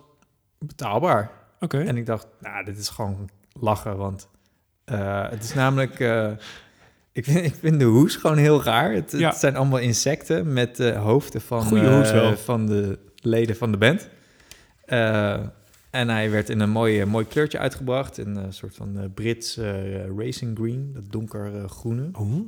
betaalbaar. 0.60 1.32
oké. 1.60 1.80
En 1.80 1.98
ik 1.98 2.06
dacht, 2.06 2.28
nou, 2.40 2.66
dit 2.66 2.78
is 2.78 2.90
gewoon 2.90 3.30
lachen, 3.60 3.98
want 3.98 4.28
het 5.30 5.44
is 5.44 5.54
namelijk... 5.54 6.00
ik, 7.12 7.24
vind, 7.26 7.46
ik 7.46 7.56
vind 7.60 7.80
de 7.80 7.86
hoes 7.86 8.16
gewoon 8.16 8.38
heel 8.38 8.64
raar. 8.64 8.92
Het, 8.94 9.12
het 9.12 9.22
Ja. 9.22 9.32
zijn 9.34 9.56
allemaal 9.56 9.80
insecten 9.80 10.54
met 10.54 10.80
eh, 10.80 11.02
hoofden 11.04 11.42
van, 11.42 11.64
van 12.38 12.66
de 12.66 13.00
leden 13.16 13.56
van 13.56 13.72
de 13.72 13.78
band. 13.78 14.10
Eh, 14.86 15.38
en 15.90 16.10
hij 16.10 16.32
werd 16.32 16.50
in 16.50 16.60
een 16.60 16.70
mooi, 16.70 17.02
eh, 17.02 17.08
mooi 17.08 17.26
kleurtje 17.26 17.60
uitgebracht. 17.60 18.18
In 18.18 18.36
een 18.36 18.54
soort 18.54 18.76
van 18.76 18.98
eh, 19.00 19.04
Brits 19.14 19.58
eh, 19.58 20.06
racing 20.18 20.58
green, 20.58 20.92
dat 20.94 21.04
donkergroene. 21.12 22.10
Oh, 22.14 22.48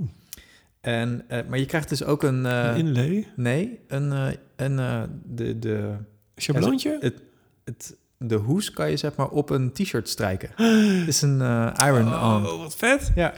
En, 0.82 1.24
eh, 1.28 1.39
maar 1.50 1.60
je 1.60 1.66
krijgt 1.66 1.89
dus 1.89 2.04
ook 2.04 2.24
een... 2.24 2.46
eh, 2.46 2.64
een 2.64 2.76
inlay. 2.78 3.28
nee, 3.36 3.80
een... 3.88 4.12
eh, 4.12 4.28
een 4.56 4.80
eh, 4.80 5.04
de, 5.24 5.60
de, 5.60 5.94
Schabloontje? 6.36 6.98
het, 7.00 7.22
het, 7.64 7.96
de 8.18 8.36
hoes 8.36 8.72
kan 8.72 8.89
je 8.89 8.98
zeg 8.98 9.16
maar 9.16 9.30
op 9.30 9.50
een 9.50 9.72
t-shirt 9.72 10.10
strijken. 10.10 10.50
Het 11.00 11.08
is 11.08 11.22
een 11.22 11.42
eh, 11.42 11.74
iron-on. 11.78 12.46
Oh, 12.46 12.58
wat 12.62 12.76
vet. 12.76 13.12
Ja. 13.16 13.34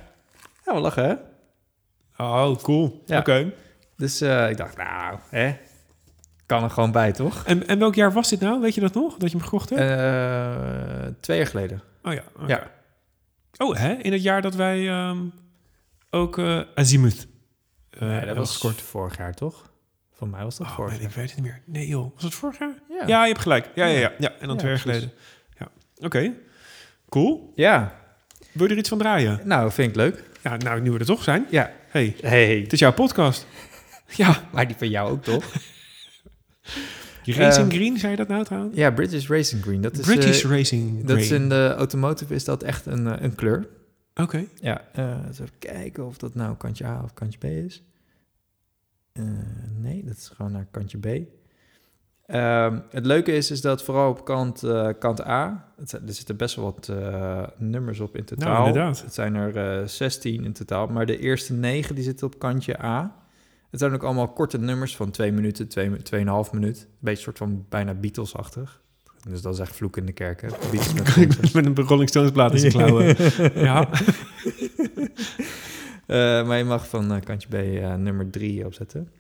Ja, 0.66 0.74
wel 0.74 0.82
lachen, 0.82 1.04
hè? 1.06 1.14
Oh, 2.26 2.56
cool. 2.58 3.04
Ja. 3.06 3.20
Oké. 3.20 3.54
Dus 3.97 4.22
eh, 4.22 4.49
ik 4.49 4.58
dacht, 4.58 4.78
nou, 4.78 5.18
hè? 5.30 5.56
Kan 6.54 6.64
er 6.64 6.70
gewoon 6.70 6.91
bij, 6.91 7.12
toch? 7.12 7.43
En, 7.45 7.68
en 7.68 7.80
welk 7.80 7.95
jaar 7.95 8.12
was 8.14 8.30
dit 8.30 8.39
nou? 8.39 8.62
Weet 8.62 8.76
je 8.76 8.82
dat 8.82 8.93
nog? 8.93 9.18
Dat 9.18 9.32
je 9.32 9.38
hem 9.38 9.45
gekocht 9.45 9.70
hebt? 9.70 9.82
Eh, 9.82 11.14
twee 11.20 11.38
jaar 11.38 11.47
geleden. 11.47 11.82
oh 12.04 12.14
ja. 12.14 12.24
Ja. 12.47 12.72
Oh, 13.58 13.76
hè? 13.78 13.93
In 13.93 14.12
het 14.12 14.24
jaar 14.24 14.41
dat 14.41 14.56
wij 14.56 14.89
ehm, 14.89 15.18
ook 16.10 16.38
eh 16.38 16.60
Azimuth 16.76 17.28
eh 17.89 17.99
Nee, 18.01 18.26
dat 18.26 18.36
was 18.38 18.49
gescoord. 18.51 18.82
vorig 18.82 19.18
jaar, 19.18 19.34
toch? 19.34 19.72
Voor 20.14 20.28
mij 20.28 20.43
was 20.43 20.58
dat 20.58 20.68
Oh, 20.68 20.74
vorig 20.74 20.91
man, 20.91 20.99
jaar. 21.01 21.10
ik 21.10 21.16
weet 21.16 21.26
het 21.26 21.36
niet 21.36 21.45
meer. 21.45 21.62
Nee 21.66 21.88
joh, 21.88 22.14
was 22.14 22.24
het 22.24 22.34
vorig 22.34 22.60
jaar? 22.60 22.74
Ja. 22.89 23.04
Ja, 23.08 23.22
je 23.22 23.28
hebt 23.32 23.41
gelijk. 23.41 23.70
Ja, 23.76 23.86
ja, 23.86 23.99
ja. 23.99 24.12
ja. 24.20 24.30
En 24.39 24.47
dan 24.47 24.49
Ja, 24.49 24.56
twee 24.56 24.72
jaar 24.72 24.80
geleden. 24.80 25.12
Ja. 25.60 25.68
Oké. 26.06 26.34
Cool. 27.10 27.51
ja. 27.56 27.95
Wil 28.51 28.66
je 28.66 28.72
er 28.72 28.78
iets 28.80 28.89
van 28.89 28.97
draaien? 28.97 29.39
Nou, 29.43 29.72
vind 29.72 29.89
ik 29.89 29.95
leuk. 29.95 30.24
Ja, 30.43 30.58
nou, 30.58 30.82
nu 30.82 30.91
we 30.91 30.99
er 30.99 31.06
toch 31.06 31.24
zijn. 31.24 31.45
Ja. 31.49 31.72
hey, 31.89 32.16
Hey. 32.22 32.60
het 32.60 32.74
is 32.74 32.80
jouw 32.80 32.93
podcast. 32.93 33.47
ja. 34.22 34.43
Maar 34.51 34.68
die 34.68 34.76
van 34.76 34.89
jou 34.89 35.12
ook, 35.12 35.24
toch? 35.24 35.45
Racing 37.26 37.68
Ehm, 37.72 37.76
Green, 37.76 37.97
zei 37.97 38.11
je 38.11 38.18
dat 38.18 38.28
nou 38.28 38.43
trouwens? 38.43 38.76
ja, 38.76 38.91
British 38.91 39.28
Racing 39.28 39.61
Green. 39.61 39.82
Dat 39.82 39.97
is, 39.97 40.05
British 40.05 40.43
eh, 40.43 40.49
Racing 40.49 40.89
Green. 40.91 41.05
dat 41.05 41.18
is 41.18 41.32
in 41.32 41.49
de 41.49 41.74
automotive 41.78 42.34
is 42.34 42.43
dat 42.43 42.64
echt 42.64 42.86
een, 42.86 43.07
eh, 43.07 43.22
een 43.22 43.36
kleur. 43.36 43.68
Oké. 44.16 44.45
Ja, 44.61 44.82
eh 44.93 45.18
eens 45.28 45.39
even 45.39 45.53
kijken 45.59 46.05
of 46.05 46.18
dat 46.18 46.36
nou 46.36 46.55
kantje 46.55 46.86
A 46.86 47.01
of 47.03 47.14
kantje 47.14 47.38
B 47.39 47.43
is. 47.43 47.84
Eh, 49.11 49.24
nee, 49.78 50.03
dat 50.05 50.16
is 50.18 50.32
gewoon 50.36 50.51
naar 50.51 50.68
kantje 50.72 50.97
B. 50.97 51.05
Ehm, 52.26 52.80
het 52.89 53.05
leuke 53.05 53.32
is, 53.32 53.51
is 53.51 53.61
dat 53.61 53.84
vooral 53.84 54.09
op 54.09 54.26
kant, 54.26 54.64
eh, 54.64 54.89
kant 54.99 55.26
A, 55.28 55.72
het, 55.78 55.91
er 55.91 56.01
zitten 56.05 56.38
best 56.38 56.55
wel 56.55 56.66
wat 56.66 56.88
eh, 56.88 57.43
nummers 57.57 57.99
op 57.99 58.16
in 58.18 58.24
totaal. 58.26 58.53
Nou, 58.53 58.68
inderdaad. 58.68 59.01
Het 59.01 59.14
zijn 59.14 59.36
er 59.36 59.80
eh 59.82 59.88
16 59.88 60.43
in 60.43 60.53
totaal, 60.53 60.88
maar 60.88 61.05
de 61.05 61.20
eerste 61.20 61.53
negen 61.53 61.95
die 61.95 62.03
zitten 62.03 62.28
op 62.28 62.39
kantje 62.39 62.84
A. 62.84 63.16
Het 63.74 63.82
zijn 63.82 63.93
ook 63.93 64.03
allemaal 64.03 64.28
korte 64.28 64.57
nummers 64.57 64.95
van 64.95 65.11
twee 65.11 65.32
minuten, 65.32 65.67
twee, 65.67 66.01
tweeënhalf 66.01 66.51
minuut. 66.51 66.80
Een 66.80 66.97
beetje 66.99 67.24
soort 67.24 67.38
van 67.38 67.65
bijna 67.69 67.93
Beatles-achtig. 67.93 68.82
Dus 69.28 69.41
dat 69.41 69.53
is 69.53 69.59
echt 69.59 69.76
vloek 69.76 69.97
in 69.97 70.05
de 70.05 70.11
kerk, 70.11 70.41
hè? 70.41 70.47
Beatles 70.47 70.93
met. 70.93 71.53
Met 71.53 71.65
een 71.65 71.76
Rolling 71.76 72.09
Stones 72.09 72.32
plaat 72.32 72.53
in 72.53 72.59
zijn 72.59 72.71
klauwen. 72.71 73.15
ja. 73.67 73.89
Eh, 76.05 76.47
maar 76.47 76.57
je 76.57 76.63
mag 76.63 76.88
van 76.88 77.13
eh, 77.13 77.21
kantje 77.21 77.47
B 77.47 77.53
eh, 77.53 77.95
nummer 77.95 78.30
3 78.30 78.65
opzetten. 78.65 79.11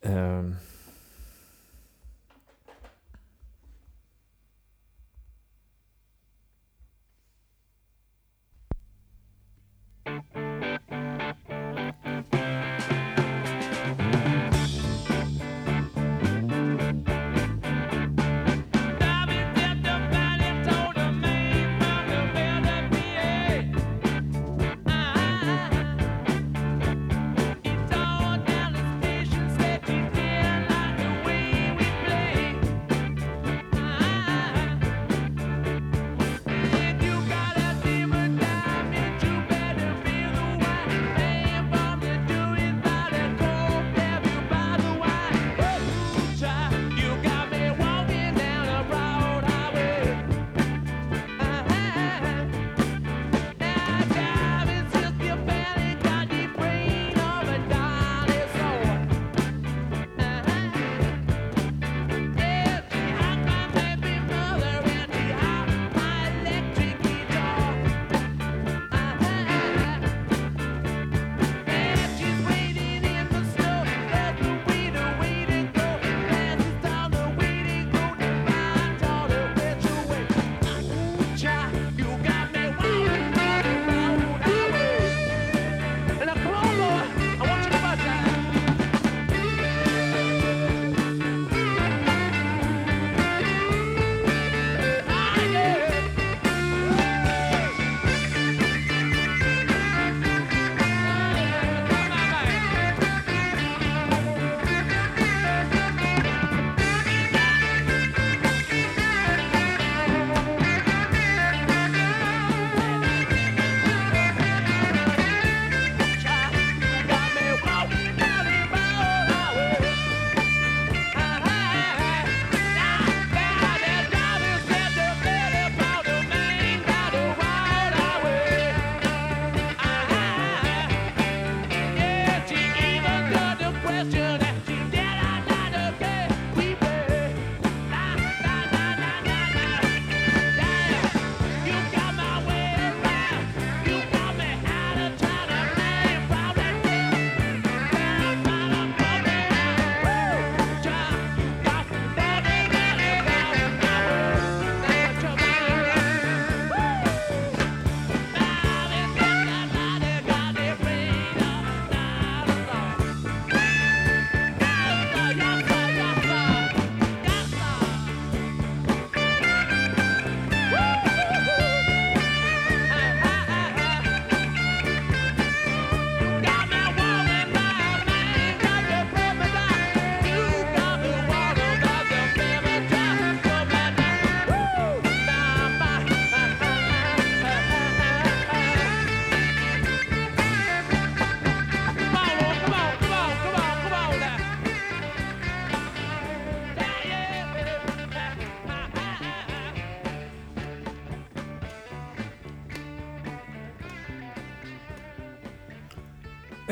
Ehm. 0.00 0.44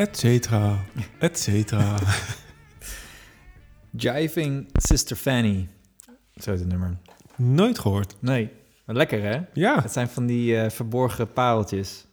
Et 0.05 0.17
cetera, 0.17 0.85
et 1.19 1.39
cetera. 1.39 1.97
Jiving 4.05 4.69
Sister 4.73 5.17
Fanny. 5.17 5.69
Zo 6.35 6.51
heet 6.51 6.61
het 6.61 6.69
nummer. 6.69 6.97
Nooit 7.37 7.79
gehoord. 7.79 8.17
Nee, 8.21 8.51
maar 8.87 8.97
lekker 8.97 9.23
hè? 9.23 9.41
Ja, 9.53 9.83
Het 9.83 9.93
zijn 9.93 10.09
van 10.09 10.27
die 10.27 10.57
eh, 10.57 10.71
verborgen 10.71 11.33
pareltjes. 11.33 12.07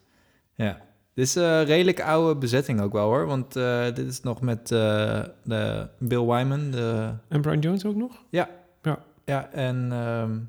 Ja. 0.56 0.82
Dit 1.14 1.26
is 1.26 1.36
een 1.36 1.64
redelijk 1.66 2.02
oude 2.02 2.40
bezetting 2.40 2.82
ook 2.82 2.94
wel 2.94 3.06
hoor. 3.06 3.26
Want 3.26 3.56
eh, 3.56 3.86
dit 3.86 4.08
is 4.08 4.22
nog 4.22 4.42
met 4.42 4.72
eh, 4.72 5.24
de 5.44 5.88
Bill 6.00 6.26
Wyman. 6.26 6.72
De, 6.72 7.14
en 7.28 7.42
Brian 7.42 7.60
Jones 7.60 7.86
ook 7.86 7.96
nog? 7.96 8.24
ja. 8.30 8.50
Ja. 8.82 9.04
Ja, 9.26 9.50
en 9.52 9.92
ehm, 9.92 10.40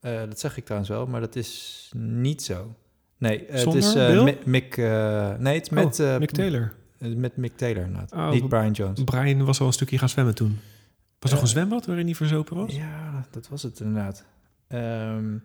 eh, 0.00 0.28
dat 0.28 0.40
zeg 0.40 0.56
ik 0.56 0.64
trouwens 0.64 0.90
wel, 0.90 1.06
maar 1.06 1.20
dat 1.20 1.36
is 1.36 1.90
niet 1.96 2.42
zo. 2.42 2.74
Nee, 3.20 3.46
eh, 3.46 3.52
het 3.52 3.60
Zonder 3.60 3.80
is 3.82 3.94
eh, 3.94 4.06
Bill? 4.06 4.22
Mi- 4.22 4.38
Mick... 4.44 4.76
eh, 4.76 5.34
nee, 5.38 5.54
het 5.54 5.62
is 5.62 5.70
met, 5.70 6.00
oh, 6.00 6.12
eh, 6.12 6.18
Mick 6.18 6.30
Taylor. 6.30 6.72
eh, 6.98 7.14
met 7.14 7.36
Mick 7.36 7.56
Taylor 7.56 7.82
inderdaad. 7.84 8.12
Oh, 8.12 8.30
niet 8.30 8.48
Brian 8.48 8.70
Jones. 8.72 9.04
Brian 9.04 9.44
was 9.44 9.60
al 9.60 9.66
een 9.66 9.72
stukje 9.72 9.98
gaan 9.98 10.08
zwemmen 10.08 10.34
toen. 10.34 10.58
Was 11.18 11.30
er 11.30 11.36
nog 11.36 11.38
Eh, 11.38 11.40
een 11.40 11.46
zwembad 11.48 11.86
waarin 11.86 12.04
hij 12.06 12.14
verzopen 12.14 12.56
was? 12.56 12.74
Ja, 12.74 13.26
dat 13.30 13.48
was 13.48 13.62
het 13.62 13.80
inderdaad. 13.80 14.24
Ehm, 14.68 15.36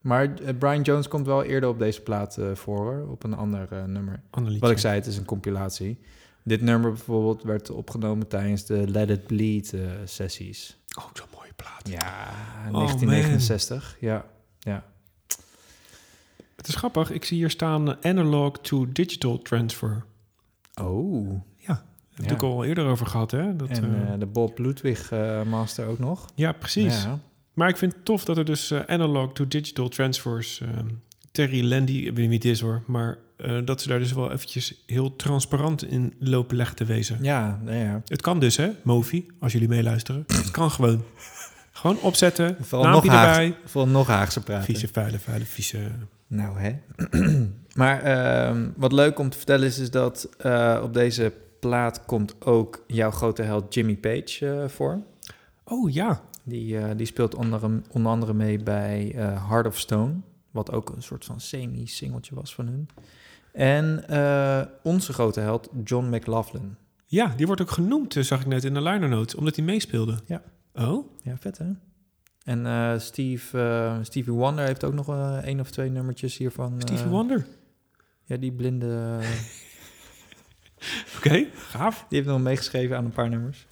maar 0.00 0.34
eh, 0.34 0.54
Brian 0.58 0.82
Jones 0.82 1.08
komt 1.08 1.26
wel 1.26 1.42
eerder 1.44 1.68
op 1.68 1.78
deze 1.78 2.00
plaat 2.02 2.36
eh, 2.38 2.54
voor, 2.54 3.06
op 3.08 3.24
een 3.24 3.34
ander 3.34 3.68
eh, 3.72 3.84
nummer. 3.84 4.22
Ander. 4.30 4.56
Wat 4.58 4.70
ik 4.70 4.78
zei, 4.78 4.94
het 4.94 5.06
is 5.06 5.16
een 5.16 5.24
compilatie. 5.24 5.98
Dit 6.44 6.60
nummer 6.60 6.90
bijvoorbeeld 6.90 7.42
werd 7.42 7.70
opgenomen 7.70 8.28
tijdens 8.28 8.64
de 8.66 8.88
Let 8.88 9.10
It 9.10 9.26
Bleed 9.26 9.72
eh, 9.72 9.80
sessies. 10.04 10.78
Oh, 10.98 11.04
zo'n 11.12 11.26
mooie 11.36 11.52
plaat. 11.56 11.88
Ja, 11.88 12.28
Oh, 12.66 12.72
1969. 12.72 13.96
Ja, 14.00 14.24
ja. 14.58 14.84
Het 16.60 16.68
is 16.68 16.74
grappig. 16.74 17.10
Ik 17.10 17.24
zie 17.24 17.36
hier 17.36 17.50
staan 17.50 18.04
analog 18.04 18.58
to 18.58 18.86
digital 18.92 19.38
transfer. 19.38 20.04
Oh. 20.82 21.28
Daar 21.66 22.28
heb 22.28 22.30
ik 22.30 22.40
Ja. 22.40 22.46
al 22.48 22.64
eerder 22.64 22.86
over 22.86 23.06
gehad, 23.06 23.30
hè? 23.30 23.56
Dat, 23.56 23.68
en 23.68 23.84
eh, 24.06 24.12
eh, 24.12 24.20
de 24.20 24.26
Bob 24.26 24.58
Ludwig 24.58 25.10
eh, 25.12 25.42
master 25.42 25.86
ook 25.86 25.98
nog. 25.98 26.26
ja, 26.34 26.52
precies. 26.52 27.02
Ja. 27.02 27.18
Maar 27.54 27.68
ik 27.68 27.76
vind 27.76 27.92
het 27.94 28.04
tof 28.04 28.24
dat 28.24 28.36
er 28.38 28.44
dus 28.44 28.72
analog 28.72 29.32
to 29.32 29.48
digital 29.48 29.88
transfers... 29.88 30.62
Terry 31.32 31.68
Landy, 31.68 31.92
ik 31.92 32.04
weet 32.04 32.16
niet 32.16 32.28
wie 32.28 32.36
het 32.36 32.44
is 32.44 32.60
hoor... 32.60 32.82
maar 32.86 33.18
dat 33.64 33.80
ze 33.82 33.88
daar 33.88 33.98
dus 33.98 34.12
wel 34.12 34.32
eventjes 34.32 34.82
heel 34.86 35.16
transparant 35.16 35.84
in 35.84 36.14
lopen 36.18 36.56
leggen 36.56 36.76
te 36.76 36.84
wezen. 36.84 37.18
Ja, 37.22 37.60
nou 37.64 37.76
ja. 37.76 38.02
Het 38.06 38.22
kan 38.22 38.40
dus, 38.40 38.56
hè, 38.56 38.70
Mofi, 38.82 39.26
als 39.40 39.52
jullie 39.52 39.68
meeluisteren. 39.68 40.24
Het 40.26 40.50
kan 40.50 40.70
gewoon. 40.70 41.04
Gewoon 41.72 41.98
opzetten, 42.00 42.56
Vooral 42.60 42.90
nog, 42.92 43.06
Haag, 43.06 43.28
erbij. 43.38 43.56
vooral 43.64 43.90
nog 43.90 44.06
Haagse 44.06 44.40
praten. 44.42 44.64
Vieze, 44.64 44.88
vuile, 44.92 45.18
vuile, 45.18 45.44
vieze... 45.44 45.78
Nou, 46.30 46.58
hè. 46.58 46.78
maar 47.80 48.02
ehm, 48.02 48.68
wat 48.76 48.92
leuk 48.92 49.18
om 49.18 49.30
te 49.30 49.36
vertellen 49.36 49.66
is, 49.66 49.78
is 49.78 49.90
dat 49.90 50.28
eh, 50.38 50.80
op 50.82 50.94
deze 50.94 51.32
plaat 51.60 52.04
komt 52.04 52.44
ook 52.46 52.84
jouw 52.86 53.10
grote 53.10 53.42
held 53.42 53.74
Jimmy 53.74 53.96
Page 53.96 54.50
eh, 54.50 54.68
voor. 54.68 55.00
Oh 55.64 55.92
ja, 55.92 56.20
Die, 56.42 56.78
eh, 56.78 56.96
die 56.96 57.06
speelt 57.06 57.34
onder, 57.34 57.60
onder 57.90 58.12
andere 58.12 58.34
mee 58.34 58.62
bij 58.62 59.12
Heart 59.48 59.66
of 59.66 59.78
Stone, 59.78 60.12
wat 60.50 60.72
ook 60.72 60.88
een 60.88 61.02
soort 61.02 61.24
van 61.24 61.40
semi-singeltje 61.40 62.34
was 62.34 62.54
van 62.54 62.66
hun. 62.66 62.88
En 63.52 64.04
onze 64.82 65.12
grote 65.12 65.40
held 65.40 65.68
John 65.84 66.14
McLaughlin. 66.14 66.76
ja, 67.06 67.34
die 67.36 67.46
wordt 67.46 67.60
ook 67.62 67.70
genoemd, 67.70 68.16
zag 68.20 68.40
ik 68.40 68.46
net 68.46 68.64
in 68.64 68.74
de 68.74 68.82
liner 68.82 69.08
notes, 69.08 69.34
omdat 69.34 69.56
hij 69.56 69.64
meespeelde. 69.64 70.18
Ja. 70.26 70.42
Oh, 70.74 71.06
Ja, 71.22 71.36
vet 71.36 71.58
hè? 71.58 71.70
En 72.50 72.66
eh, 72.66 72.98
Steve, 72.98 73.58
eh, 73.58 73.96
Stevie 74.02 74.32
Wonder 74.32 74.64
heeft 74.64 74.84
ook 74.84 74.94
nog 74.94 75.08
eh, 75.08 75.36
één 75.36 75.60
of 75.60 75.70
twee 75.70 75.90
nummertjes 75.90 76.36
hiervan. 76.36 76.74
Stevie 76.78 77.06
Wonder. 77.06 77.46
Ja, 78.24 78.36
die 78.36 78.52
blinde... 78.52 79.18
Oké, 81.16 81.46
gaaf. 81.54 82.06
Die 82.08 82.18
heeft 82.18 82.30
nog 82.30 82.40
meegeschreven 82.40 82.96
aan 82.96 83.04
een 83.04 83.12
paar 83.12 83.28
nummers. 83.28 83.66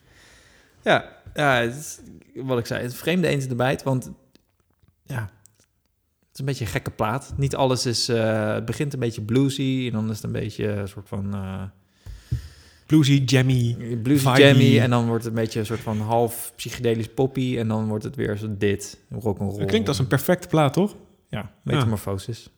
Ja, 0.83 1.13
ja 1.35 1.55
het 1.55 1.75
is, 1.75 2.01
wat 2.35 2.59
ik 2.59 2.67
zei, 2.67 2.83
het 2.83 2.95
vreemde 2.95 3.29
eens 3.29 3.43
in 3.43 3.49
de 3.49 3.55
bijt, 3.55 3.83
want 3.83 4.11
ja, 5.03 5.21
het 5.21 6.33
is 6.33 6.39
een 6.39 6.45
beetje 6.45 6.65
een 6.65 6.71
gekke 6.71 6.91
plaat. 6.91 7.33
Niet 7.37 7.57
alles 7.57 7.87
is, 7.87 8.07
het 8.07 8.65
begint 8.65 8.93
een 8.93 8.99
beetje 8.99 9.23
bluesy 9.23 9.85
en 9.87 9.93
dan 9.93 10.11
is 10.11 10.17
het 10.17 10.25
een 10.25 10.33
beetje 10.33 10.67
een 10.67 10.89
soort 10.89 11.09
van 11.09 11.35
Bluesy, 12.89 13.23
jammy. 13.27 13.77
bluesy 14.03 14.25
Vibey. 14.25 14.49
jammy 14.49 14.81
en 14.81 14.91
dan 14.91 15.07
wordt 15.07 15.25
het 15.25 15.33
een 15.33 15.41
beetje 15.41 15.61
een 15.61 15.67
soort 15.67 15.81
van 15.81 16.01
half 16.01 16.53
psychedelisch 16.57 17.09
poppy 17.09 17.59
en 17.59 17.69
dan 17.69 17.89
wordt 17.89 18.05
het 18.05 18.17
weer 18.17 18.37
zo 18.37 18.55
dit, 18.59 18.99
rock'n'roll. 19.11 19.59
Het 19.59 19.69
klinkt 19.69 19.89
als 19.89 19.99
een 19.99 20.07
perfecte 20.07 20.49
plaat, 20.49 20.73
toch? 20.73 20.95
ja, 21.29 21.51
metamorfosis. 21.63 22.51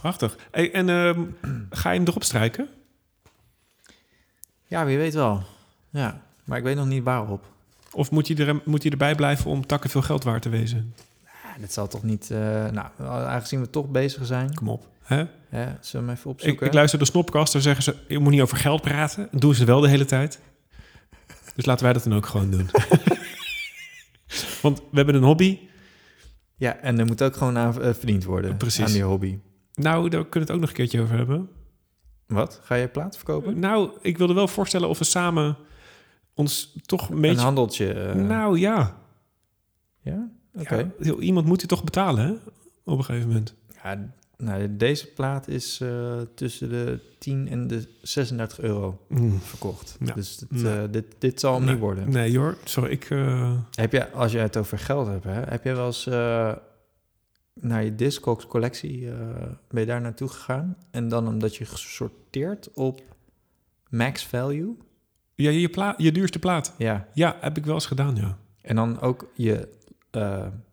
Prachtig. 0.00 0.36
Hey, 0.50 0.72
en 0.72 0.88
ehm, 0.88 1.20
ga 1.70 1.90
je 1.90 1.98
hem 1.98 2.08
erop 2.08 2.24
strijken? 2.24 2.68
Ja, 4.66 4.84
wie 4.84 4.96
weet 4.96 5.14
wel. 5.14 5.42
Ja, 5.90 6.22
maar 6.44 6.58
ik 6.58 6.64
weet 6.64 6.76
nog 6.76 6.86
niet 6.86 7.02
waarop. 7.02 7.44
Of 7.92 8.10
moet 8.10 8.28
hij, 8.28 8.46
er, 8.46 8.60
moet 8.64 8.82
hij 8.82 8.90
erbij 8.92 9.14
blijven 9.14 9.50
om 9.50 9.66
takken 9.66 9.90
veel 9.90 10.02
geld 10.02 10.24
waard 10.24 10.42
te 10.42 10.48
wezen? 10.48 10.94
Ja, 11.24 11.60
dit 11.60 11.72
zal 11.72 11.88
toch 11.88 12.02
niet... 12.02 12.30
eh, 12.30 12.38
nou, 12.70 12.86
aangezien 13.06 13.60
we 13.60 13.70
toch 13.70 13.88
bezig 13.88 14.26
zijn, 14.26 14.54
Kom 14.54 14.68
op. 14.68 14.86
Hè? 15.02 15.24
Hè, 15.48 15.66
zullen 15.80 16.06
we 16.06 16.12
even 16.12 16.24
Ik, 16.24 16.36
opzoeken? 16.36 16.66
ik 16.66 16.72
luister 16.72 16.98
de 16.98 17.04
Snopkast, 17.04 17.52
daar 17.52 17.62
zeggen 17.62 17.82
ze... 17.82 17.96
je 18.08 18.18
moet 18.18 18.32
niet 18.32 18.40
over 18.40 18.56
geld 18.56 18.82
praten. 18.82 19.28
Dat 19.30 19.40
doen 19.40 19.54
ze 19.54 19.64
wel 19.64 19.80
de 19.80 19.88
hele 19.88 20.04
tijd. 20.04 20.40
Dus 21.54 21.64
laten 21.66 21.84
wij 21.84 21.92
dat 21.92 22.02
dan 22.04 22.14
ook 22.14 22.26
gewoon 22.26 22.50
doen. 22.50 22.70
Want 24.62 24.78
we 24.78 24.96
hebben 24.96 25.14
een 25.14 25.22
hobby. 25.22 25.58
Ja, 26.56 26.76
en 26.76 26.98
er 26.98 27.06
moet 27.06 27.22
ook 27.22 27.36
gewoon 27.36 27.58
aan 27.58 27.82
eh, 27.82 27.94
verdiend 27.94 28.24
worden. 28.24 28.56
Precies. 28.56 28.84
Aan 28.84 28.92
die 28.92 29.02
hobby. 29.02 29.38
Nou, 29.74 30.08
daar 30.08 30.20
kunnen 30.26 30.32
we 30.32 30.38
het 30.38 30.50
ook 30.50 30.60
nog 30.60 30.68
een 30.68 30.74
keertje 30.74 31.00
over 31.00 31.16
hebben. 31.16 31.48
Wat? 32.26 32.60
Ga 32.62 32.74
je 32.74 32.88
plaat 32.88 33.16
verkopen? 33.16 33.58
Nou, 33.58 33.90
ik 34.02 34.18
wilde 34.18 34.34
wel 34.34 34.48
voorstellen 34.48 34.88
of 34.88 34.98
we 34.98 35.04
samen 35.04 35.56
ons 36.34 36.76
toch 36.82 37.08
een 37.10 37.38
handeltje. 37.38 37.92
eh, 37.92 38.14
nou 38.14 38.58
ja. 38.58 38.96
ja? 40.00 40.28
Oké. 40.54 40.90
ja. 41.00 41.14
Iemand 41.14 41.46
moet 41.46 41.60
het 41.60 41.70
toch 41.70 41.84
betalen, 41.84 42.26
hè? 42.26 42.32
Op 42.84 42.98
een 42.98 43.04
gegeven 43.04 43.28
moment. 43.28 43.54
Ja, 43.82 44.12
nou, 44.38 44.76
deze 44.76 45.06
plaat 45.06 45.48
is 45.48 45.80
eh, 45.80 46.20
tussen 46.34 46.68
de 46.68 47.00
10 47.18 47.48
en 47.48 47.66
de 47.66 47.88
36 48.02 48.60
euro 48.60 49.00
Mm. 49.08 49.40
verkocht. 49.40 49.96
Ja. 50.04 50.14
Dus 50.14 50.42
Nee. 50.48 50.78
eh, 50.78 50.82
dit, 50.90 51.04
dit 51.18 51.40
zal 51.40 51.54
hem 51.54 51.62
Nee. 51.64 51.72
niet 51.72 51.80
worden. 51.82 52.10
Nee, 52.10 52.38
hoor. 52.38 52.56
Sorry, 52.64 52.90
ik... 52.90 53.04
eh, 53.10 53.58
Heb 53.74 53.92
je, 53.92 54.10
als 54.10 54.32
je 54.32 54.38
het 54.38 54.56
over 54.56 54.78
geld 54.78 55.06
hebt, 55.06 55.24
hè, 55.24 55.32
heb 55.32 55.64
je 55.64 55.72
wel 55.74 55.86
eens 55.86 56.04
naar 57.60 57.84
je 57.84 57.94
Discogs 57.94 58.46
collectie, 58.46 59.08
ben 59.68 59.80
je 59.80 59.86
daar 59.86 60.00
naartoe 60.00 60.28
gegaan? 60.28 60.76
En 60.90 61.08
dan 61.08 61.28
omdat 61.28 61.56
je 61.56 61.64
gesorteerd 61.64 62.72
op 62.74 63.00
max 63.90 64.26
value? 64.26 64.76
Ja, 65.34 65.50
je, 65.50 65.68
pla 65.68 65.94
je 65.96 66.12
duurste 66.12 66.38
plaat. 66.38 66.74
Ja. 66.78 67.08
Ja, 67.14 67.36
heb 67.40 67.56
ik 67.56 67.64
wel 67.64 67.74
eens 67.74 67.86
gedaan, 67.86 68.16
ja. 68.16 68.38
En 68.62 68.76
dan 68.76 69.00
ook 69.00 69.26
je... 69.34 69.68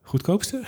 Goedkoopste? 0.01 0.61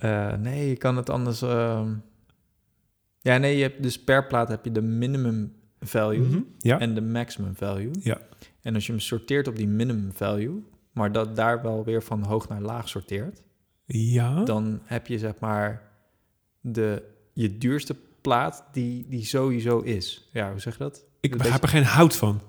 Eh, 0.00 0.32
nee, 0.34 0.68
je 0.68 0.76
kan 0.76 0.96
het 0.96 1.10
anders. 1.10 1.42
ehm, 1.42 1.92
Ja, 3.22 3.38
nee, 3.38 3.56
je 3.56 3.62
hebt 3.62 3.82
dus 3.82 4.00
per 4.04 4.26
plaat 4.26 4.48
heb 4.48 4.64
je 4.64 4.72
de 4.72 4.82
minimum 4.82 5.52
value 5.80 6.26
Mhm. 6.26 6.40
Ja. 6.58 6.78
en 6.78 6.94
de 6.94 7.00
maximum 7.02 7.56
value. 7.56 7.90
Ja. 8.00 8.18
En 8.62 8.74
als 8.74 8.86
je 8.86 8.92
hem 8.92 9.00
sorteert 9.00 9.48
op 9.48 9.56
die 9.56 9.68
minimum 9.68 10.12
value, 10.12 10.62
maar 10.92 11.12
dat 11.12 11.36
daar 11.36 11.62
wel 11.62 11.84
weer 11.84 12.02
van 12.02 12.22
hoog 12.22 12.48
naar 12.48 12.60
laag 12.60 12.88
sorteert, 12.88 13.42
Ja. 13.86 14.44
dan 14.44 14.80
heb 14.84 15.06
je 15.06 15.18
zeg 15.18 15.32
maar 15.38 15.82
de 16.60 17.02
je 17.32 17.58
duurste 17.58 17.96
plaat 18.20 18.64
die, 18.72 19.06
die 19.08 19.24
sowieso 19.24 19.78
is. 19.78 20.28
Ja, 20.32 20.50
hoe 20.50 20.60
zeg 20.60 20.72
je 20.72 20.82
dat? 20.82 21.04
ik 21.20 21.36
begrijp 21.36 21.62
er 21.62 21.68
geen 21.68 21.84
hout 21.84 22.16
van. 22.16 22.40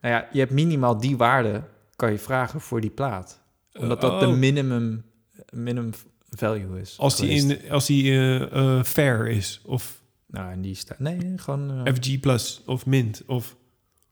Nou 0.00 0.14
ja, 0.14 0.28
je 0.32 0.38
hebt 0.38 0.52
minimaal 0.52 0.98
die 1.00 1.16
waarde 1.16 1.62
kan 1.96 2.12
je 2.12 2.18
vragen 2.18 2.60
voor 2.60 2.80
die 2.80 2.90
plaat, 2.90 3.42
omdat 3.78 4.00
dat 4.00 4.20
de 4.20 4.26
Oh. 4.26 4.36
minimum 4.36 5.04
minimum 5.52 5.90
value 6.30 6.80
is. 6.80 6.98
Als 6.98 7.16
die, 7.16 7.30
in, 7.30 7.70
als 7.70 7.86
die 7.86 8.10
eh, 8.12 8.42
eh, 8.78 8.84
fair 8.84 9.26
is, 9.28 9.60
of 9.64 10.02
Nou, 10.26 10.50
en 10.52 10.60
die 10.60 10.74
staat... 10.74 10.98
Nee, 10.98 11.32
gewoon... 11.36 11.86
eh, 11.86 11.94
FG 11.94 12.20
Plus, 12.20 12.62
of 12.66 12.86
Mint, 12.86 13.22
of... 13.26 13.56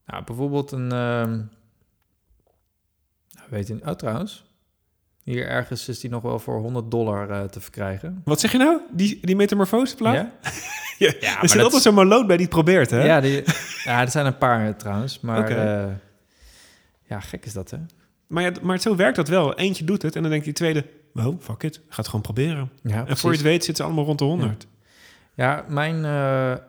nou, 0.06 0.24
bijvoorbeeld 0.24 0.72
een... 0.72 0.92
ehm 0.92 1.30
nou, 3.30 3.46
weet 3.50 3.66
je... 3.66 3.78
Oh, 3.84 3.90
trouwens. 3.92 4.46
Hier 5.22 5.46
ergens 5.46 5.88
is 5.88 6.00
die 6.00 6.10
nog 6.10 6.22
wel 6.22 6.38
voor 6.38 6.60
100 6.60 6.90
dollar 6.90 7.48
te 7.50 7.60
verkrijgen. 7.60 8.20
Wat 8.24 8.40
zeg 8.40 8.52
je 8.52 8.58
nou? 8.58 8.80
Die, 8.92 9.18
die 9.20 9.36
metamorfose 9.36 9.96
plaat? 9.96 10.14
Ja? 10.14 10.32
Ja, 10.98 11.12
Ja, 11.20 11.28
er 11.32 11.38
maar 11.38 11.48
zit 11.48 11.62
altijd 11.62 11.82
zo'n 11.82 11.94
maloot 11.94 12.26
bij 12.26 12.36
die 12.36 12.46
het 12.46 12.54
probeert, 12.54 12.90
hè? 12.90 13.04
Ja, 13.04 13.20
die, 13.20 13.42
ja, 13.84 14.00
er 14.00 14.10
zijn 14.10 14.26
een 14.26 14.38
paar 14.38 14.76
trouwens. 14.76 15.20
Maar 15.20 15.50
ja, 17.08 17.20
gek 17.20 17.44
is 17.46 17.52
dat, 17.52 17.70
hè? 17.70 17.78
Maar, 18.26 18.42
ja, 18.42 18.52
maar 18.62 18.80
zo 18.80 18.96
werkt 18.96 19.16
dat 19.16 19.28
wel. 19.28 19.54
Eentje 19.58 19.84
doet 19.84 20.02
het 20.02 20.16
en 20.16 20.22
dan 20.22 20.30
denkt 20.30 20.44
die 20.44 20.54
tweede... 20.54 20.84
Oh, 21.26 21.40
fuck 21.40 21.62
it. 21.62 21.80
Ga 21.88 21.96
het 21.96 22.06
gewoon 22.06 22.20
proberen. 22.20 22.70
Ja, 22.82 23.06
En 23.06 23.16
voor 23.16 23.30
je 23.30 23.36
het 23.36 23.46
weet 23.46 23.64
zitten 23.64 23.76
ze 23.76 23.82
allemaal 23.82 24.04
rond 24.04 24.18
de 24.18 24.24
100. 24.24 24.66
Ja, 25.34 25.64
mijn, 25.68 26.04
eh, 26.04 26.64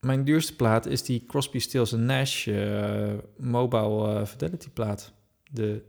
mijn 0.00 0.24
duurste 0.24 0.56
plaat 0.56 0.86
is 0.86 1.02
die 1.02 1.24
Crosby, 1.26 1.58
Stills 1.58 1.90
Nash 1.90 2.46
eh, 2.48 3.12
Mobile 3.36 4.14
eh, 4.20 4.26
Fidelity 4.26 4.68
plaat. 4.70 5.12
De 5.50 5.82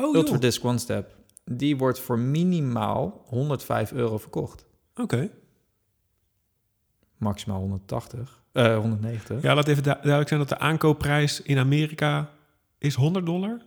Oh, 0.00 0.14
Ultra. 0.14 0.36
Disc 0.38 0.64
One 0.64 0.78
Step. 0.78 1.16
Die 1.44 1.76
wordt 1.76 1.98
voor 2.00 2.18
minimaal 2.18 3.22
105 3.26 3.92
euro 3.92 4.18
verkocht. 4.18 4.66
Oké. 4.96 5.30
maximaal 7.16 7.58
180, 7.60 8.42
eh 8.52 8.76
190. 8.78 9.42
Ja, 9.42 9.54
laat 9.54 9.68
even 9.68 9.82
du- 9.82 9.90
duidelijk 9.90 10.28
zijn 10.28 10.40
dat 10.40 10.48
de 10.48 10.58
aankoopprijs 10.58 11.42
in 11.42 11.58
Amerika 11.58 12.30
is 12.78 12.94
100 12.94 13.26
dollar? 13.26 13.60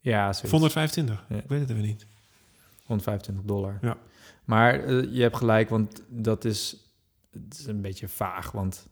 Ja, 0.00 0.32
zoiets. 0.32 0.50
125? 0.50 1.24
Ja. 1.28 1.36
Ik 1.36 1.48
weet 1.48 1.60
het 1.60 1.70
even 1.70 1.82
niet. 1.82 2.06
125 2.88 3.44
dollar. 3.44 3.78
Ja. 3.80 3.96
Maar 4.44 4.84
eh, 4.84 5.02
je 5.14 5.22
hebt 5.22 5.36
gelijk, 5.36 5.68
want 5.68 6.02
dat 6.08 6.44
is, 6.44 6.76
het 7.30 7.58
is 7.58 7.66
een 7.66 7.80
beetje 7.80 8.08
vaag, 8.08 8.50
want 8.50 8.88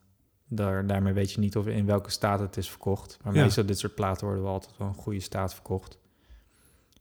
daar, 0.49 0.87
daarmee 0.87 1.13
weet 1.13 1.33
je 1.33 1.41
niet 1.41 1.57
of 1.57 1.67
in 1.67 1.87
welke 1.87 2.11
staat 2.11 2.41
het 2.41 2.57
is 2.57 2.71
verkocht. 2.71 3.19
Maar 3.25 3.35
Ja. 3.35 3.43
meestal 3.43 3.67
dit 3.67 3.79
soort 3.79 3.95
platen 3.95 4.25
worden 4.27 4.45
wel 4.45 4.53
altijd 4.53 4.77
wel 4.77 4.89
een 4.89 4.95
goede 4.95 5.21
staat 5.21 5.55
verkocht. 5.55 5.99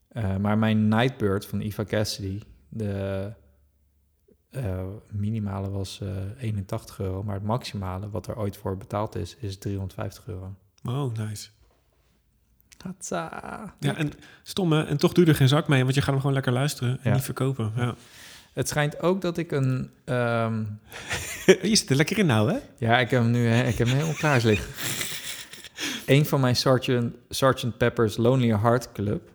Eh, 0.08 0.36
maar 0.36 0.58
mijn 0.58 0.88
Nightbird 0.88 1.46
van 1.46 1.60
Eva 1.60 1.84
Cassidy, 1.84 2.40
de 2.68 3.32
eh, 4.50 4.86
minimale 5.10 5.70
was 5.70 6.00
eh 6.00 6.08
81 6.42 6.98
euro, 6.98 7.22
maar 7.22 7.34
het 7.34 7.44
maximale 7.44 8.10
wat 8.10 8.26
er 8.26 8.38
ooit 8.38 8.56
voor 8.56 8.76
betaald 8.76 9.14
is, 9.14 9.36
is 9.36 9.58
350 9.58 10.26
euro. 10.26 10.54
Oh, 10.84 11.12
nice. 11.14 11.48
Hatsa. 12.82 13.74
Ja, 13.80 13.96
en 13.96 14.12
stom 14.42 14.72
hè? 14.72 14.84
En 14.84 14.96
toch 14.96 15.12
doe 15.12 15.24
je 15.24 15.30
er 15.30 15.36
geen 15.36 15.48
zak 15.48 15.68
mee, 15.68 15.82
want 15.82 15.94
je 15.94 16.00
gaat 16.00 16.10
hem 16.10 16.18
gewoon 16.18 16.34
lekker 16.34 16.52
luisteren 16.52 16.90
en 16.90 16.98
Ja. 17.10 17.14
niet 17.14 17.24
verkopen. 17.24 17.72
Ja. 17.76 17.94
Het 18.52 18.68
schijnt 18.68 19.00
ook 19.00 19.20
dat 19.20 19.36
ik 19.36 19.52
een... 19.52 19.90
ehm, 20.04 20.64
je 21.70 21.76
zit 21.76 21.90
er 21.90 21.96
lekker 21.96 22.18
in 22.18 22.26
nou, 22.26 22.52
hè? 22.52 22.58
Ja, 22.78 22.98
ik 22.98 23.10
heb 23.10 23.22
hem 23.22 23.30
nu 23.30 23.46
hè, 23.46 23.62
ik 23.68 23.78
heb 23.78 23.86
hem 23.86 23.96
helemaal 23.96 24.16
klaar 24.18 24.40
liggen. 24.44 24.70
Een 26.16 26.26
van 26.26 26.40
mijn 26.40 26.56
Sergeant, 26.56 27.14
Sergeant 27.28 27.76
Pepper's 27.78 28.16
Lonely 28.16 28.58
Heart 28.58 28.92
Club. 28.92 29.30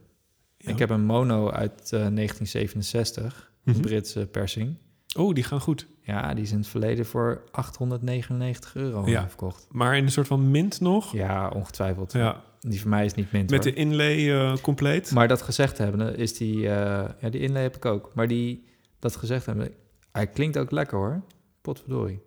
Ja. 0.58 0.72
Ik 0.72 0.80
heb 0.80 0.90
een 0.90 1.06
mono 1.06 1.52
uit 1.52 1.80
eh, 1.82 1.90
1967, 1.90 3.50
Mhm. 3.64 3.76
een 3.76 3.82
Britse 3.82 4.26
persing. 4.26 4.76
Oh, 5.18 5.34
die 5.34 5.44
gaan 5.44 5.60
goed. 5.62 5.86
Ja, 6.04 6.34
die 6.34 6.44
is 6.44 6.52
in 6.52 6.58
het 6.58 6.68
verleden 6.68 7.06
voor 7.06 7.42
899 7.52 8.76
euro 8.76 9.08
Ja. 9.10 9.28
verkocht. 9.28 9.68
Maar 9.72 9.98
in 9.98 10.04
een 10.04 10.12
soort 10.12 10.28
van 10.28 10.52
mint 10.52 10.80
nog. 10.80 11.12
Ja, 11.14 11.48
ongetwijfeld. 11.50 12.12
Ja, 12.14 12.42
Die 12.62 12.82
van 12.82 12.90
mij 12.90 13.06
is 13.06 13.14
niet 13.14 13.32
mint 13.32 13.50
met 13.50 13.64
hoor. 13.64 13.74
de 13.74 13.80
inlay 13.80 14.32
eh, 14.34 14.58
compleet. 14.58 15.12
Maar 15.12 15.28
dat 15.28 15.42
gezegd 15.42 15.78
hebben, 15.78 16.18
is 16.18 16.38
die... 16.38 16.56
eh, 16.70 17.10
ja, 17.20 17.30
die 17.30 17.42
inlay 17.42 17.62
heb 17.62 17.76
ik 17.76 17.86
ook. 17.86 18.12
Maar 18.14 18.28
die, 18.28 18.64
dat 19.00 19.16
gezegd 19.16 19.46
hebben, 19.46 19.74
hij 20.12 20.28
klinkt 20.28 20.58
ook 20.58 20.72
lekker 20.72 20.98
hoor. 20.98 21.22
Potverdorie. 21.62 22.22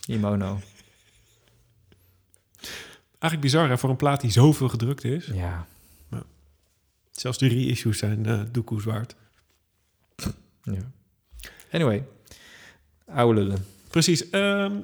Die 0.00 0.18
mono. 0.18 0.58
Eigenlijk 3.18 3.40
bizar 3.40 3.68
hè, 3.68 3.78
voor 3.78 3.90
een 3.90 3.96
plaat 3.96 4.20
die 4.20 4.30
zoveel 4.30 4.68
gedrukt 4.68 5.04
is. 5.04 5.26
Ja, 5.26 5.66
Zelfs 7.10 7.38
de 7.38 7.48
reissues 7.48 7.98
zijn 7.98 8.26
eh 8.26 8.40
doekoes 8.52 8.84
waard. 8.84 9.14
ja. 10.62 10.92
Anyway, 11.70 12.04
oude 13.06 13.40
lullen. 13.40 13.66
Precies. 13.90 14.30
ehm, 14.30 14.80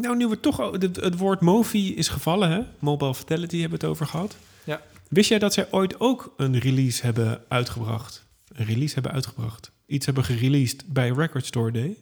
nou, 0.00 0.16
nu 0.16 0.26
we 0.26 0.40
toch... 0.40 0.56
Het, 0.72 0.96
het 0.96 1.16
woord 1.16 1.40
Movi 1.40 1.94
is 1.94 2.08
gevallen, 2.08 2.50
hè? 2.50 2.60
Mobile 2.78 3.14
Fidelity 3.14 3.60
hebben 3.60 3.78
we 3.78 3.84
het 3.86 3.94
over 3.94 4.06
gehad. 4.06 4.36
Ja. 4.64 4.80
Wist 5.08 5.28
jij 5.28 5.38
dat 5.38 5.52
zij 5.52 5.66
ooit 5.70 6.00
ook 6.00 6.34
een 6.36 6.58
release 6.58 7.02
hebben 7.02 7.44
uitgebracht? 7.48 8.26
Een 8.52 8.66
release 8.66 8.94
hebben 8.94 9.12
uitgebracht? 9.12 9.72
Iets 9.86 10.06
hebben 10.06 10.24
gereleased 10.24 10.84
bij 10.86 11.08
Record 11.08 11.46
Store 11.46 11.72
Day? 11.72 11.96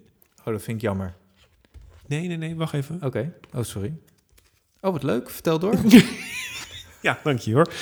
Oh, 0.44 0.44
dat 0.44 0.62
vind 0.62 0.76
ik 0.76 0.82
jammer. 0.82 1.14
Nee, 2.06 2.26
nee, 2.26 2.36
nee, 2.36 2.56
wacht 2.56 2.74
even. 2.74 2.98
Oké. 3.02 3.32
Oh, 3.54 3.62
sorry. 3.62 3.94
Oh, 4.80 4.92
wat 4.92 5.02
leuk. 5.02 5.30
Vertel 5.30 5.58
door. 5.58 5.74
Ja, 7.00 7.18
dank 7.22 7.38
je 7.38 7.54
hoor. 7.54 7.72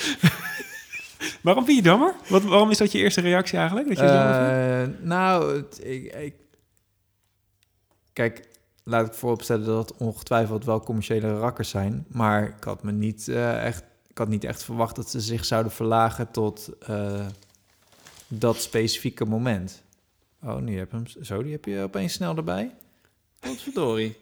waarom 1.43 1.65
vind 1.65 1.77
je 1.77 1.89
het 1.89 1.99
jammer? 1.99 2.13
Wat, 2.29 2.43
waarom 2.43 2.69
is 2.71 2.77
dat 2.77 2.91
je 2.91 2.97
eerste 2.97 3.21
reactie 3.21 3.57
eigenlijk? 3.57 3.87
Dat 3.87 3.97
je? 3.97 4.03
Eh, 4.03 5.05
nou, 5.07 5.63
ik... 5.83 6.35
Kijk, 8.13 8.47
laat 8.87 9.07
ik 9.07 9.13
vooropstellen 9.13 9.65
dat 9.65 9.89
het 9.89 9.97
ongetwijfeld 9.97 10.65
wel 10.65 10.79
commerciële 10.79 11.37
rakkers 11.37 11.69
zijn. 11.69 12.05
Maar 12.07 12.47
ik 12.47 12.63
had 12.63 12.83
me 12.83 12.91
niet 12.91 13.27
eh, 13.27 13.65
echt... 13.65 13.83
Ik 14.07 14.17
had 14.17 14.27
niet 14.27 14.43
echt 14.43 14.63
verwacht 14.63 14.95
dat 14.95 15.09
ze 15.09 15.21
zich 15.21 15.45
zouden 15.45 15.71
verlagen 15.71 16.31
tot 16.31 16.69
eh, 16.79 17.25
dat 18.27 18.61
specifieke 18.61 19.25
moment. 19.25 19.83
Oh, 20.43 20.57
nu 20.57 20.77
heb 20.77 20.91
je 20.91 20.97
hem... 20.97 21.25
Zo, 21.25 21.43
die 21.43 21.51
heb 21.51 21.65
je 21.65 21.81
opeens 21.81 22.13
snel 22.13 22.35
erbij. 22.35 22.75
Wat 23.39 23.61
verdorie. 23.61 24.17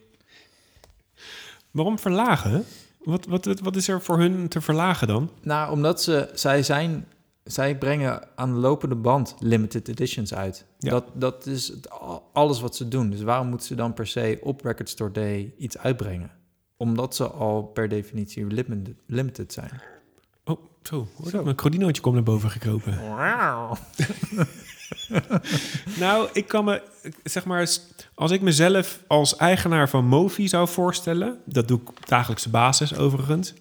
Waarom 1.72 2.00
verlagen? 2.00 2.66
Wat, 3.04 3.26
wat, 3.26 3.46
wat, 3.46 3.60
wat 3.60 3.76
is 3.76 3.88
er 3.88 4.02
voor 4.02 4.20
hun 4.20 4.48
te 4.48 4.62
verlagen 4.62 5.08
dan? 5.08 5.32
Nou, 5.42 5.72
omdat 5.72 6.02
ze, 6.02 6.30
zij 6.34 6.64
zijn, 6.64 7.08
zij 7.46 7.78
brengen 7.78 8.28
aan 8.36 8.54
de 8.54 8.60
lopende 8.60 8.96
band 8.96 9.36
limited 9.40 9.88
editions 9.88 10.34
uit. 10.34 10.66
Ja. 10.80 10.90
Dat, 10.90 11.04
dat 11.14 11.46
is 11.46 11.68
het, 11.68 11.90
al- 11.90 12.30
alles 12.34 12.62
wat 12.62 12.76
ze 12.76 12.88
doen. 12.88 13.10
Dus 13.10 13.22
waarom 13.22 13.48
moeten 13.48 13.68
ze 13.68 13.76
dan 13.76 13.94
per 13.94 14.08
se 14.08 14.40
op 14.42 14.62
Record 14.62 14.90
Store 14.90 15.12
Day 15.12 15.54
iets 15.58 15.78
uitbrengen? 15.78 16.32
Omdat 16.78 17.16
ze 17.16 17.28
al 17.28 17.64
per 17.64 17.90
definitie 17.90 18.46
limited, 18.46 18.96
limited 19.08 19.54
zijn. 19.54 19.82
Oh, 20.44 20.60
zo. 20.84 21.08
Hoor 21.18 21.30
Zo. 21.30 21.44
Mijn 21.44 21.56
crodinootje 21.56 22.02
komt 22.02 22.16
naar 22.16 22.24
boven 22.24 22.50
gekropen. 22.50 23.00
Nou, 26.00 26.30
ik 26.34 26.48
kan 26.48 26.66
me, 26.66 26.82
zeg 27.24 27.46
maar, 27.46 27.70
als 28.16 28.32
ik 28.32 28.42
mezelf 28.42 29.04
als 29.08 29.36
eigenaar 29.36 29.90
van 29.90 30.06
Movi 30.06 30.48
zou 30.48 30.68
voorstellen, 30.68 31.40
dat 31.46 31.68
doe 31.68 31.80
ik 31.82 31.90
op 31.90 32.08
dagelijkse 32.08 32.50
basis 32.50 32.96
overigens, 32.96 33.54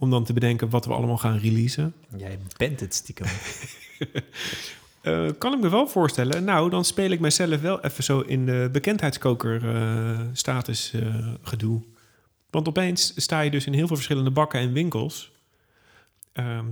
om 0.00 0.10
dan 0.10 0.24
te 0.24 0.32
bedenken 0.32 0.70
wat 0.70 0.84
we 0.84 0.92
allemaal 0.92 1.18
gaan 1.18 1.38
releasen, 1.38 1.94
Jij 2.16 2.38
bent 2.56 2.80
het 2.80 2.94
stiekem. 2.94 3.26
eh, 5.02 5.28
kan 5.38 5.52
ik 5.52 5.60
me 5.60 5.68
wel 5.68 5.88
voorstellen, 5.88 6.44
nou, 6.44 6.70
dan 6.70 6.84
speel 6.84 7.10
ik 7.10 7.20
mezelf 7.20 7.60
wel 7.60 7.80
even 7.80 8.04
zo 8.04 8.20
in 8.20 8.46
de 8.46 8.68
bekendheidskoker 8.72 9.74
eh, 9.74 10.20
status 10.32 10.92
eh, 10.92 11.28
gedoe. 11.42 11.82
Want 12.50 12.68
opeens 12.68 13.12
sta 13.16 13.40
je 13.40 13.50
dus 13.50 13.66
in 13.66 13.72
heel 13.72 13.86
veel 13.86 13.96
verschillende 13.96 14.30
bakken 14.30 14.60
en 14.60 14.72
winkels. 14.72 15.32
Ehm, 16.32 16.66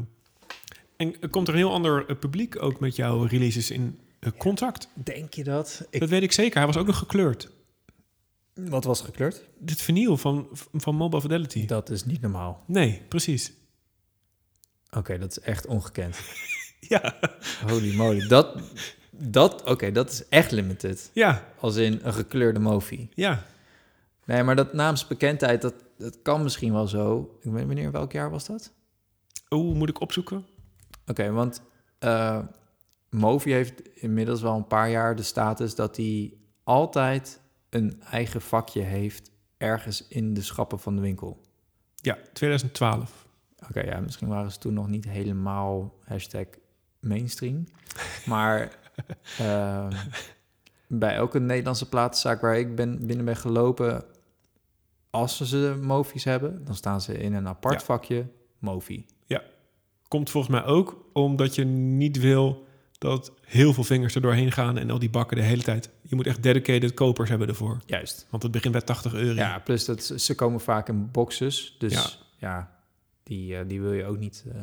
en 0.97 1.31
komt 1.31 1.49
er 1.49 1.55
een 1.55 1.61
heel 1.61 1.73
ander 1.73 2.17
publiek 2.17 2.63
ook 2.63 2.81
met 2.81 2.97
jouw 2.97 3.23
releases 3.23 3.71
in 3.71 3.99
contact? 4.39 4.89
Denk 4.95 5.35
je 5.35 5.45
dat? 5.45 5.87
Ik, 5.91 6.01
Dat 6.01 6.09
weet 6.09 6.23
ik 6.23 6.33
zeker. 6.33 6.57
Hij 6.57 6.67
was 6.67 6.77
ook 6.77 6.87
nog 6.87 6.99
gekleurd. 6.99 7.51
Wat 8.67 8.85
was 8.85 9.01
gekleurd? 9.01 9.43
Dit 9.59 9.81
vinyl 9.81 10.17
van, 10.17 10.49
van 10.73 10.95
Mobile 10.95 11.21
Fidelity. 11.21 11.67
Dat 11.67 11.91
is 11.91 12.05
niet 12.05 12.21
normaal. 12.21 12.63
Nee, 12.67 13.03
precies. 13.09 13.53
Oké, 14.91 15.19
dat 15.19 15.31
is 15.31 15.41
echt 15.41 15.67
ongekend. 15.67 16.19
Ja. 16.81 17.19
Holy 17.67 17.95
moly. 17.97 18.29
Dat, 18.29 18.59
dat, 19.11 19.65
Oké, 19.65 19.93
dat 19.93 20.11
is 20.11 20.29
echt 20.29 20.51
limited. 20.51 21.11
Ja, 21.15 21.45
Als 21.61 21.77
in 21.77 21.99
een 22.03 22.13
gekleurde 22.13 22.59
movie. 22.59 23.09
ja. 23.15 23.45
Nee, 24.25 24.43
maar 24.43 24.57
dat 24.57 24.73
naamsbekendheid, 24.73 25.63
dat, 25.63 25.75
dat 25.97 26.19
kan 26.23 26.43
misschien 26.43 26.73
wel 26.73 26.87
zo. 26.87 27.37
Ik 27.41 27.51
weet 27.51 27.67
wanneer, 27.67 27.91
welk 27.91 28.13
jaar 28.13 28.31
was 28.31 28.47
dat? 28.47 28.73
Oeh, 29.51 29.77
moet 29.77 29.89
ik 29.89 30.01
opzoeken? 30.01 30.47
Oké, 31.07 31.31
want 31.31 31.63
eh 31.99 32.39
Movi 33.11 33.53
heeft 33.53 33.83
inmiddels 33.95 34.43
wel 34.43 34.55
een 34.57 34.67
paar 34.67 34.91
jaar 34.91 35.17
de 35.17 35.23
status 35.23 35.75
dat 35.75 35.97
hij 35.97 36.33
altijd 36.65 37.41
een 37.71 38.03
eigen 38.03 38.41
vakje 38.41 38.81
heeft 38.83 39.31
ergens 39.57 40.09
in 40.09 40.35
de 40.35 40.43
schappen 40.43 40.79
van 40.79 40.97
de 40.97 41.03
winkel. 41.03 41.41
Ja, 41.95 42.19
2012. 42.33 43.27
Oké, 43.69 43.81
ja, 43.81 44.01
misschien 44.01 44.29
waren 44.29 44.53
ze 44.53 44.59
toen 44.59 44.75
nog 44.75 44.89
niet 44.89 45.09
helemaal 45.09 45.95
hashtag 46.05 46.47
mainstream. 47.01 47.65
Maar 48.27 48.79
ehm, 49.39 49.93
bij 50.87 51.15
elke 51.15 51.39
Nederlandse 51.39 51.89
platenzaak 51.89 52.41
waar 52.41 52.59
ik 52.59 52.75
ben, 52.75 53.07
binnen 53.07 53.25
ben 53.25 53.37
gelopen, 53.37 54.05
als 55.11 55.37
ze 55.37 55.47
ze 55.47 55.79
Movies 55.83 56.25
hebben, 56.25 56.65
dan 56.65 56.75
staan 56.75 57.01
ze 57.01 57.19
in 57.19 57.35
een 57.35 57.49
apart 57.49 57.81
Ja. 57.81 57.87
vakje 57.87 58.27
Movi. 58.59 59.07
Komt 60.09 60.31
volgens 60.31 60.53
mij 60.53 60.65
ook 60.65 61.05
omdat 61.13 61.55
je 61.55 61.65
niet 61.65 62.19
wil 62.19 62.67
dat 62.99 63.33
heel 63.45 63.73
veel 63.73 63.85
vingers 63.85 64.15
er 64.15 64.21
doorheen 64.21 64.53
gaan 64.53 64.79
en 64.79 64.91
al 64.91 64.99
die 64.99 65.11
bakken 65.11 65.37
de 65.37 65.43
hele 65.43 65.63
tijd. 65.63 65.91
Je 66.03 66.15
moet 66.17 66.27
echt 66.27 66.43
dedicated 66.43 66.95
kopers 66.95 67.29
hebben 67.31 67.49
ervoor. 67.49 67.79
Juist. 67.87 68.27
Want 68.31 68.43
het 68.43 68.53
begint 68.53 68.73
bij 68.73 68.83
80 68.83 69.15
euro. 69.15 69.35
Ja, 69.35 69.59
plus 69.59 69.85
dat 69.85 70.03
ze 70.17 70.35
komen 70.35 70.61
vaak 70.61 70.89
in 70.89 71.11
boxes. 71.11 71.77
Dus 71.79 71.93
Ja. 71.93 72.07
ja, 72.37 72.81
die, 73.23 73.57
eh, 73.57 73.69
die 73.69 73.81
wil 73.81 73.93
je 73.93 74.05
ook 74.05 74.19
niet. 74.19 74.45
eh, 74.47 74.55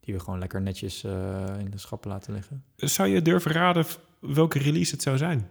die 0.00 0.12
wil 0.12 0.14
je 0.14 0.20
gewoon 0.24 0.38
lekker 0.38 0.62
netjes 0.62 1.04
eh, 1.04 1.54
in 1.58 1.70
de 1.70 1.78
schappen 1.78 2.10
laten 2.10 2.32
liggen. 2.34 2.64
Zou 2.76 3.08
je 3.08 3.22
durven 3.22 3.52
raden 3.52 3.86
welke 4.20 4.58
release 4.58 4.92
het 4.92 5.02
zou 5.02 5.16
zijn? 5.16 5.48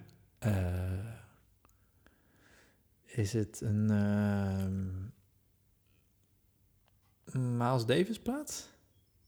Is 3.05 3.33
het 3.33 3.61
een 3.61 3.89
ehm 3.89 4.91
Miles 7.57 7.85
Davis 7.85 8.19
plaat? 8.19 8.69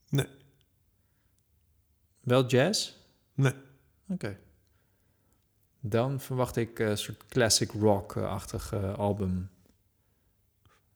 Nee. 0.09 0.27
Wel 2.25 2.45
jazz? 2.45 2.91
Nee. 3.33 3.53
Oké. 4.09 4.37
Dan 5.79 6.19
verwacht 6.19 6.55
ik 6.55 6.79
eh, 6.79 6.87
een 6.87 6.97
soort 6.97 7.25
classic 7.27 7.71
rock-achtig 7.71 8.73
eh, 8.73 8.93
album. 8.93 9.49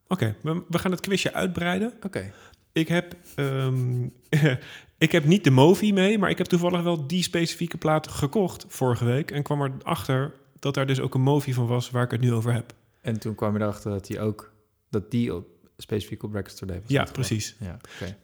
Oké, 0.08 0.36
we, 0.42 0.80
gaan 0.80 0.92
het 0.92 1.00
quizje 1.00 1.34
uitbreiden. 1.34 1.94
Oké. 2.04 2.34
Ik 2.72 2.88
heb, 2.88 3.16
ehm, 3.36 4.08
ik 4.98 5.12
heb 5.12 5.26
niet 5.26 5.44
de 5.44 5.52
movie 5.52 5.94
mee, 5.94 6.18
maar 6.18 6.30
ik 6.30 6.38
heb 6.38 6.48
toevallig 6.48 6.82
wel 6.82 7.08
die 7.08 7.24
specifieke 7.24 7.78
plaat 7.78 8.08
gekocht 8.08 8.66
vorige 8.68 9.06
week. 9.06 9.32
En 9.32 9.44
kwam 9.44 9.62
erachter 9.62 10.34
dat 10.60 10.74
daar 10.74 10.88
dus 10.88 11.00
ook 11.00 11.14
een 11.14 11.22
movie 11.22 11.54
van 11.54 11.68
was 11.68 11.90
waar 11.90 12.04
ik 12.04 12.12
het 12.12 12.22
nu 12.22 12.34
over 12.34 12.54
heb. 12.54 12.74
En 13.02 13.20
toen 13.20 13.36
kwam 13.36 13.54
je 13.54 13.62
erachter 13.62 13.92
dat 13.92 14.06
die 14.06 14.20
ook, 14.20 14.54
dat 14.90 15.12
die 15.12 15.36
op, 15.36 15.48
specifiek 15.78 16.24
op 16.24 16.34
Record 16.34 16.64
Ja, 16.88 17.04
precies. 17.04 17.56
Ja, 17.60 17.78
okay. 17.96 18.18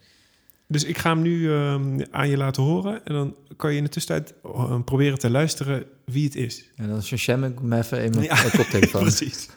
Dus 0.67 0.83
ik 0.83 0.97
ga 0.97 1.13
hem 1.13 1.21
nu 1.21 1.51
ehm, 1.51 1.99
aan 2.11 2.29
je 2.29 2.37
laten 2.37 2.63
horen. 2.63 3.05
En 3.05 3.13
dan 3.13 3.35
kan 3.55 3.71
je 3.71 3.77
in 3.77 3.83
de 3.83 3.89
tussentijd 3.89 4.33
eh, 4.43 4.81
proberen 4.85 5.19
te 5.19 5.29
luisteren 5.29 5.85
wie 6.05 6.23
het 6.23 6.35
is. 6.35 6.69
En 6.75 6.87
dan 6.87 6.97
is 6.97 7.09
je 7.09 7.17
me 7.61 7.77
even 7.77 8.03
in 8.03 8.11
mijn 8.11 8.23
ja. 8.23 8.35
precies. 8.99 9.49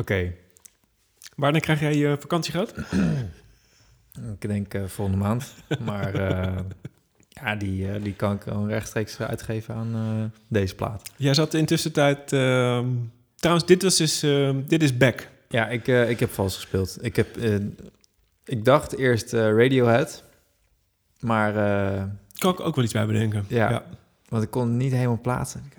Oké. 0.00 0.32
Wanneer 1.36 1.60
krijg 1.60 1.80
jij 1.80 1.94
je 1.94 2.16
vakantiegeld? 2.20 2.74
Ik 4.40 4.48
denk 4.48 4.74
eh, 4.74 4.84
volgende 4.86 5.20
maand. 5.20 5.54
maar 5.84 6.14
eh, 6.14 6.58
ja, 7.28 7.56
die, 7.56 7.92
eh, 7.92 8.02
die 8.02 8.14
kan 8.14 8.34
ik 8.34 8.42
gewoon 8.42 8.68
rechtstreeks 8.68 9.20
uitgeven 9.20 9.74
aan 9.74 10.32
deze 10.48 10.74
plaat. 10.74 11.10
Jij 11.16 11.34
zat 11.34 11.54
intussen 11.54 11.92
tijd... 11.92 12.32
ehm, 12.32 12.86
trouwens, 13.34 13.66
dit, 13.66 13.82
was 13.82 13.96
dus, 13.96 14.22
ehm, 14.22 14.60
dit 14.66 14.82
is 14.82 14.96
Back. 14.96 15.28
Ja, 15.48 15.68
ik, 15.68 15.86
ik 15.86 16.20
heb 16.20 16.30
vals 16.30 16.54
gespeeld. 16.54 16.98
Ik, 17.00 17.16
heb, 17.16 17.36
ik 18.44 18.64
dacht 18.64 18.96
eerst 18.96 19.32
Radiohead. 19.32 20.24
Maar 21.20 21.52
Kan 22.38 22.52
ik 22.52 22.60
ook 22.60 22.74
wel 22.74 22.84
iets 22.84 22.92
bij 22.92 23.06
bedenken. 23.06 23.44
Ja. 23.48 23.84
want 24.28 24.42
ik 24.42 24.50
kon 24.50 24.68
het 24.68 24.76
niet 24.76 24.92
helemaal 24.92 25.20
plaatsen. 25.20 25.64
Ik. 25.70 25.78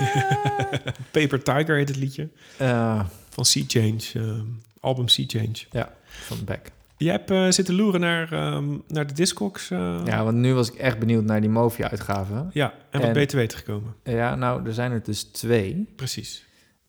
Paper 1.12 1.42
Tiger 1.42 1.76
heet 1.76 1.88
het 1.88 1.96
liedje. 1.96 2.28
Eh, 2.58 3.04
Van 3.28 3.44
Sea 3.44 3.64
Change. 3.66 4.00
ehm, 4.14 4.44
album 4.80 5.08
Sea 5.08 5.24
Change. 5.28 5.86
van 6.06 6.44
Beck. 6.44 6.70
Jij 6.98 7.12
hebt 7.12 7.30
eh, 7.30 7.50
zitten 7.50 7.74
loeren 7.74 8.00
naar, 8.00 8.32
ehm, 8.32 8.76
naar 8.88 9.06
de 9.06 9.12
Discogs. 9.14 9.70
eh, 9.70 10.00
Ja, 10.04 10.24
want 10.24 10.36
nu 10.36 10.54
was 10.54 10.70
ik 10.72 10.74
echt 10.78 10.98
benieuwd 10.98 11.24
naar 11.24 11.40
die 11.40 11.50
Movi-uitgave. 11.50 12.46
ja, 12.52 12.72
en 12.90 13.00
wat 13.00 13.10
En- 13.14 13.20
je 13.20 13.26
te 13.26 13.36
weten 13.36 13.58
gekomen? 13.58 13.94
Ja, 14.04 14.34
nou, 14.34 14.66
er 14.66 14.74
zijn 14.74 14.92
er 14.92 15.02
dus 15.02 15.22
twee. 15.22 15.92
Precies. 15.96 16.44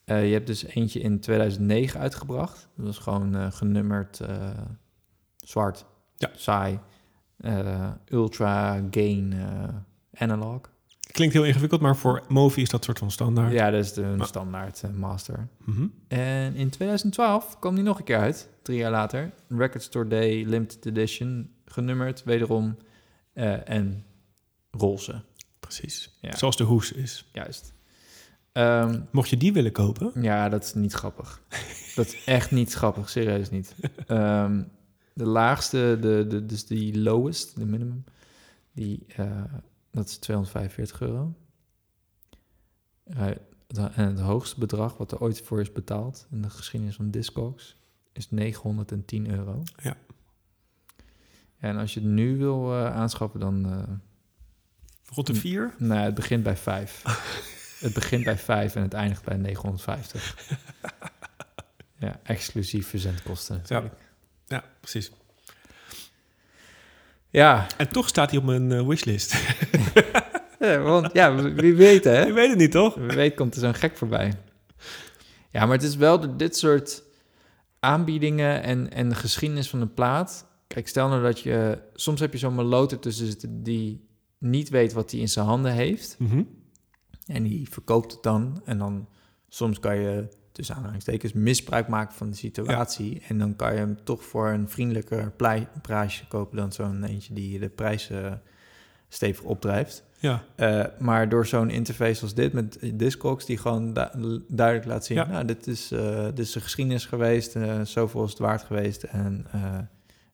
Eh, 0.05 0.27
je 0.27 0.33
hebt 0.33 0.47
dus 0.47 0.65
eentje 0.65 0.99
in 0.99 1.19
2009 1.19 1.99
uitgebracht. 1.99 2.67
Dat 2.75 2.85
was 2.85 2.97
gewoon 2.97 3.35
eh, 3.35 3.51
genummerd 3.51 4.19
eh, 4.19 4.35
zwart, 5.37 5.85
Ja. 6.17 6.29
saai, 6.35 6.79
eh, 7.37 7.89
ultra 8.09 8.81
gain 8.91 9.33
eh, 9.33 10.21
analog. 10.21 10.61
Klinkt 11.17 11.35
heel 11.35 11.45
ingewikkeld, 11.45 11.81
maar 11.81 11.95
voor 11.97 12.23
Movi 12.27 12.61
is 12.61 12.69
dat 12.69 12.83
soort 12.83 12.99
van 12.99 13.11
standaard. 13.11 13.51
Ja, 13.51 13.69
dat 13.71 13.83
is 13.83 13.93
de 13.93 14.01
Maar- 14.17 14.27
standaard 14.27 14.83
eh, 14.83 14.89
master. 14.91 15.47
Mhm. 15.65 15.87
En 16.07 16.55
in 16.55 16.69
2012 16.69 17.59
kwam 17.59 17.75
die 17.75 17.83
nog 17.83 17.97
een 17.97 18.03
keer 18.03 18.17
uit, 18.17 18.49
drie 18.61 18.77
jaar 18.77 18.91
later. 18.91 19.31
Record 19.49 19.83
Store 19.83 20.07
Day 20.07 20.43
Limited 20.43 20.85
Edition, 20.85 21.49
genummerd, 21.65 22.23
wederom. 22.23 22.77
eh, 23.33 23.69
en 23.69 24.05
roze, 24.71 25.21
Precies. 25.59 26.17
Ja. 26.21 26.35
Zoals 26.35 26.57
de 26.57 26.63
hoes 26.63 26.91
is. 26.91 27.29
juist. 27.33 27.73
Ehm, 28.51 28.99
Mocht 29.11 29.29
je 29.29 29.37
die 29.37 29.53
willen 29.53 29.71
kopen, 29.71 30.11
Ja, 30.21 30.49
dat 30.49 30.63
is 30.63 30.73
niet 30.73 30.93
grappig. 30.93 31.41
dat 31.95 32.05
is 32.05 32.23
echt 32.25 32.51
niet 32.51 32.73
grappig, 32.73 33.09
serieus 33.09 33.49
niet. 33.49 33.75
Ehm, 34.07 34.63
de 35.13 35.25
laagste, 35.25 35.97
de, 36.01 36.25
de, 36.27 36.45
dus 36.45 36.65
die 36.65 36.99
lowest, 37.01 37.57
de 37.59 37.65
minimum, 37.65 38.03
die, 38.73 39.05
eh, 39.15 39.43
dat 39.97 40.07
is 40.07 40.17
245 40.17 41.01
euro. 41.01 41.33
Eh, 43.03 43.25
het- 43.25 43.77
en 43.77 44.05
het 44.07 44.19
hoogste 44.19 44.59
bedrag 44.59 44.97
wat 44.97 45.11
er 45.11 45.19
ooit 45.19 45.41
voor 45.41 45.61
is 45.61 45.71
betaald 45.71 46.27
in 46.31 46.41
de 46.41 46.49
geschiedenis 46.49 46.95
van 46.95 47.11
Discogs 47.11 47.77
is 48.13 48.31
910 48.31 49.29
euro. 49.31 49.63
Ja. 49.77 49.97
En 51.57 51.77
als 51.77 51.93
je 51.93 51.99
het 51.99 52.09
nu 52.09 52.37
wil 52.37 52.73
eh, 52.73 52.95
aanschaffen, 52.95 53.39
dan... 53.39 53.65
eh, 53.71 53.83
rond 55.13 55.27
de 55.27 55.33
vier. 55.33 55.73
Nee, 55.77 55.99
het 55.99 56.15
begint 56.15 56.43
bij 56.43 56.57
5. 56.57 57.01
het 57.79 57.93
begint 57.93 58.23
bij 58.23 58.37
5 58.37 58.75
en 58.75 58.81
het 58.81 58.93
eindigt 58.93 59.23
bij 59.23 59.37
950. 59.37 60.37
ja, 61.99 62.19
exclusief 62.23 62.87
verzendkosten. 62.87 63.55
natuurlijk. 63.57 63.95
Ja, 64.45 64.63
precies. 64.79 65.11
Ja, 67.29 67.67
En 67.77 67.89
toch 67.89 68.07
staat 68.07 68.29
hij 68.29 68.39
op 68.39 68.45
mijn 68.45 68.71
eh, 68.71 68.87
wishlist. 68.87 69.35
ja, 70.59 70.79
want 70.79 71.09
ja, 71.13 71.35
wie 71.53 71.75
weet 71.75 72.03
hè. 72.03 72.23
je 72.25 72.33
weet 72.33 72.49
het 72.49 72.57
niet, 72.57 72.71
toch? 72.71 72.95
Wie 72.95 73.15
weet 73.15 73.35
komt 73.35 73.55
er 73.55 73.61
zo'n 73.61 73.73
gek 73.73 73.97
voorbij. 73.97 74.33
Ja, 75.49 75.65
maar 75.65 75.75
het 75.75 75.85
is 75.85 75.95
wel 75.95 76.19
door 76.19 76.37
dit 76.37 76.57
soort 76.57 77.03
aanbiedingen 77.79 78.63
en, 78.63 78.91
en 78.91 79.09
de 79.09 79.15
geschiedenis 79.15 79.69
van 79.69 79.79
de 79.79 79.87
plaat. 79.87 80.45
Kijk, 80.67 80.87
stel 80.87 81.07
nou 81.07 81.21
dat 81.21 81.39
je... 81.39 81.81
Soms 81.93 82.19
heb 82.19 82.31
je 82.31 82.37
zo'n 82.37 82.55
meloter 82.55 82.99
tussen 82.99 83.25
zitten 83.25 83.63
die 83.63 84.07
niet 84.37 84.69
weet 84.69 84.93
wat 84.93 85.11
hij 85.11 85.19
in 85.19 85.29
zijn 85.29 85.45
handen 85.45 85.71
heeft. 85.71 86.15
Mhm. 86.19 86.43
En 87.25 87.43
die 87.43 87.69
verkoopt 87.69 88.11
het 88.11 88.23
dan. 88.23 88.61
En 88.65 88.77
dan 88.77 89.07
soms 89.49 89.79
kan 89.79 89.99
je 89.99 90.27
tussen 90.57 90.75
aanhalingstekens 90.75 91.33
misbruik 91.33 91.87
maken 91.87 92.15
van 92.15 92.29
de 92.29 92.35
situatie. 92.35 93.21
En 93.27 93.37
dan 93.37 93.55
kan 93.55 93.71
je 93.73 93.77
hem 93.79 93.97
toch 94.03 94.23
voor 94.23 94.49
een 94.49 94.69
vriendelijker 94.69 95.31
prijsje 95.81 96.27
kopen 96.27 96.57
dan 96.57 96.71
zo'n 96.71 97.03
eentje 97.03 97.33
die 97.33 97.59
de 97.59 97.69
prijs 97.69 98.09
eh, 98.09 98.31
stevig 99.07 99.43
opdrijft. 99.43 100.03
Ja, 100.19 100.43
Eh, 100.55 100.83
maar 100.99 101.29
door 101.29 101.45
zo'n 101.45 101.69
interface 101.69 102.21
als 102.21 102.33
dit 102.33 102.53
met 102.53 102.79
Discogs, 102.93 103.45
die 103.45 103.57
gewoon 103.57 103.93
du- 103.93 104.43
duidelijk 104.47 104.87
laat 104.87 105.05
zien: 105.05 105.17
Ja. 105.17 105.25
nou, 105.27 105.45
dit 105.45 105.67
is, 105.67 105.91
eh, 105.91 106.23
dit 106.25 106.39
is 106.39 106.55
een 106.55 106.61
geschiedenis 106.61 107.05
geweest, 107.05 107.55
eh, 107.55 107.81
zoveel 107.81 108.23
is 108.23 108.29
het 108.29 108.39
waard 108.39 108.61
geweest. 108.63 109.03
En 109.03 109.45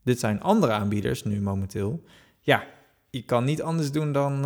dit 0.03 0.19
zijn 0.19 0.41
andere 0.41 0.71
aanbieders 0.71 1.23
nu 1.23 1.41
momenteel. 1.41 2.03
Ja, 2.39 2.63
je 3.09 3.23
kan 3.23 3.43
niet 3.43 3.61
anders 3.61 3.91
doen 3.91 4.11
dan 4.11 4.45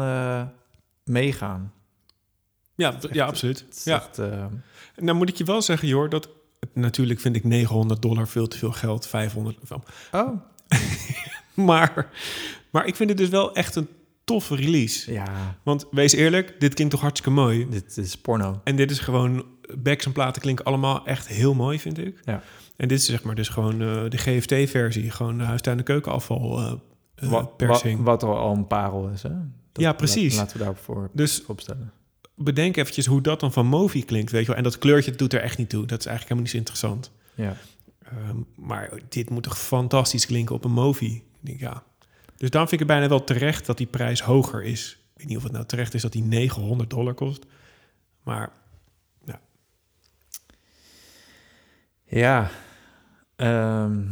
meegaan. 1.03 1.73
Ja, 2.78 2.97
ja 3.01 3.09
echt- 3.09 3.19
absoluut. 3.19 3.65
Ja. 3.84 3.95
echt, 3.95 4.17
eh, 4.19 4.45
Nou 4.95 5.17
moet 5.17 5.30
ik 5.30 5.36
je 5.36 5.43
wel 5.43 5.61
zeggen, 5.61 5.88
joh, 5.88 6.09
dat 6.09 6.30
natuurlijk 6.73 7.19
vind 7.19 7.36
ik 7.36 7.43
900 7.43 8.01
dollar 8.01 8.28
veel 8.28 8.47
te 8.47 8.57
veel 8.57 8.71
geld, 8.71 9.07
500. 9.07 9.57
van- 9.63 9.84
oh, 10.11 10.30
Maar, 11.65 12.09
maar 12.71 12.86
ik 12.88 12.95
vind 12.95 13.09
het 13.09 13.17
dus 13.17 13.30
wel 13.30 13.55
echt 13.55 13.75
een 13.75 13.88
toffe 14.23 14.55
release. 14.55 15.11
ja, 15.11 15.57
Want 15.63 15.86
wees 15.91 16.13
eerlijk, 16.13 16.59
dit 16.59 16.73
klinkt 16.73 16.93
toch 16.93 17.01
hartstikke 17.01 17.39
mooi. 17.39 17.67
dit 17.69 17.97
is 17.97 18.15
porno. 18.17 18.61
En 18.63 18.75
dit 18.75 18.91
is 18.91 18.99
gewoon, 18.99 19.45
backs 19.78 20.05
en 20.05 20.11
platen 20.11 20.41
klinken 20.41 20.65
allemaal 20.65 21.05
echt 21.05 21.28
heel 21.28 21.53
mooi, 21.53 21.80
vind 21.80 21.97
ik. 21.97 22.19
Ja. 22.23 22.41
En 22.78 22.88
dit 22.88 22.99
is 22.99 23.05
zeg 23.05 23.23
maar 23.23 23.36
dus 23.36 23.49
gewoon 23.49 23.82
eh, 23.82 24.09
de 24.09 24.17
GFT-versie, 24.17 25.11
gewoon 25.11 25.38
de 25.38 25.43
huistuin- 25.43 25.78
en 25.78 25.84
keukenafval 25.84 26.57
eh 26.59 26.71
eh, 27.15 27.30
wat, 27.30 27.57
persing. 27.57 28.03
wat, 28.03 28.21
wat 28.21 28.38
al 28.38 28.53
een 28.55 28.67
parel 28.67 29.07
is, 29.09 29.23
hè? 29.23 29.30
Dat- 29.30 29.84
Ja, 29.84 29.93
precies. 29.93 30.36
Laten 30.36 30.51
we 30.53 30.63
daarop 30.63 30.78
voor 30.84 31.09
Dus 31.13 31.45
opstellen. 31.45 31.91
Bedenk 32.38 32.77
eventjes 32.77 33.05
hoe 33.05 33.21
dat 33.21 33.39
dan 33.39 33.53
van 33.53 33.65
Movi 33.65 34.05
klinkt, 34.05 34.31
weet 34.31 34.41
je 34.41 34.47
wel. 34.47 34.55
En 34.57 34.63
dat 34.63 34.77
kleurtje 34.77 35.11
doet 35.11 35.33
er 35.33 35.41
echt 35.41 35.57
niet 35.57 35.69
toe. 35.69 35.85
Dat 35.85 35.99
is 35.99 36.05
eigenlijk 36.05 36.39
helemaal 36.39 36.41
niet 36.41 36.51
zo 36.51 36.57
interessant. 36.57 37.11
Ja. 37.35 37.57
Ehm, 38.03 38.38
maar 38.55 38.99
dit 39.09 39.29
moet 39.29 39.43
toch 39.43 39.59
fantastisch 39.59 40.25
klinken 40.25 40.55
op 40.55 40.63
een 40.63 40.71
Movi? 40.71 41.23
Denk, 41.39 41.59
ja. 41.59 41.83
Dus 42.38 42.49
dan 42.49 42.61
vind 42.61 42.71
ik 42.71 42.79
het 42.79 42.88
bijna 42.88 43.07
wel 43.07 43.23
terecht 43.23 43.65
dat 43.65 43.77
die 43.77 43.88
prijs 43.88 44.21
hoger 44.21 44.63
is. 44.63 44.91
Ik 45.13 45.17
weet 45.17 45.27
niet 45.27 45.38
of 45.38 45.43
het 45.43 45.51
nou 45.51 45.65
terecht 45.65 45.93
is 45.93 46.01
dat 46.01 46.11
die 46.11 46.23
900 46.23 46.89
dollar 46.89 47.13
kost. 47.13 47.45
Maar 48.23 48.51
Ja. 52.09 52.49
ehm, 53.35 54.03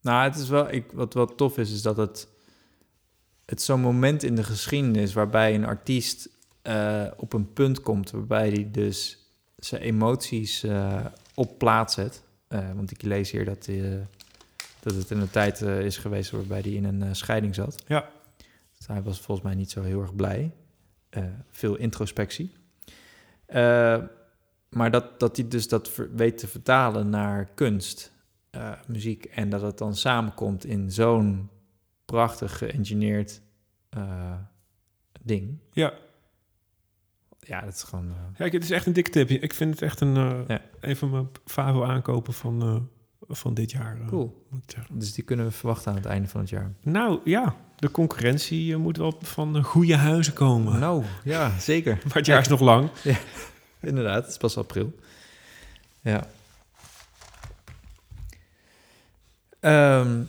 nou, 0.00 0.24
het 0.24 0.36
is 0.36 0.48
wel... 0.48 0.72
Ik, 0.72 0.92
wat 0.92 1.14
wel 1.14 1.34
tof 1.34 1.58
is, 1.58 1.72
is 1.72 1.82
dat 1.82 1.96
het... 1.96 2.28
Het 3.46 3.62
zo'n 3.62 3.80
moment 3.80 4.22
in 4.22 4.34
de 4.34 4.42
geschiedenis 4.42 5.12
waarbij 5.12 5.54
een 5.54 5.64
artiest 5.64 6.28
eh, 6.62 7.06
op 7.16 7.32
een 7.32 7.52
punt 7.52 7.80
komt... 7.80 8.10
waarbij 8.10 8.48
hij 8.48 8.68
dus 8.70 9.18
zijn 9.56 9.82
emoties 9.82 10.62
eh, 10.62 11.04
op 11.34 11.58
plaats 11.58 11.94
zet. 11.94 12.22
Eh, 12.48 12.72
want 12.74 12.90
ik 12.90 13.02
lees 13.02 13.30
hier 13.30 13.44
dat, 13.44 13.68
dat 14.80 14.94
het 14.94 15.10
in 15.10 15.20
een 15.20 15.30
tijd 15.30 15.60
is 15.60 15.96
geweest... 15.96 16.30
waarbij 16.30 16.60
hij 16.60 16.70
in 16.70 16.84
een 16.84 17.16
scheiding 17.16 17.54
zat. 17.54 17.82
Ja. 17.86 18.08
Dus 18.76 18.86
hij 18.86 19.02
was 19.02 19.20
volgens 19.20 19.46
mij 19.46 19.56
niet 19.56 19.70
zo 19.70 19.82
heel 19.82 20.00
erg 20.00 20.14
blij. 20.14 20.52
Veel 21.50 21.76
introspectie. 21.76 22.52
Maar 24.68 24.90
dat, 24.90 25.20
dat 25.20 25.36
hij 25.36 25.48
dus 25.48 25.68
dat 25.68 25.90
weet 26.14 26.38
te 26.38 26.46
vertalen 26.46 27.10
naar 27.10 27.48
kunst, 27.54 28.12
muziek. 28.86 29.24
En 29.24 29.50
dat 29.50 29.62
het 29.62 29.78
dan 29.78 29.96
samenkomt 29.96 30.64
in 30.64 30.90
zo'n 30.90 31.50
prachtig 32.06 32.58
geëngineerd 32.58 33.40
eh, 33.88 34.32
ding. 35.22 35.58
ja, 35.72 35.92
Ja, 37.40 37.60
dat 37.60 37.74
is 37.74 37.82
gewoon... 37.82 38.08
eh, 38.08 38.36
Kijk, 38.36 38.52
het 38.52 38.62
is 38.62 38.70
echt 38.70 38.86
een 38.86 38.92
dikke 38.92 39.10
tip. 39.10 39.30
Ik 39.30 39.54
vind 39.54 39.70
het 39.70 39.82
echt 39.82 40.00
een, 40.00 40.14
Ja. 40.48 40.60
een 40.80 40.96
van 40.96 41.10
mijn 41.10 41.28
favo 41.44 41.84
aankopen 41.84 42.32
van, 42.32 42.88
van 43.28 43.54
dit 43.54 43.70
jaar. 43.70 43.98
cool. 44.06 44.46
moet 44.50 44.62
ik 44.62 44.70
zeggen. 44.70 44.98
Dus 44.98 45.12
die 45.12 45.24
kunnen 45.24 45.46
we 45.46 45.52
verwachten 45.52 45.90
aan 45.90 45.96
het 45.96 46.06
einde 46.06 46.28
van 46.28 46.40
het 46.40 46.50
jaar. 46.50 46.72
Nou 46.82 47.20
ja, 47.24 47.56
de 47.76 47.90
concurrentie 47.90 48.76
moet 48.76 48.96
wel 48.96 49.18
van 49.22 49.62
goede 49.62 49.96
huizen 49.96 50.32
komen. 50.32 50.80
Nou, 50.80 51.04
ja, 51.24 51.58
zeker. 51.58 51.98
Maar 52.06 52.16
het 52.16 52.26
jaar 52.26 52.40
is 52.40 52.48
nog 52.48 52.60
lang. 52.60 52.90
Inderdaad, 53.80 54.22
het 54.22 54.30
is 54.30 54.36
pas 54.36 54.58
april. 54.58 54.94
Ja. 56.00 56.26
Ehm, 59.60 60.22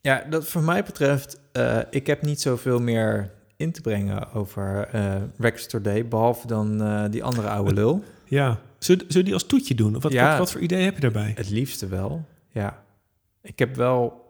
ja, 0.00 0.24
dat 0.30 0.48
voor 0.48 0.62
mij 0.62 0.84
betreft, 0.84 1.40
eh, 1.52 1.78
ik 1.90 2.06
heb 2.06 2.22
niet 2.22 2.40
zoveel 2.40 2.80
meer 2.80 3.32
in 3.56 3.72
te 3.72 3.80
brengen 3.80 4.32
over 4.32 4.88
eh 4.92 5.16
Record 5.38 5.62
Store 5.62 5.82
Day, 5.82 6.08
behalve 6.08 6.46
dan 6.46 6.82
eh, 6.82 7.04
die 7.10 7.24
andere 7.24 7.48
oude 7.48 7.72
lul. 7.74 8.02
Ja. 8.24 8.60
Zullen 8.78 9.24
die 9.24 9.32
als 9.32 9.46
toetje 9.46 9.74
doen? 9.74 9.96
Of 9.96 10.02
wat, 10.02 10.12
Ja. 10.12 10.28
wat, 10.28 10.38
wat 10.38 10.50
voor 10.52 10.60
idee 10.60 10.84
heb 10.84 10.94
je 10.94 11.00
daarbij? 11.00 11.32
Het 11.36 11.50
liefste 11.50 11.86
wel, 11.86 12.24
ja. 12.48 12.82
Ik 13.42 13.58
heb 13.58 13.76
wel... 13.76 14.26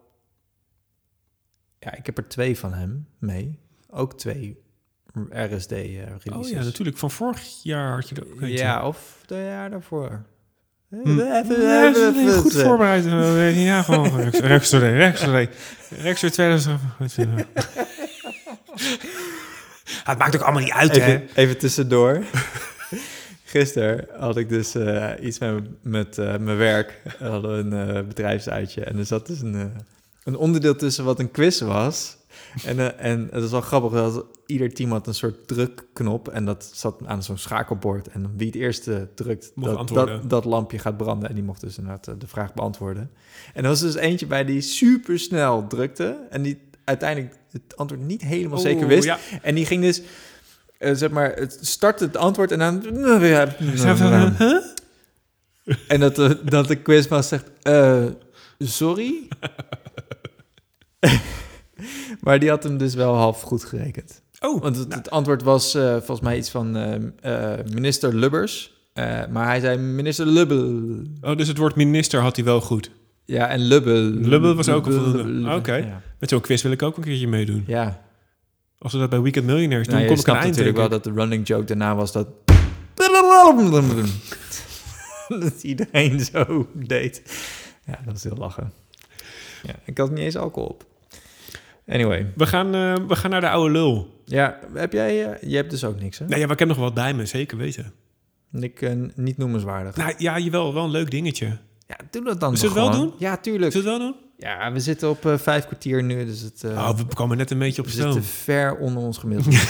Ja, 1.79 1.95
ik 1.95 2.05
heb 2.05 2.17
er 2.17 2.27
twee 2.27 2.57
van 2.57 2.73
hem 2.73 3.07
mee. 3.17 3.59
Ook 3.89 4.17
twee 4.17 4.63
RSD 5.29 5.71
eh 5.71 5.89
releases. 5.95 6.35
Oh 6.35 6.47
ja, 6.49 6.63
natuurlijk. 6.63 6.97
Van 6.97 7.11
vorig 7.11 7.63
jaar 7.63 7.93
had 7.95 8.09
je 8.09 8.15
er 8.15 8.25
ook. 8.33 8.39
Ja, 8.41 8.87
of 8.87 9.23
de 9.25 9.35
jaar 9.35 9.69
daarvoor. 9.69 10.25
Hm. 10.89 11.17
Ja, 11.19 11.91
dat 11.91 12.15
is 12.15 12.35
goed 12.35 12.53
voorbereid. 12.61 13.05
eh, 13.05 13.65
Ja, 13.65 13.81
gewoon 13.81 14.19
Rex- 14.21 14.39
Rexer, 14.39 14.95
Rexer, 14.97 15.49
Rexer 15.89 16.31
2000. 16.31 16.79
Het 20.03 20.17
maakt 20.17 20.35
ook 20.35 20.41
allemaal 20.41 20.61
niet 20.61 20.71
uit, 20.73 20.95
hè? 20.95 21.01
Even, 21.05 21.27
even 21.35 21.57
tussendoor. 21.57 22.23
Gisteren 23.43 24.07
had 24.19 24.37
ik 24.37 24.49
dus 24.49 24.75
eh, 24.75 25.09
iets 25.21 25.39
met, 25.39 25.53
met 25.81 26.17
eh, 26.17 26.37
mijn 26.37 26.57
werk. 26.57 27.01
We 27.19 27.25
hadden 27.27 27.71
een 27.71 27.95
eh, 27.95 28.03
bedrijfsuitje. 28.03 28.83
En 28.83 28.97
er 28.97 29.05
zat 29.05 29.27
dus 29.27 29.41
een, 29.41 29.71
een 30.23 30.35
onderdeel 30.37 30.75
tussen 30.75 31.03
wat 31.03 31.19
een 31.19 31.31
quiz 31.31 31.59
was. 31.61 32.17
En, 32.65 32.79
eh, 32.79 33.11
en 33.11 33.27
het 33.31 33.43
is 33.43 33.51
wel 33.51 33.61
grappig 33.61 33.91
dat 33.91 34.25
ieder 34.45 34.73
team 34.73 34.91
had 34.91 35.07
een 35.07 35.13
soort 35.13 35.47
drukknop. 35.47 36.27
En 36.27 36.45
dat 36.45 36.71
zat 36.73 37.01
aan 37.05 37.23
zo'n 37.23 37.37
schakelbord. 37.37 38.07
En 38.07 38.33
wie 38.37 38.47
het 38.47 38.55
eerste 38.55 39.09
drukt, 39.15 39.51
dat, 39.55 39.87
dat, 39.87 40.29
dat 40.29 40.45
lampje 40.45 40.79
gaat 40.79 40.97
branden. 40.97 41.29
En 41.29 41.35
die 41.35 41.43
mocht 41.43 41.61
dus 41.61 41.77
inderdaad 41.77 42.07
eh, 42.07 42.13
de 42.17 42.27
vraag 42.27 42.53
beantwoorden. 42.53 43.11
En 43.53 43.63
er 43.63 43.69
was 43.69 43.79
dus 43.79 43.95
eentje 43.95 44.25
bij 44.25 44.45
die 44.45 44.61
super 44.61 45.19
snel 45.19 45.67
drukte. 45.67 46.27
En 46.29 46.41
die 46.41 46.61
uiteindelijk 46.83 47.35
het 47.51 47.77
antwoord 47.77 48.01
niet 48.01 48.21
helemaal 48.21 48.59
zeker 48.59 48.83
Oeh, 48.83 48.93
wist. 48.93 49.03
Ja. 49.03 49.17
En 49.41 49.55
die 49.55 49.65
ging 49.65 49.81
dus, 49.81 50.01
eh, 50.77 50.95
zeg 50.95 51.09
maar, 51.09 51.33
het 51.33 51.57
startte 51.61 52.03
het 52.03 52.17
antwoord 52.17 52.51
en 52.51 52.59
dan... 52.59 52.81
Huh? 54.37 54.55
En 55.87 55.99
dat 55.99 56.15
de, 56.15 56.41
dat 56.43 56.67
de 56.67 56.75
quizmaster 56.75 57.43
zegt, 57.59 58.17
sorry? 58.57 59.27
maar 62.21 62.39
die 62.39 62.49
had 62.49 62.63
hem 62.63 62.77
dus 62.77 62.93
wel 62.93 63.15
half 63.15 63.41
goed 63.41 63.63
gerekend. 63.63 64.21
Oh, 64.39 64.61
Want 64.61 64.75
het, 64.75 64.93
het 64.93 65.09
antwoord 65.09 65.43
was 65.43 65.73
eh, 65.73 65.89
volgens 65.91 66.21
mij 66.21 66.37
iets 66.37 66.49
van 66.49 66.75
eh, 66.75 67.53
eh, 67.53 67.65
minister 67.65 68.15
Lubbers. 68.15 68.77
Maar 69.29 69.45
hij 69.45 69.59
zei 69.59 69.77
minister 69.77 70.25
Lubbel. 70.25 70.83
oh, 71.21 71.37
dus 71.37 71.47
het 71.47 71.57
woord 71.57 71.75
minister 71.75 72.21
had 72.21 72.35
hij 72.35 72.45
wel 72.45 72.61
goed. 72.61 72.91
Ja, 73.25 73.47
en 73.47 73.59
Lubbel. 73.59 74.01
Lubbel 74.29 74.55
was 74.55 74.69
ook 74.69 74.85
een 74.85 74.93
voldoende. 74.93 75.55
Oké. 75.55 75.75
Ja. 75.75 76.01
Met 76.19 76.29
zo'n 76.29 76.41
quiz 76.41 76.61
wil 76.61 76.71
ik 76.71 76.81
ook 76.81 76.97
een 76.97 77.03
keertje 77.03 77.27
meedoen. 77.27 77.63
ja. 77.67 78.07
Als 78.81 78.93
we 78.93 78.99
dat 78.99 79.09
bij 79.09 79.21
Weekend 79.21 79.45
Millionaires 79.45 79.87
doen, 79.87 79.95
Nou, 79.97 80.07
kom 80.07 80.19
ik 80.19 80.29
aan 80.29 80.35
eind. 80.35 80.47
natuurlijk 80.47 80.77
wel 80.77 80.89
dat 80.89 81.03
de 81.03 81.11
running 81.11 81.47
joke 81.47 81.65
daarna 81.65 81.95
was 81.95 82.11
dat... 82.11 82.27
dat 85.43 85.63
iedereen 85.63 86.19
zo 86.19 86.67
deed. 86.73 87.21
Ja, 87.85 87.99
dat 88.05 88.15
is 88.15 88.23
heel 88.23 88.35
lachen. 88.37 88.71
Ja, 89.63 89.73
ik 89.85 89.97
had 89.97 90.09
niet 90.09 90.19
eens 90.19 90.35
alcohol 90.37 90.69
op. 90.69 90.85
Anyway. 91.89 92.31
We 92.35 92.45
gaan, 92.45 92.75
eh, 92.75 92.95
we 93.07 93.15
gaan 93.15 93.29
naar 93.29 93.41
de 93.41 93.49
oude 93.49 93.71
lul. 93.71 94.21
Ja, 94.25 94.59
heb 94.73 94.93
jij... 94.93 95.25
eh, 95.25 95.49
je 95.49 95.55
hebt 95.55 95.69
dus 95.69 95.83
ook 95.83 95.99
niks, 95.99 96.19
hè? 96.19 96.25
Nee, 96.25 96.39
ja, 96.39 96.43
maar 96.43 96.53
ik 96.53 96.59
heb 96.59 96.67
nog 96.77 96.93
wel 96.93 97.13
me, 97.13 97.25
zeker 97.25 97.57
weten. 97.57 97.93
Ik, 98.51 98.81
eh, 98.81 98.91
niet 99.15 99.37
noemenswaardig. 99.37 99.95
Nou 99.95 100.13
ja, 100.17 100.39
jawel, 100.39 100.73
wel 100.73 100.83
een 100.83 100.91
leuk 100.91 101.11
dingetje. 101.11 101.57
Ja, 101.87 101.95
doe 102.11 102.23
dat 102.23 102.39
dan 102.39 102.57
Zullen 102.57 102.75
we 102.75 102.81
het 102.81 102.89
wel 102.89 102.99
gewoon. 102.99 103.15
Ja, 103.19 103.37
tuurlijk. 103.37 103.71
Zullen 103.71 103.87
we 103.87 103.93
het 103.93 104.01
wel 104.01 104.11
doen? 104.11 104.21
Ja, 104.37 104.71
we 104.71 104.79
zitten 104.79 105.09
op 105.09 105.33
vijf 105.35 105.65
kwartier 105.65 106.03
nu, 106.03 106.25
dus 106.25 106.41
het... 106.41 106.63
oh, 106.63 106.97
we 106.97 107.05
komen 107.13 107.37
net 107.37 107.51
een 107.51 107.59
beetje 107.59 107.81
op 107.81 107.87
we 107.87 107.93
stoom. 107.93 108.11
zitten 108.11 108.31
ver 108.31 108.77
onder 108.77 109.03
ons 109.03 109.17
gemiddelde. 109.17 109.57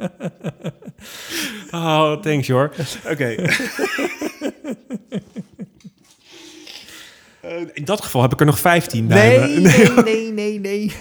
Oh, 1.72 2.20
thanks 2.20 2.48
hoor. 2.48 2.72
Oké. 3.10 3.34
Eh, 7.40 7.50
in 7.72 7.84
dat 7.84 8.02
geval 8.02 8.22
heb 8.22 8.32
ik 8.32 8.40
er 8.40 8.46
nog 8.46 8.58
15 8.58 9.06
bij 9.06 9.38
nee, 9.38 9.60
nee, 9.60 10.02
nee, 10.02 10.32
nee, 10.32 10.60
nee. 10.60 10.92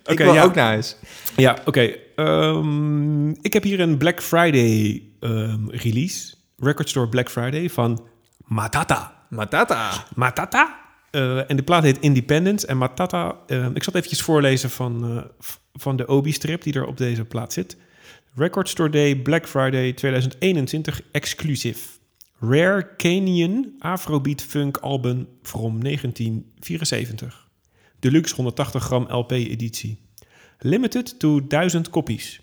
Oké, 0.00 0.12
ik 0.12 0.18
wil 0.18 0.34
ja. 0.34 0.42
ook 0.42 0.54
naar 0.54 0.66
huis. 0.66 0.96
Ja, 1.36 1.58
oké. 1.64 1.94
Ehm, 2.16 3.30
ik 3.30 3.52
heb 3.52 3.62
hier 3.62 3.80
een 3.80 3.98
Black 3.98 4.22
Friday 4.22 5.02
ehm, 5.20 5.68
release. 5.68 6.34
Record 6.58 6.88
Store 6.88 7.08
Black 7.08 7.30
Friday 7.30 7.70
van 7.70 8.06
Matata. 8.44 9.24
Matata. 9.28 10.04
Matata. 10.14 10.78
Eh, 11.10 11.50
en 11.50 11.56
de 11.56 11.62
plaat 11.62 11.82
heet 11.82 11.98
Independence. 12.00 12.66
En 12.66 12.78
Matata, 12.78 13.36
ehm, 13.46 13.70
ik 13.74 13.82
zal 13.82 13.92
het 13.92 13.94
eventjes 13.94 14.22
voorlezen 14.22 14.70
van, 14.70 15.04
eh, 15.04 15.46
van 15.74 15.96
de 15.96 16.06
Obi-strip 16.06 16.62
die 16.62 16.74
er 16.74 16.86
op 16.86 16.96
deze 16.96 17.24
plaat 17.24 17.52
zit. 17.52 17.76
Record 18.34 18.68
Store 18.68 18.90
Day 18.90 19.16
Black 19.16 19.48
Friday 19.48 19.92
2021 19.92 21.02
exclusive. 21.12 21.97
Rare 22.40 22.96
Canyon 22.96 23.74
Afrobeat 23.78 24.42
Funk 24.42 24.76
album 24.76 25.28
from 25.42 25.82
1974. 25.82 27.46
Deluxe 27.98 28.34
180 28.34 28.82
gram 28.82 29.06
LP 29.08 29.32
editie. 29.32 29.98
Limited 30.58 31.18
to 31.18 31.40
1000 31.46 31.90
copies. 31.90 32.40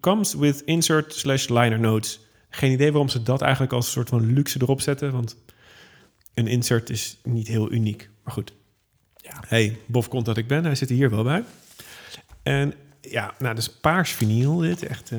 Comes 0.00 0.34
with 0.34 0.60
insert 0.60 1.14
slash 1.14 1.48
liner 1.48 1.78
notes. 1.78 2.20
Geen 2.50 2.72
idee 2.72 2.90
waarom 2.90 3.08
ze 3.08 3.22
dat 3.22 3.42
eigenlijk 3.42 3.72
als 3.72 3.86
een 3.86 3.92
soort 3.92 4.08
van 4.08 4.32
luxe 4.32 4.58
erop 4.62 4.80
zetten, 4.80 5.12
want 5.12 5.36
een 6.34 6.46
insert 6.46 6.90
is 6.90 7.18
niet 7.22 7.48
heel 7.48 7.72
uniek. 7.72 8.10
Maar 8.24 8.32
goed. 8.32 8.52
Ja. 9.16 9.42
Hey, 9.46 9.78
bof 9.86 10.08
komt 10.08 10.24
dat 10.24 10.36
ik 10.36 10.46
ben. 10.46 10.64
Hij 10.64 10.74
zit 10.74 10.88
er 10.90 10.94
hier 10.94 11.10
wel 11.10 11.22
bij. 11.22 11.44
En 12.42 12.74
ja, 13.00 13.34
nou, 13.38 13.54
dus 13.54 13.70
paars 13.70 14.10
vinyl 14.10 14.56
dit. 14.56 14.82
Echt 14.82 15.10
eh 15.10 15.18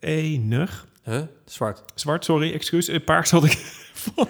enig. 0.00 0.86
Huh? 1.08 1.22
Zwart. 1.44 1.82
Zwart, 1.94 2.24
sorry, 2.24 2.52
excuus. 2.52 2.88
Eh, 2.88 3.04
Paars 3.04 3.30
had 3.30 3.44
ik 3.44 3.52
van, 4.14 4.28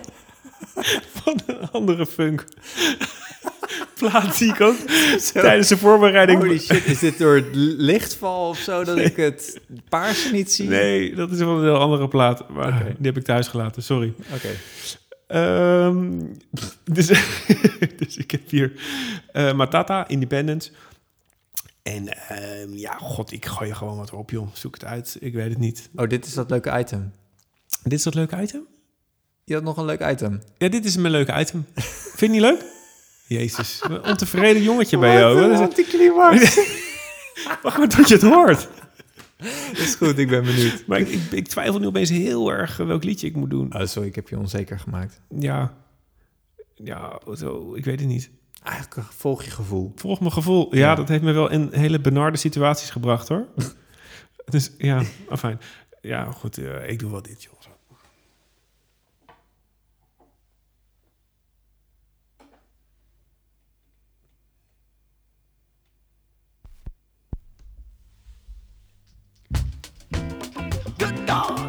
van 1.13 1.41
een 1.47 1.71
andere 1.71 2.07
funk. 2.07 2.45
Plaat 3.99 4.37
zie 4.37 4.53
ik 4.53 4.61
ook 4.61 4.77
tijdens 5.33 5.69
de 5.69 5.77
voorbereiding. 5.77 6.39
Holy 6.39 6.59
shit, 6.59 6.87
is 6.87 6.99
dit 6.99 7.19
door 7.19 7.35
het 7.35 7.49
lichtval 7.53 8.49
of 8.49 8.59
zo 8.59 8.85
dat 8.85 8.99
ik 8.99 9.17
het 9.17 9.61
paars 9.89 10.31
niet 10.31 10.53
zie? 10.53 10.69
Nee, 10.69 11.15
dat 11.15 11.31
is 11.31 11.39
wel 11.39 11.57
een 11.57 11.63
heel 11.63 11.79
andere 11.79 12.09
plaat. 12.09 12.49
Maar 12.49 12.69
Oké. 12.69 12.85
die 12.85 13.07
heb 13.07 13.17
ik 13.17 13.25
thuis 13.25 13.49
gelaten, 13.49 13.83
sorry. 13.83 14.15
Oké. 14.35 14.49
Ehm, 15.27 16.21
dus, 16.97 17.07
dus 17.97 18.17
ik 18.17 18.31
heb 18.31 18.51
hier 18.51 18.73
eh, 19.33 19.53
Matata, 19.53 20.09
Independence. 20.09 20.71
En 21.83 22.29
ehm, 22.29 22.73
ja, 22.75 22.93
god, 22.93 23.33
ik 23.33 23.47
gooi 23.47 23.71
er 23.71 23.77
gewoon 23.77 23.97
wat 23.97 24.13
op, 24.13 24.31
joh. 24.31 24.49
Zoek 24.53 24.75
het 24.75 24.85
uit, 24.85 25.17
ik 25.21 25.35
weet 25.35 25.49
het 25.49 25.59
niet. 25.59 25.89
Oh, 25.95 26.09
dit 26.09 26.27
is 26.27 26.35
dat 26.35 26.51
leuke 26.51 26.79
item. 26.79 27.13
Dit 27.83 27.93
is 27.99 28.03
dat 28.03 28.15
leuke 28.15 28.43
item? 28.43 28.67
Je 29.45 29.55
had 29.55 29.63
nog 29.63 29.77
een 29.77 29.85
leuk 29.85 30.11
item. 30.11 30.43
Ja, 30.59 30.69
dit 30.69 30.85
is 30.85 30.97
mijn 30.97 31.13
leuke 31.13 31.41
item. 31.41 31.67
Vind 31.75 32.21
je 32.21 32.29
niet 32.29 32.41
leuk? 32.41 32.65
Jezus, 33.39 33.81
een 33.83 34.05
ontevreden 34.05 34.63
jongetje 34.63 34.99
bij 34.99 35.19
jou. 35.19 35.41
Wat 35.41 35.51
is 35.51 35.59
het? 35.59 35.69
anticlimax. 35.69 36.61
Wacht 37.63 37.79
maar 37.79 37.89
tot 37.89 38.09
je 38.09 38.15
het 38.15 38.23
hoort. 38.23 38.69
is 39.73 39.95
goed, 39.95 40.19
ik 40.19 40.29
ben 40.29 40.45
benieuwd. 40.45 40.87
Maar 40.87 40.99
ik, 41.01 41.09
ik, 41.09 41.33
ik 41.33 41.49
twijfel 41.49 41.79
nu 41.79 41.87
opeens 41.87 42.11
heel 42.11 42.53
erg 42.53 42.77
welk 42.77 43.05
liedje 43.05 43.27
ik 43.27 43.37
moet 43.37 43.51
doen. 43.51 43.75
Oh, 43.75 43.87
sorry, 43.87 44.09
ik 44.09 44.15
heb 44.15 44.29
je 44.29 44.39
onzeker 44.39 44.79
gemaakt. 44.79 45.21
Ja, 45.39 45.75
ja 46.75 47.21
zo, 47.35 47.75
ik 47.75 47.85
weet 47.85 48.01
het 48.01 48.09
niet. 48.09 48.31
Eigenlijk 48.69 49.09
volg 49.13 49.43
je 49.43 49.51
gevoel. 49.51 49.93
Volg 49.97 50.21
mijn 50.21 50.33
gevoel. 50.33 50.75
Ja, 50.75 50.81
Ja. 50.81 50.95
dat 50.95 51.09
heeft 51.09 51.23
me 51.23 51.33
wel 51.33 51.51
in 51.51 51.69
hele 51.73 52.01
benarde 52.01 52.37
situaties 52.37 52.91
gebracht, 52.91 53.29
hoor. 53.29 53.47
dus 54.55 54.71
ja, 54.79 55.03
afijn. 55.29 55.61
Ja, 56.01 56.25
goed, 56.25 56.59
eh, 56.59 56.89
ik 56.91 56.99
doe 56.99 57.11
wel 57.11 57.23
dit, 57.23 57.43
joh. 57.43 57.53
Good 70.99 71.31
God, 71.31 71.68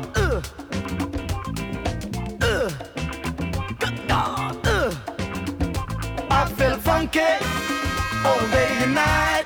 all 8.25 8.39
day 8.51 8.69
and 8.83 8.93
night. 8.95 9.45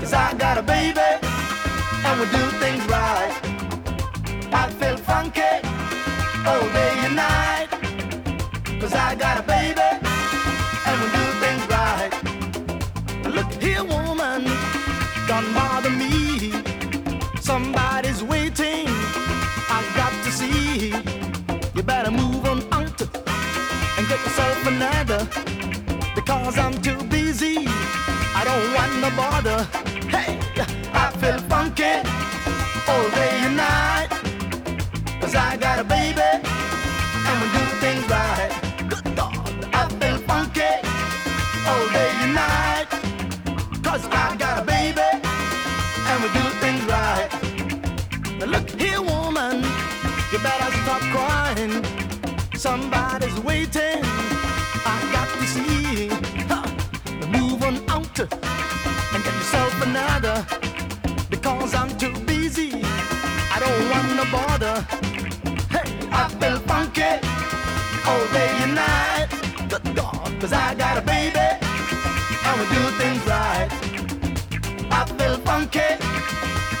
Cause 0.00 0.12
I 0.12 0.34
got 0.34 0.58
a 0.58 0.62
baby 0.62 1.10
and 2.06 2.20
we 2.20 2.26
do 2.26 2.44
things 2.62 2.84
right. 2.86 3.34
I 4.52 4.70
feel 4.80 4.96
funky 4.96 5.52
all 6.46 6.66
day 6.78 6.94
and 7.06 7.16
night. 7.16 7.68
Cause 8.80 8.94
I 8.94 9.14
got 9.14 9.38
a 9.38 9.42
baby 9.42 9.88
and 10.86 10.96
we 11.02 11.06
do 11.18 11.26
things 11.44 11.64
right. 11.78 12.12
Look 13.36 13.50
here, 13.62 13.84
woman, 13.84 14.44
don't 15.28 15.52
bother 15.54 15.90
me. 15.90 16.52
Somebody's 17.40 18.22
waiting. 18.22 18.86
I've 19.76 19.90
got 19.94 20.12
to 20.24 20.30
see. 20.32 20.94
You 21.74 21.82
better 21.82 22.10
move 22.10 22.44
on 22.46 22.62
out 22.72 23.00
and 23.96 24.08
get 24.08 24.20
yourself 24.24 24.66
another 24.66 25.59
cause 26.30 26.56
I'm 26.58 26.80
too 26.80 27.02
busy. 27.16 27.56
I 28.38 28.42
don't 28.48 28.66
want 28.76 28.92
to 29.04 29.10
bother. 29.20 29.58
Hey, 30.14 30.38
I 31.02 31.04
feel 31.20 31.38
funky 31.52 31.94
all 32.90 33.06
day 33.18 33.34
and 33.46 33.56
night. 33.56 34.10
Cause 35.20 35.34
I 35.34 35.56
got 35.56 35.76
a 35.80 35.86
baby 35.98 36.30
and 37.26 37.36
we 37.40 37.46
do 37.56 37.64
things 37.82 38.04
right. 38.16 38.50
Good 38.92 39.08
God, 39.16 39.52
I 39.80 39.82
feel 40.00 40.18
funky 40.30 40.72
all 41.70 41.84
day 41.98 42.10
and 42.24 42.34
night. 42.34 42.88
I 44.22 44.36
got 44.44 44.62
a 44.62 44.64
baby 44.76 45.08
and 46.10 46.16
we 46.22 46.28
do 46.38 46.44
things 46.62 46.84
right. 46.96 47.28
Now 48.38 48.46
look 48.54 48.70
here, 48.82 49.02
woman, 49.02 49.56
you 50.30 50.38
better 50.48 50.70
stop 50.82 51.02
crying. 51.14 51.74
Somebody's 52.54 53.38
waiting. 53.40 54.19
Bother. 64.30 64.80
Hey, 65.74 65.90
I 66.12 66.28
feel 66.40 66.58
funky 66.70 67.12
all 68.06 68.24
day 68.32 68.50
and 68.64 68.74
night. 68.74 69.28
Good 69.68 69.96
God, 69.96 70.40
cause 70.40 70.52
I 70.52 70.74
got 70.74 70.98
a 70.98 71.02
baby. 71.02 71.48
And 72.46 72.54
we 72.60 72.64
do 72.74 72.82
things 73.00 73.22
right. 73.26 73.68
I 74.98 75.04
feel 75.18 75.36
funky 75.48 75.90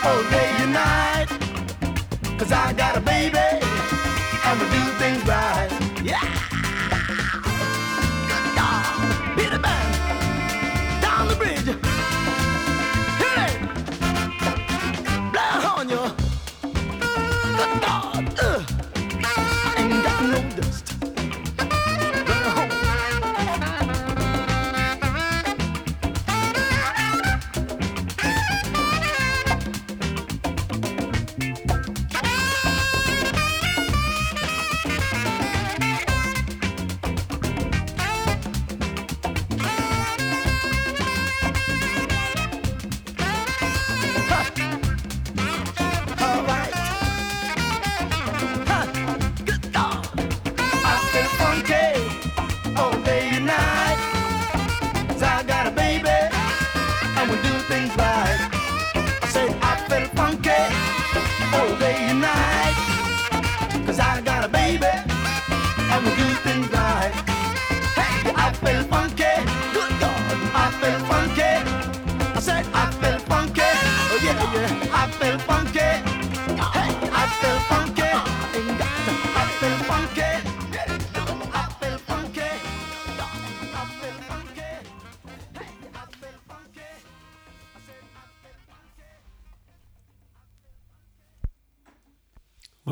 all 0.04 0.22
day 0.30 0.50
and 0.62 0.72
night. 0.72 1.28
Cause 2.38 2.52
I 2.52 2.72
got 2.72 2.96
a 2.96 3.00
baby. 3.00 3.48
And 4.46 4.60
we 4.60 4.66
do 4.76 4.99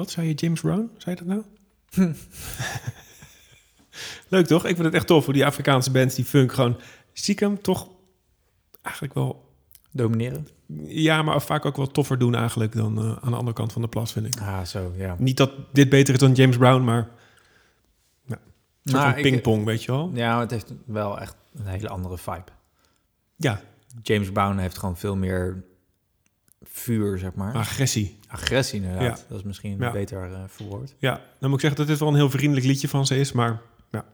Wat, 0.08 0.16
zei 0.16 0.28
je 0.28 0.34
James 0.34 0.60
Brown? 0.60 0.90
Zei 0.96 1.16
je 1.18 1.24
dat 1.24 1.34
nou? 1.36 1.44
Leuk 4.28 4.46
toch? 4.46 4.64
Ik 4.66 4.74
vind 4.74 4.84
het 4.86 4.94
echt 4.94 5.06
tof 5.06 5.24
hoe 5.24 5.34
die 5.34 5.46
Afrikaanse 5.46 5.90
bands 5.90 6.14
die 6.14 6.24
funk 6.24 6.52
gewoon 6.52 6.80
stiekem 7.12 7.62
toch 7.62 7.88
eigenlijk 8.82 9.14
wel... 9.14 9.46
Domineren? 9.90 10.48
Ja, 10.86 11.22
maar 11.22 11.42
vaak 11.42 11.64
ook 11.64 11.76
wel 11.76 11.86
toffer 11.86 12.18
doen 12.18 12.34
eigenlijk 12.34 12.72
dan 12.72 12.98
eh, 12.98 13.04
aan 13.04 13.30
de 13.30 13.36
andere 13.36 13.52
kant 13.52 13.72
van 13.72 13.82
de 13.82 13.88
plas, 13.88 14.12
vind 14.12 14.26
ik. 14.26 14.40
Ah, 14.40 14.64
zo, 14.64 14.92
ja. 14.96 15.16
Niet 15.18 15.36
dat 15.36 15.50
dit 15.72 15.88
beter 15.88 16.14
is 16.14 16.20
dan 16.20 16.32
James 16.32 16.56
Brown, 16.56 16.84
maar... 16.84 16.98
Een 18.28 18.36
soort 18.84 19.02
Nou, 19.02 19.08
van 19.14 19.24
ik- 19.24 19.30
pingpong, 19.30 19.64
weet 19.64 19.84
je 19.84 19.92
wel? 19.92 20.10
Ja, 20.14 20.40
het 20.40 20.50
heeft 20.50 20.72
wel 20.86 21.20
echt 21.20 21.36
een 21.54 21.66
hele 21.66 21.88
andere 21.88 22.18
vibe. 22.18 22.44
Ja, 23.36 23.60
James 24.02 24.30
Brown 24.32 24.56
heeft 24.58 24.78
gewoon 24.78 24.96
veel 24.96 25.16
meer 25.16 25.64
vuur, 26.62 27.18
zeg 27.18 27.34
maar. 27.34 27.54
agressie. 27.54 28.18
Agressie 28.28 28.80
inderdaad. 28.82 29.18
Ja. 29.18 29.24
Dat 29.28 29.38
is 29.38 29.44
misschien 29.44 29.76
Ja. 29.78 29.90
beter 29.92 30.32
eh, 30.32 30.40
verwoord. 30.48 30.94
Ja, 30.98 31.12
dan 31.38 31.50
moet 31.50 31.54
ik 31.54 31.60
zeggen 31.60 31.78
dat 31.78 31.86
dit 31.86 31.98
wel 31.98 32.08
een 32.08 32.14
heel 32.14 32.30
vriendelijk 32.30 32.66
liedje 32.66 32.88
van 32.88 33.06
ze 33.06 33.16
is, 33.18 33.32
maar 33.32 33.60
ja. 33.90 34.04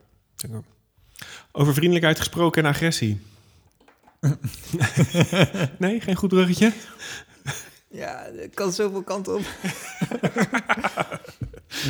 Over 1.51 1.73
vriendelijkheid 1.73 2.17
gesproken 2.17 2.63
en 2.63 2.69
agressie. 2.69 3.21
nee, 5.77 6.01
geen 6.01 6.15
goed 6.15 6.29
bruggetje? 6.29 6.73
Ja, 7.91 8.29
het 8.35 8.53
kan 8.53 8.71
zoveel 8.71 9.03
kanten 9.03 9.35
op. 9.35 9.41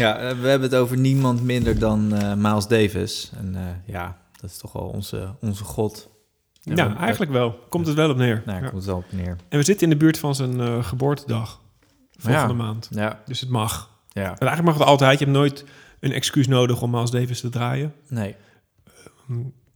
ja, 0.03 0.17
eh, 0.17 0.39
we 0.39 0.47
hebben 0.47 0.69
het 0.69 0.75
over 0.75 0.97
niemand 0.97 1.41
minder 1.43 1.79
dan 1.79 2.13
eh, 2.13 2.33
Miles 2.33 2.67
Davis. 2.67 3.31
En 3.37 3.55
eh, 3.55 3.93
ja, 3.93 4.17
dat 4.41 4.49
is 4.49 4.57
toch 4.57 4.71
wel 4.73 4.83
onze, 4.87 5.35
onze 5.41 5.63
god. 5.63 6.09
En 6.65 6.75
Ja, 6.75 6.97
eigenlijk 6.97 7.31
wel. 7.31 7.59
Komt 7.69 7.87
het 7.87 7.95
wel 7.95 8.09
op 8.09 8.17
neer. 8.17 8.41
Nou, 8.45 8.57
Ja. 8.57 8.63
komt 8.69 8.75
het 8.77 8.85
wel 8.85 8.97
op 8.97 9.11
neer. 9.11 9.35
En 9.49 9.57
we 9.57 9.63
zitten 9.63 9.83
in 9.83 9.89
de 9.89 9.97
buurt 10.05 10.17
van 10.19 10.35
zijn 10.35 10.59
eh, 10.59 10.83
geboortedag. 10.83 11.61
Volgende 12.17 12.47
Ja. 12.47 12.53
maand. 12.53 12.87
Ja, 12.91 13.21
Dus 13.25 13.39
het 13.39 13.49
mag. 13.49 13.89
ja. 14.09 14.21
En 14.23 14.25
eigenlijk 14.47 14.63
mag 14.63 14.73
het 14.77 14.83
altijd. 14.87 15.19
Je 15.19 15.25
hebt 15.25 15.37
nooit 15.37 15.65
een 15.99 16.11
excuus 16.11 16.47
nodig 16.47 16.81
om 16.81 16.89
Miles 16.91 17.11
Davis 17.11 17.39
te 17.39 17.49
draaien. 17.49 17.93
Nee. 18.07 18.35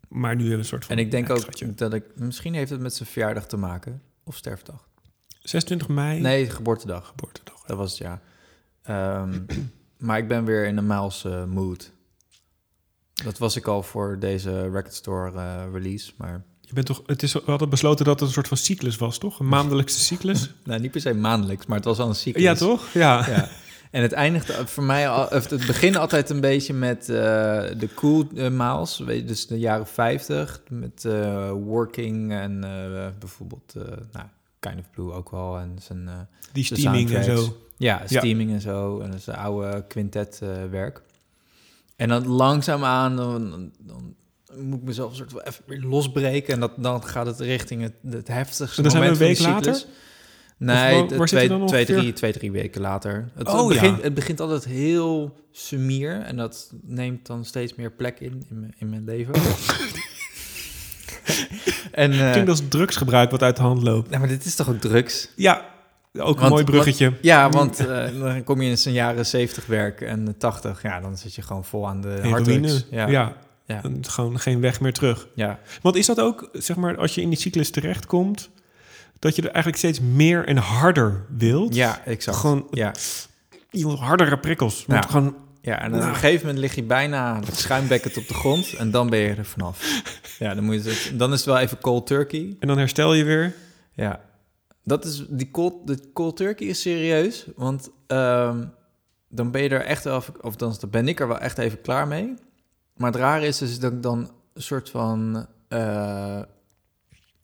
Maar 0.08 0.36
nu 0.36 0.40
hebben 0.42 0.52
we 0.52 0.58
een 0.58 0.66
soort 0.66 0.86
van... 0.86 0.96
En 0.98 1.02
ik 1.04 1.12
denk 1.12 1.30
ook 1.30 1.78
dat 1.78 1.94
ik... 1.94 2.04
Misschien 2.16 2.54
heeft 2.54 2.70
het 2.70 2.80
met 2.80 2.94
zijn 2.94 3.10
verjaardag 3.10 3.46
te 3.48 3.58
maken. 3.58 4.02
Of 4.24 4.36
sterfdag. 4.36 4.88
26 5.42 5.88
mei, 5.88 6.20
Nee, 6.22 6.50
geboortedag. 6.50 7.08
geboortedag. 7.08 7.62
Dat 7.66 7.78
was 7.78 7.90
het, 7.90 7.98
ja. 8.00 8.22
Ehm, 8.82 9.40
maar 10.08 10.18
ik 10.18 10.28
ben 10.28 10.46
weer 10.46 10.66
in 10.66 10.78
een 10.78 10.88
Miles 10.88 11.24
eh, 11.26 11.44
mood. 11.46 11.92
Dat 13.14 13.38
was 13.38 13.56
ik 13.56 13.66
al 13.68 13.84
voor 13.84 14.20
deze 14.20 14.62
Record 14.62 14.94
Store 14.94 15.32
eh, 15.40 15.64
release. 15.74 16.12
Maar 16.18 16.44
Je 16.70 16.76
bent 16.76 16.88
toch, 16.88 17.02
het 17.06 17.24
is, 17.24 17.34
we 17.34 17.42
hadden 17.46 17.70
besloten 17.70 18.06
dat 18.06 18.20
het 18.20 18.28
een 18.28 18.34
soort 18.34 18.48
van 18.48 18.58
cyclus 18.58 18.98
was, 18.98 19.18
toch? 19.18 19.40
Een 19.40 19.48
maandelijkse 19.48 20.00
cyclus. 20.00 20.50
nou, 20.64 20.80
niet 20.82 20.92
per 20.92 21.02
se 21.02 21.14
maandelijks, 21.14 21.66
maar 21.66 21.78
het 21.78 21.86
was 21.86 22.00
al 22.00 22.08
een 22.08 22.16
cyclus. 22.16 22.44
ja, 22.44 22.54
toch? 22.54 22.94
Ja. 22.94 23.30
Ja. 23.30 23.50
En 23.92 24.02
het 24.02 24.12
eindigde 24.12 24.68
voor 24.68 24.84
mij, 24.84 25.10
al, 25.10 25.24
of 25.24 25.50
het 25.50 25.66
begint 25.66 25.96
altijd 25.96 26.30
een 26.30 26.40
beetje 26.42 26.74
met 26.74 27.10
eh, 27.10 27.16
de 27.78 27.90
cool 27.96 28.28
eh, 28.36 28.50
miles, 28.50 29.00
weet 29.00 29.20
je, 29.20 29.26
dus 29.26 29.48
de 29.48 29.60
jaren 29.60 29.88
50, 29.88 30.62
met 30.70 31.06
eh, 31.06 31.52
Working 31.52 32.32
en 32.32 32.60
bijvoorbeeld, 33.20 33.74
nou, 34.12 34.26
Kind 34.60 34.80
of 34.80 34.90
Blue 34.92 35.12
ook 35.12 35.32
wel. 35.32 35.58
En 35.58 35.76
zijn, 35.80 36.10
Die 36.52 36.64
steaming 36.64 37.12
en 37.12 37.24
zo. 37.24 37.58
Ja, 37.78 38.02
steaming 38.06 38.52
en 38.52 38.62
zo. 38.62 39.00
En 39.00 39.12
dat 39.12 39.20
is 39.20 39.28
een 39.28 39.36
oude 39.36 39.86
quintetwerk. 39.88 41.02
en 41.96 42.10
dan 42.10 42.28
langzaamaan, 42.28 43.16
dan, 43.16 43.72
dan 43.80 44.16
moet 44.58 44.80
ik 44.80 44.86
mezelf 44.86 45.10
een 45.10 45.16
soort 45.16 45.32
van 45.32 45.42
even 45.42 45.64
weer 45.66 45.82
losbreken. 45.82 46.54
En 46.54 46.60
dat, 46.60 46.72
dan 46.78 47.04
gaat 47.04 47.26
het 47.26 47.40
richting 47.40 47.82
het, 47.82 47.94
het 48.10 48.28
heftigste 48.28 48.82
dan 48.82 48.92
zijn 48.92 49.04
we 49.04 49.10
moment 49.10 49.30
een 49.40 49.46
week 49.46 49.54
later? 49.54 49.84
Nee, 50.58 50.96
je 50.96 51.06
twee, 51.06 51.26
twee, 51.48 51.54
ongeveer? 51.54 51.86
drie, 51.86 52.14
twee, 52.14 52.32
drie 52.34 52.52
weken 52.52 52.82
later. 52.82 53.30
Het, 53.36 53.48
Oh, 53.48 53.58
het, 53.58 53.68
begint, 53.68 53.98
ja. 53.98 54.04
het 54.04 54.14
begint 54.14 54.40
altijd 54.40 54.66
heel 54.66 55.36
sumier. 55.52 56.22
En 56.22 56.36
dat 56.38 56.74
neemt 56.82 57.26
dan 57.26 57.46
steeds 57.46 57.76
meer 57.76 57.92
plek 57.92 58.20
in, 58.20 58.44
in, 58.50 58.60
mijn- 58.60 58.74
in 58.78 58.90
mijn 58.90 59.04
leven. 59.06 59.34
en, 61.92 62.12
eh, 62.12 62.32
Klinkt 62.32 62.50
als 62.50 62.62
drugsgebruik 62.70 63.32
wat 63.32 63.44
uit 63.44 63.56
de 63.56 63.62
hand 63.62 63.82
loopt. 63.84 64.08
nou, 64.10 64.20
maar 64.20 64.30
dit 64.30 64.46
is 64.46 64.56
toch 64.56 64.70
ook 64.70 64.80
drugs? 64.80 65.30
Ja, 65.36 65.66
ook 66.14 66.34
een 66.36 66.40
Want- 66.40 66.50
mooi 66.50 66.64
bruggetje. 66.64 67.14
Ja, 67.22 67.50
want 67.50 67.80
eh, 67.80 68.20
dan 68.20 68.44
kom 68.44 68.62
je 68.62 68.70
in 68.70 68.78
zijn 68.78 68.94
jaren 68.94 69.26
70 69.26 69.66
werk 69.66 70.02
en 70.02 70.36
80. 70.38 70.82
Ja, 70.84 71.00
dan 71.00 71.18
zit 71.18 71.36
je 71.36 71.42
gewoon 71.42 71.66
vol 71.66 71.88
aan 71.88 72.02
de 72.02 72.08
Heroïne. 72.08 72.30
harddrugs. 72.30 72.86
Ja. 72.92 73.08
Ja, 73.08 73.36
ja. 73.70 73.84
En 73.84 74.06
gewoon 74.06 74.40
geen 74.40 74.62
weg 74.62 74.80
meer 74.82 74.94
terug. 74.94 75.28
ja. 75.36 75.60
Want 75.82 75.96
is 75.96 76.06
dat 76.06 76.20
ook, 76.20 76.50
zeg 76.54 76.76
maar, 76.76 76.98
als 76.98 77.16
je 77.16 77.22
in 77.22 77.30
die 77.30 77.38
cyclus 77.40 77.70
terechtkomt... 77.72 78.50
dat 79.20 79.36
je 79.36 79.42
er 79.42 79.48
eigenlijk 79.48 79.78
steeds 79.78 80.00
meer 80.00 80.46
en 80.48 80.58
harder 80.58 81.26
wilt? 81.38 81.76
ja 81.76 82.06
exact. 82.06 82.38
Gewoon 82.38 82.68
Ja, 82.72 82.94
hardere 83.98 84.40
prikkels. 84.40 84.86
Want 84.88 85.04
Ja. 85.04 85.10
gewoon, 85.10 85.36
ja, 85.62 85.82
en 85.82 85.92
dan 85.92 86.00
op 86.02 86.08
een 86.08 86.14
gegeven 86.14 86.46
moment 86.46 86.60
lig 86.64 86.76
je 86.76 86.84
bijna 86.84 87.40
schuimbekkend 87.52 88.18
op 88.18 88.28
de 88.28 88.34
grond 88.34 88.74
en 88.74 88.92
dan 88.92 89.10
ben 89.10 89.20
je 89.20 89.34
er 89.34 89.46
vanaf. 89.46 90.02
Ja, 90.40 90.56
dan, 90.56 90.64
moet 90.64 90.84
je 90.84 90.90
het, 90.90 91.12
dan 91.20 91.32
is 91.34 91.38
het 91.38 91.46
wel 91.48 91.58
even 91.60 91.80
cold 91.80 92.08
turkey. 92.08 92.56
en 92.60 92.68
dan 92.68 92.78
herstel 92.78 93.14
je 93.14 93.24
weer. 93.24 93.54
Ja, 93.94 94.22
dat 94.84 95.06
is 95.06 95.26
die 95.30 95.52
cold, 95.52 95.88
de 95.88 96.00
cold 96.14 96.38
turkey 96.38 96.68
is 96.68 96.82
serieus, 96.82 97.46
want 97.56 97.90
ehm, 98.08 98.64
dan 99.30 99.52
ben 99.52 99.62
je 99.64 99.70
er 99.70 99.82
echt 99.86 100.04
wel, 100.04 100.24
of 100.42 100.56
dan 100.56 100.78
ben 100.90 101.08
ik 101.08 101.20
er 101.20 101.28
wel 101.28 101.40
echt 101.40 101.58
even 101.58 101.82
klaar 101.82 102.08
mee. 102.08 102.34
Maar 103.00 103.12
het 103.12 103.20
rare 103.20 103.46
is, 103.46 103.62
is 103.62 103.80
dat 103.80 103.92
ik 103.92 104.04
dan 104.04 104.32
een 104.54 104.62
soort 104.62 104.90
van, 104.90 105.48
eh, 105.68 106.40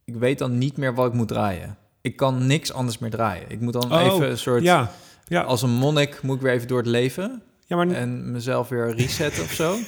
ik 0.06 0.15
weet 0.15 0.38
dan 0.38 0.57
niet 0.57 0.77
meer 0.77 0.94
wat 0.95 1.07
ik 1.07 1.14
moet 1.14 1.27
draaien. 1.27 1.77
Ik 2.02 2.15
kan 2.15 2.48
niks 2.48 2.73
anders 2.73 2.98
meer 2.98 3.10
draaien. 3.10 3.49
Ik 3.49 3.60
moet 3.60 3.73
dan 3.73 3.94
Oh, 3.94 4.02
even 4.02 4.30
een 4.30 4.38
soort, 4.38 4.64
Ja, 4.64 4.91
ja. 5.27 5.41
als 5.41 5.61
een 5.61 5.69
monnik 5.73 6.22
moet 6.22 6.36
ik 6.36 6.41
weer 6.41 6.53
even 6.53 6.68
door 6.68 6.77
het 6.77 6.88
leven 6.88 7.41
ja 7.68 7.76
maar 7.76 7.88
en 7.88 8.32
mezelf 8.32 8.69
weer 8.69 8.95
resetten 8.95 9.44
of 9.44 9.52
zo. 9.52 9.76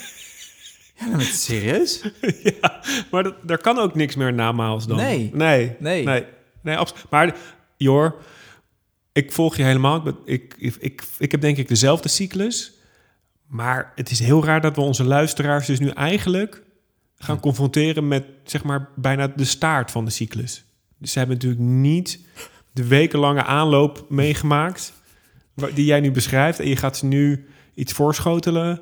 Ja, 1.00 1.08
maar 1.08 1.22
serieus? 1.22 2.02
ja, 2.62 2.82
maar 3.12 3.24
dat, 3.24 3.36
daar 3.44 3.58
kan 3.58 3.78
ook 3.80 3.96
niks 3.96 4.16
meer 4.16 4.34
na 4.34 4.52
Miles 4.52 4.86
dan. 4.86 4.98
Nee. 4.98 5.32
Nee. 5.34 5.76
Nee. 5.80 6.04
Nee, 6.04 6.26
nee. 6.62 6.78
Maar 7.10 7.36
Jor, 7.78 8.16
ik 9.12 9.32
volg 9.32 9.56
je 9.58 9.64
helemaal. 9.64 10.08
Ik, 10.26 10.54
ik, 10.58 10.76
ik, 10.80 11.04
ik 11.18 11.32
heb 11.32 11.42
denk 11.42 11.58
ik 11.58 11.68
dezelfde 11.68 12.10
cyclus. 12.10 12.74
Maar 13.48 13.92
het 13.96 14.10
is 14.12 14.20
heel 14.20 14.46
raar 14.46 14.62
dat 14.62 14.76
we 14.76 14.82
onze 14.82 15.04
luisteraars 15.04 15.68
dus 15.68 15.80
nu 15.80 15.90
eigenlijk 15.90 16.64
gaan 17.18 17.40
confronteren 17.40 18.08
met 18.08 18.26
zeg 18.44 18.64
maar 18.64 18.90
bijna 18.96 19.28
de 19.28 19.46
staart 19.46 19.92
van 19.92 20.06
de 20.06 20.12
cyclus. 20.12 20.66
Dus 20.98 21.12
ze 21.12 21.18
hebben 21.18 21.36
natuurlijk 21.38 21.62
niet 21.64 22.20
de 22.72 22.88
wekenlange 22.88 23.44
aanloop 23.44 24.06
meegemaakt 24.10 24.94
die 25.74 25.86
jij 25.86 26.00
nu 26.00 26.12
beschrijft 26.12 26.60
en 26.60 26.68
je 26.68 26.76
gaat 26.76 26.98
ze 26.98 27.06
nu 27.06 27.48
iets 27.74 27.94
voorschotelen. 27.94 28.82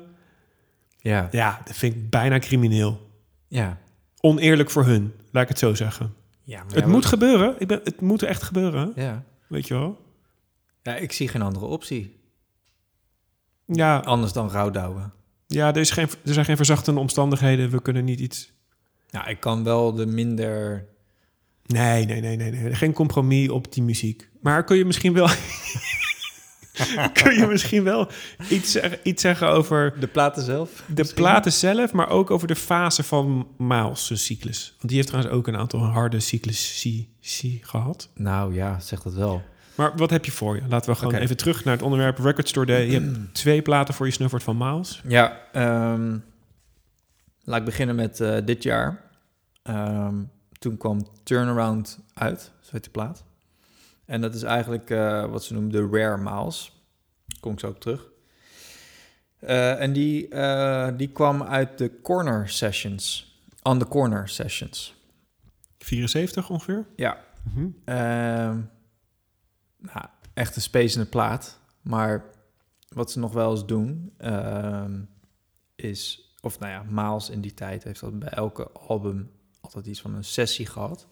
Ja. 0.98 1.28
Ja, 1.30 1.60
dat 1.64 1.76
vind 1.76 1.94
ik 1.94 2.10
bijna 2.10 2.38
crimineel. 2.38 3.10
Ja. 3.48 3.78
Oneerlijk 4.20 4.70
voor 4.70 4.84
hun, 4.84 5.12
laat 5.30 5.42
ik 5.42 5.48
het 5.48 5.58
zo 5.58 5.74
zeggen. 5.74 6.14
ja 6.42 6.58
maar 6.64 6.74
Het 6.74 6.84
ja, 6.84 6.90
moet 6.90 7.06
gebeuren. 7.06 7.54
Ik 7.58 7.66
ben, 7.66 7.80
het 7.84 8.00
moet 8.00 8.22
echt 8.22 8.42
gebeuren, 8.42 8.92
Ja. 8.94 9.24
weet 9.46 9.66
je 9.68 9.74
wel. 9.74 10.04
ja, 10.82 10.94
ik 10.96 11.12
zie 11.12 11.28
geen 11.28 11.42
andere 11.42 11.64
optie. 11.66 12.15
Ja, 13.66 13.98
Anders 13.98 14.32
dan 14.32 14.50
rouwdouwen. 14.50 15.12
ja 15.46 15.68
er, 15.68 15.76
is 15.76 15.90
geen, 15.90 16.08
er 16.24 16.32
zijn 16.32 16.44
geen 16.44 16.56
verzachtende 16.56 17.00
omstandigheden. 17.00 17.70
We 17.70 17.82
kunnen 17.82 18.04
niet 18.04 18.20
iets... 18.20 18.52
Ja, 19.08 19.26
ik 19.26 19.40
kan 19.40 19.64
wel 19.64 19.92
de 19.94 20.06
minder... 20.06 20.86
Nee, 21.66 22.04
nee, 22.04 22.20
nee, 22.20 22.36
nee, 22.36 22.50
nee. 22.50 22.74
Geen 22.74 22.92
compromis 22.92 23.48
op 23.48 23.72
die 23.72 23.82
muziek. 23.82 24.28
Maar 24.40 24.64
kun 24.64 24.76
je 24.76 24.84
misschien 24.84 25.12
wel... 25.12 25.28
kun 27.22 27.38
je 27.38 27.46
misschien 27.46 27.82
wel 27.82 28.08
iets, 28.48 28.78
iets 29.02 29.22
zeggen 29.22 29.48
over 29.48 30.00
De 30.00 30.06
platen 30.06 30.42
zelf? 30.42 30.82
de 30.86 31.12
platen 31.14 31.52
zelf... 31.52 31.92
maar 31.92 32.08
ook 32.08 32.30
over 32.30 32.48
de 32.48 32.56
fase 32.56 33.02
van 33.02 33.48
Miles' 33.58 34.24
cyclus. 34.24 34.74
Want 34.76 34.88
die 34.88 34.96
heeft 34.96 35.08
trouwens 35.08 35.34
ook 35.34 35.46
een 35.46 35.56
aantal 35.56 35.80
harde 35.80 36.20
cyclusi 36.20 37.60
gehad. 37.62 38.08
Nou 38.14 38.54
ja, 38.54 38.80
zeg 38.80 39.02
dat 39.02 39.14
wel. 39.14 39.42
Maar 39.76 39.96
wat 39.96 40.10
heb 40.10 40.24
je 40.24 40.32
voor 40.32 40.56
je? 40.56 40.62
Laten 40.68 40.90
we 40.90 40.96
gewoon 40.96 41.14
even 41.14 41.36
terug 41.36 41.64
naar 41.64 41.74
het 41.74 41.82
onderwerp 41.82 42.18
Record 42.18 42.48
Store 42.48 42.66
Day. 42.66 42.86
Je 42.86 43.00
hebt 43.00 43.34
twee 43.42 43.62
platen 43.62 43.94
voor 43.94 44.06
je 44.06 44.12
snuffert 44.12 44.42
van 44.42 44.56
Miles. 44.56 45.02
Ja, 45.08 45.40
ehm, 45.52 46.18
laat 47.44 47.58
ik 47.58 47.64
beginnen 47.64 47.96
met 47.96 48.20
eh, 48.20 48.36
dit 48.44 48.62
jaar. 48.62 49.02
Ehm, 49.62 50.14
toen 50.58 50.76
kwam 50.76 51.08
Turnaround 51.22 51.98
uit, 52.14 52.52
zo 52.60 52.70
heet 52.72 52.84
de 52.84 52.90
plaat. 52.90 53.24
En 54.04 54.20
dat 54.20 54.34
is 54.34 54.42
eigenlijk 54.42 54.90
eh, 54.90 55.24
wat 55.24 55.44
ze 55.44 55.52
noemen 55.52 55.72
de 55.72 55.88
Rare 55.98 56.18
Miles. 56.22 56.72
Kom 57.40 57.52
ik 57.52 57.60
zo 57.60 57.68
op 57.68 57.80
terug. 57.80 58.08
Eh, 59.38 59.80
en 59.80 59.92
die, 59.92 60.28
die 60.96 61.08
kwam 61.08 61.42
uit 61.42 61.78
de 61.78 62.00
Corner 62.02 62.48
Sessions. 62.48 63.34
On 63.62 63.78
the 63.78 63.88
Corner 63.88 64.28
Sessions. 64.28 64.94
74 65.78 66.50
ongeveer. 66.50 66.86
Ja. 66.96 67.24
Ehm, 67.84 68.58
nou, 69.78 70.06
echt 70.34 70.56
een 70.56 70.62
spacende 70.62 71.06
plaat. 71.06 71.60
Maar 71.82 72.24
wat 72.88 73.10
ze 73.10 73.18
nog 73.18 73.32
wel 73.32 73.50
eens 73.50 73.66
doen, 73.66 74.12
ehm, 74.16 75.00
is... 75.74 76.30
Of 76.40 76.58
nou 76.58 76.72
ja, 76.72 76.84
Miles 76.88 77.30
in 77.30 77.40
die 77.40 77.54
tijd 77.54 77.84
heeft 77.84 78.00
dat 78.00 78.18
bij 78.18 78.28
elke 78.28 78.70
album 78.70 79.30
altijd 79.60 79.86
iets 79.86 80.00
van 80.00 80.14
een 80.14 80.24
sessie 80.24 80.66
gehad. 80.66 81.08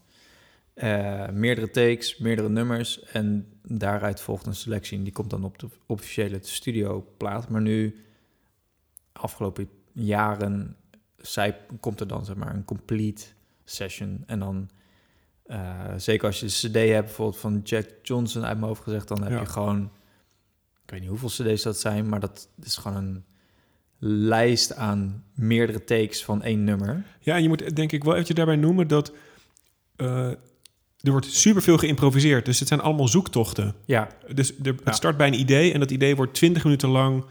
Eh, 0.74 1.28
meerdere 1.28 1.70
takes, 1.70 2.18
meerdere 2.18 2.48
nummers. 2.48 3.02
En 3.02 3.52
daaruit 3.62 4.20
volgt 4.20 4.46
een 4.46 4.54
selectie. 4.54 4.98
En 4.98 5.04
die 5.04 5.12
komt 5.12 5.30
dan 5.30 5.44
op 5.44 5.58
de 5.58 5.68
officiële 5.86 6.38
studioplaat. 6.40 7.48
Maar 7.48 7.60
nu, 7.60 8.04
afgelopen 9.12 9.68
jaren, 9.92 10.76
zij, 11.16 11.60
komt 11.80 12.00
er 12.00 12.08
dan 12.08 12.24
zeg 12.24 12.36
maar 12.36 12.54
een 12.54 12.64
complete 12.64 13.24
session. 13.64 14.22
En 14.26 14.38
dan 14.38 14.70
eh, 15.44 15.80
zeker 15.96 16.26
als 16.26 16.40
je 16.40 16.44
een 16.46 16.70
cd 16.70 16.74
hebt, 16.92 17.04
bijvoorbeeld 17.06 17.40
van 17.40 17.60
Jack 17.64 17.86
Johnson 18.02 18.44
uit 18.44 18.56
mijn 18.56 18.68
hoofd 18.68 18.82
gezegd, 18.82 19.08
dan 19.08 19.22
heb 19.22 19.32
Ja. 19.32 19.40
je 19.40 19.46
gewoon, 19.46 19.82
ik 20.84 20.90
weet 20.90 21.00
niet 21.00 21.08
hoeveel 21.08 21.28
cd's 21.28 21.62
dat 21.62 21.78
zijn, 21.80 22.08
maar 22.08 22.20
dat 22.20 22.48
is 22.62 22.76
gewoon 22.76 22.96
een 22.96 23.24
lijst 23.98 24.74
aan 24.74 25.24
meerdere 25.34 25.84
takes 25.84 26.24
van 26.24 26.42
één 26.42 26.64
nummer. 26.64 27.04
Ja, 27.20 27.36
en 27.36 27.42
je 27.42 27.48
moet 27.48 27.76
denk 27.76 27.92
ik 27.92 28.02
wel 28.04 28.12
eventjes 28.12 28.36
daarbij 28.36 28.56
noemen 28.56 28.88
dat 28.88 29.12
eh, 29.96 30.28
er 31.00 31.10
wordt 31.10 31.26
superveel 31.26 31.78
geïmproviseerd. 31.78 32.44
Dus 32.44 32.58
het 32.58 32.68
zijn 32.68 32.80
allemaal 32.80 33.08
zoektochten. 33.08 33.74
Ja, 33.84 34.08
Dus 34.34 34.50
er, 34.58 34.64
Ja. 34.66 34.72
het 34.84 34.94
start 34.94 35.16
bij 35.16 35.26
een 35.26 35.40
idee 35.40 35.72
en 35.72 35.80
dat 35.80 35.90
idee 35.90 36.16
wordt 36.16 36.34
20 36.34 36.64
minuten 36.64 36.88
lang 36.88 37.24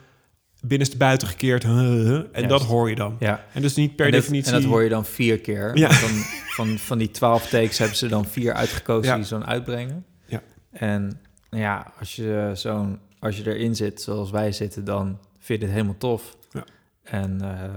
binnenste 0.68 0.98
buiten 0.98 1.27
gekeerd. 1.27 1.64
en 1.64 2.30
Juist. 2.34 2.49
dat 2.49 2.61
hoor 2.64 2.90
je 2.90 2.95
dan. 2.95 3.15
ja. 3.19 3.45
En 3.53 3.61
dus 3.61 3.76
niet 3.76 3.95
per 3.95 4.06
en, 4.06 4.11
definitie... 4.11 4.53
en 4.53 4.61
dat 4.61 4.69
hoor 4.69 4.84
je 4.84 4.90
dan 4.90 5.06
vier 5.06 5.40
keer. 5.40 5.77
Ja. 5.77 5.88
Want 5.88 6.02
Dan, 6.02 6.10
van, 6.56 6.77
van 6.77 6.98
die 6.98 7.11
twaalf 7.11 7.48
takes 7.49 7.77
hebben 7.77 7.98
ze 7.98 8.07
dan 8.07 8.26
vier 8.26 8.53
uitgekozen 8.53 9.11
Ja. 9.11 9.18
die 9.19 9.30
dan 9.30 9.45
uitbrengen. 9.45 10.06
Ja. 10.26 10.41
En 10.72 11.19
ja, 11.49 11.94
als 11.99 12.15
je, 12.15 12.52
zo'n, 12.53 12.99
als 13.19 13.38
je 13.38 13.48
erin 13.56 13.76
zit 13.76 14.02
zoals 14.02 14.31
wij 14.31 14.52
zitten, 14.52 14.84
dan 14.85 15.19
vind 15.40 15.60
je 15.60 15.65
het 15.65 15.76
helemaal 15.76 15.98
tof. 15.98 16.38
Ja. 16.52 16.64
En 17.03 17.41
eh, 17.41 17.69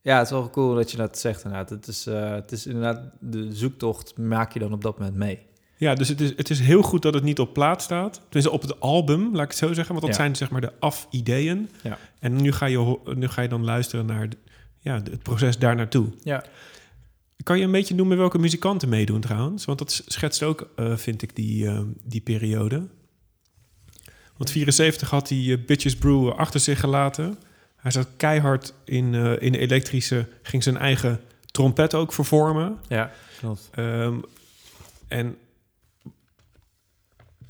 ja, 0.00 0.16
het 0.16 0.24
is 0.26 0.32
wel 0.32 0.50
cool 0.50 0.74
dat 0.74 0.90
je 0.90 0.96
dat 0.96 1.18
zegt 1.18 1.44
inderdaad. 1.44 1.70
Het 1.70 1.86
is, 1.86 2.06
eh, 2.06 2.30
het 2.30 2.52
is 2.52 2.66
inderdaad, 2.66 3.00
de 3.20 3.48
zoektocht 3.54 4.18
maak 4.18 4.52
je 4.52 4.58
dan 4.58 4.72
op 4.72 4.82
dat 4.82 4.98
moment 4.98 5.16
mee. 5.16 5.46
Ja, 5.78 5.94
dus 5.94 6.08
het 6.08 6.20
is, 6.20 6.32
het 6.36 6.50
is 6.50 6.60
heel 6.60 6.82
goed 6.82 7.02
dat 7.02 7.14
het 7.14 7.22
niet 7.22 7.38
op 7.38 7.52
plaat 7.52 7.82
staat. 7.82 8.14
Tenminste, 8.14 8.50
op 8.50 8.62
het 8.62 8.80
album, 8.80 9.22
laat 9.34 9.44
ik 9.44 9.48
het 9.48 9.58
zo 9.58 9.72
zeggen. 9.72 9.94
Want 9.94 10.06
dat 10.06 10.16
Ja. 10.16 10.22
zijn 10.22 10.36
zeg 10.36 10.50
maar 10.50 10.60
de 10.60 10.72
af-ideeën. 10.78 11.68
Ja. 11.82 11.98
En 12.18 12.36
nu 12.36 12.52
ga, 12.52 12.66
je, 12.66 12.98
nu 13.14 13.28
ga 13.28 13.42
je 13.42 13.48
dan 13.48 13.64
luisteren 13.64 14.06
naar 14.06 14.28
ja, 14.80 14.94
het 14.94 15.22
proces 15.22 15.58
daar 15.58 15.76
naartoe. 15.76 16.06
Ja. 16.22 16.44
Kan 17.42 17.58
je 17.58 17.64
een 17.64 17.70
beetje 17.70 17.94
noemen 17.94 18.16
welke 18.16 18.38
muzikanten 18.38 18.88
meedoen 18.88 19.20
trouwens? 19.20 19.64
Want 19.64 19.78
dat 19.78 20.02
schetst 20.06 20.42
ook, 20.42 20.70
eh, 20.76 20.96
vind 20.96 21.22
ik, 21.22 21.36
die, 21.36 21.66
eh, 21.66 21.80
die 22.04 22.20
periode. 22.20 22.86
Want 24.36 24.50
74 24.50 25.10
had 25.10 25.28
hij 25.28 25.38
eh, 25.38 25.64
Bitches 25.66 25.96
Brew 25.96 26.28
achter 26.30 26.60
zich 26.60 26.80
gelaten. 26.80 27.38
Hij 27.76 27.90
zat 27.90 28.08
keihard 28.16 28.74
in, 28.84 29.14
in 29.40 29.52
de 29.52 29.58
elektrische... 29.58 30.26
ging 30.42 30.62
zijn 30.62 30.76
eigen 30.76 31.20
trompet 31.50 31.94
ook 31.94 32.12
vervormen. 32.12 32.78
Ja, 32.88 33.10
klopt. 33.38 33.68
Ehm, 33.72 34.18
en, 35.08 35.36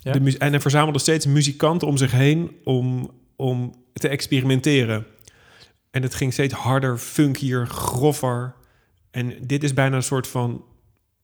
Ja? 0.09 0.13
de 0.13 0.19
mu- 0.21 0.35
en 0.37 0.49
hij 0.51 0.59
verzamelde 0.61 0.99
steeds 0.99 1.25
muzikanten 1.25 1.87
om 1.87 1.97
zich 1.97 2.11
heen 2.11 2.51
om, 2.63 3.11
om 3.35 3.73
te 3.93 4.07
experimenteren. 4.07 5.05
En 5.91 6.01
het 6.01 6.15
ging 6.15 6.33
steeds 6.33 6.53
harder, 6.53 6.97
funkier, 6.97 7.67
groffer. 7.67 8.53
En 9.11 9.33
dit 9.41 9.63
is 9.63 9.73
bijna 9.73 9.95
een 9.95 10.03
soort 10.03 10.27
van 10.27 10.63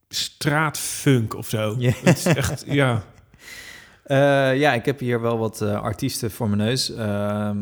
straatfunk 0.10 1.36
of 1.36 1.50
zo. 1.50 1.76
Ja. 1.80 1.92
Het 2.04 2.18
is 2.18 2.26
echt, 2.26 2.64
ja. 2.68 3.04
Eh, 4.04 4.18
ja, 4.60 4.74
ik 4.74 4.86
heb 4.86 5.00
hier 5.00 5.22
wel 5.22 5.38
wat 5.38 5.62
eh, 5.62 5.82
artiesten 5.82 6.32
voor 6.32 6.50
mijn 6.50 6.62
neus. 6.62 6.90
Ehm 6.92 7.58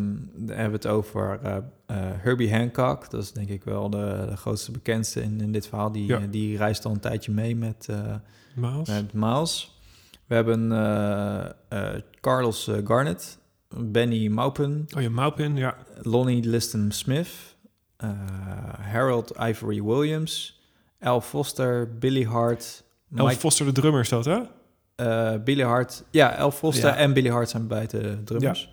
we 0.45 0.54
hebben 0.54 0.74
het 0.74 0.88
over 0.88 1.40
eh, 1.44 1.58
Herbie 1.98 2.54
Hancock. 2.54 3.10
Dat 3.10 3.24
is 3.24 3.32
denk 3.32 3.50
ik 3.50 3.64
wel 3.64 3.90
de, 3.90 4.26
de 4.30 4.38
grootste 4.38 4.72
bekendste 4.72 5.22
in, 5.22 5.41
in 5.41 5.52
dit 5.52 5.68
verhaal. 5.68 5.91
Die, 5.91 6.06
Ja. 6.08 6.20
die 6.30 6.58
reist 6.58 6.86
al 6.86 6.91
een 6.91 7.00
tijdje 7.00 7.32
mee 7.32 7.56
met, 7.56 7.88
Miles. 8.56 8.88
met 8.90 9.14
Miles. 9.14 9.73
We 10.28 10.36
hebben 10.36 10.72
eh, 10.72 11.45
eh, 11.70 12.02
Carlos 12.22 12.68
eh, 12.68 12.78
Garnet, 12.84 13.38
Benny 13.78 14.28
Maupin, 14.28 14.88
Oh 14.95 15.02
ja, 15.02 15.10
Maupin, 15.10 15.56
ja. 15.58 15.76
Lonnie 16.02 16.44
Liston 16.44 16.91
Smith, 16.91 17.56
Harold 18.91 19.32
Ivory 19.50 19.82
Williams, 19.82 20.62
Al 21.00 21.22
Foster, 21.22 21.98
Billy 21.98 22.24
Hart, 22.26 22.84
Elf 23.16 23.28
Mike 23.28 23.40
Foster, 23.40 23.66
de 23.66 23.72
drummer, 23.72 24.02
is 24.02 24.10
dat, 24.10 24.26
hè? 24.26 24.41
Billy 25.40 25.64
Hart. 25.64 26.04
Ja, 26.12 26.36
El 26.36 26.52
Foster 26.52 26.90
Ja. 26.90 26.95
en 26.95 27.14
Billy 27.14 27.30
Hart 27.30 27.50
zijn 27.50 27.68
bij 27.68 27.88
de 27.88 28.24
drummers. 28.24 28.70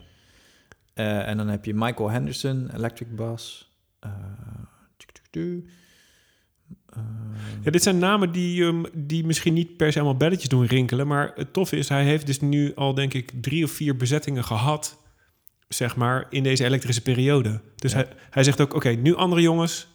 En 0.95 1.37
dan 1.37 1.49
heb 1.49 1.65
je 1.65 1.75
Michael 1.75 2.11
Henderson, 2.11 2.71
electric 2.75 3.17
bass. 3.17 3.75
Tuk, 4.97 5.11
tuk, 5.11 5.27
tuk. 5.31 5.71
Ja, 7.63 7.71
dit 7.71 7.83
zijn 7.83 7.99
namen 7.99 8.33
die, 8.33 8.65
ehm, 8.65 8.83
die 8.95 9.27
misschien 9.27 9.55
niet 9.55 9.77
per 9.77 9.93
se 9.93 9.99
allemaal 9.99 10.17
belletjes 10.17 10.49
doen 10.49 10.65
rinkelen. 10.67 11.07
Maar 11.07 11.33
het 11.35 11.53
toffe 11.53 11.77
is, 11.77 11.89
hij 11.89 12.05
heeft 12.05 12.27
dus 12.27 12.41
nu 12.41 12.75
al, 12.75 12.95
denk 12.95 13.15
ik, 13.15 13.33
drie 13.41 13.65
of 13.65 13.71
vier 13.71 13.97
bezettingen 13.97 14.45
gehad. 14.45 14.99
Zeg 15.69 15.97
maar, 15.97 16.27
in 16.31 16.43
deze 16.43 16.65
elektrische 16.65 17.03
periode. 17.03 17.61
Dus 17.77 17.93
Ja. 17.93 17.97
hij, 17.99 18.09
hij 18.31 18.45
zegt 18.45 18.61
ook, 18.61 18.75
oké, 18.75 18.89
nu 18.89 19.15
andere 19.15 19.41
jongens. 19.43 19.89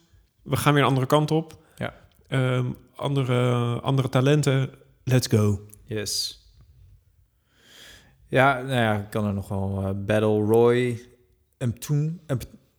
We 0.43 0.55
gaan 0.55 0.73
weer 0.73 0.81
een 0.81 0.87
andere 0.89 1.05
kant 1.07 1.31
op. 1.31 1.63
Ja. 1.77 1.93
Ehm, 2.27 2.65
andere, 2.95 3.51
andere 3.81 4.09
talenten. 4.09 4.69
Let's 5.03 5.27
go. 5.27 5.65
yes. 5.85 6.39
Ja, 8.27 8.61
nou 8.61 8.73
ja, 8.73 8.99
ik 8.99 9.09
kan 9.09 9.25
er 9.25 9.33
nog 9.33 9.47
wel 9.47 9.81
eh, 9.83 9.89
Battle 10.05 10.43
Roy, 10.43 10.99
Mtoom, 11.59 12.19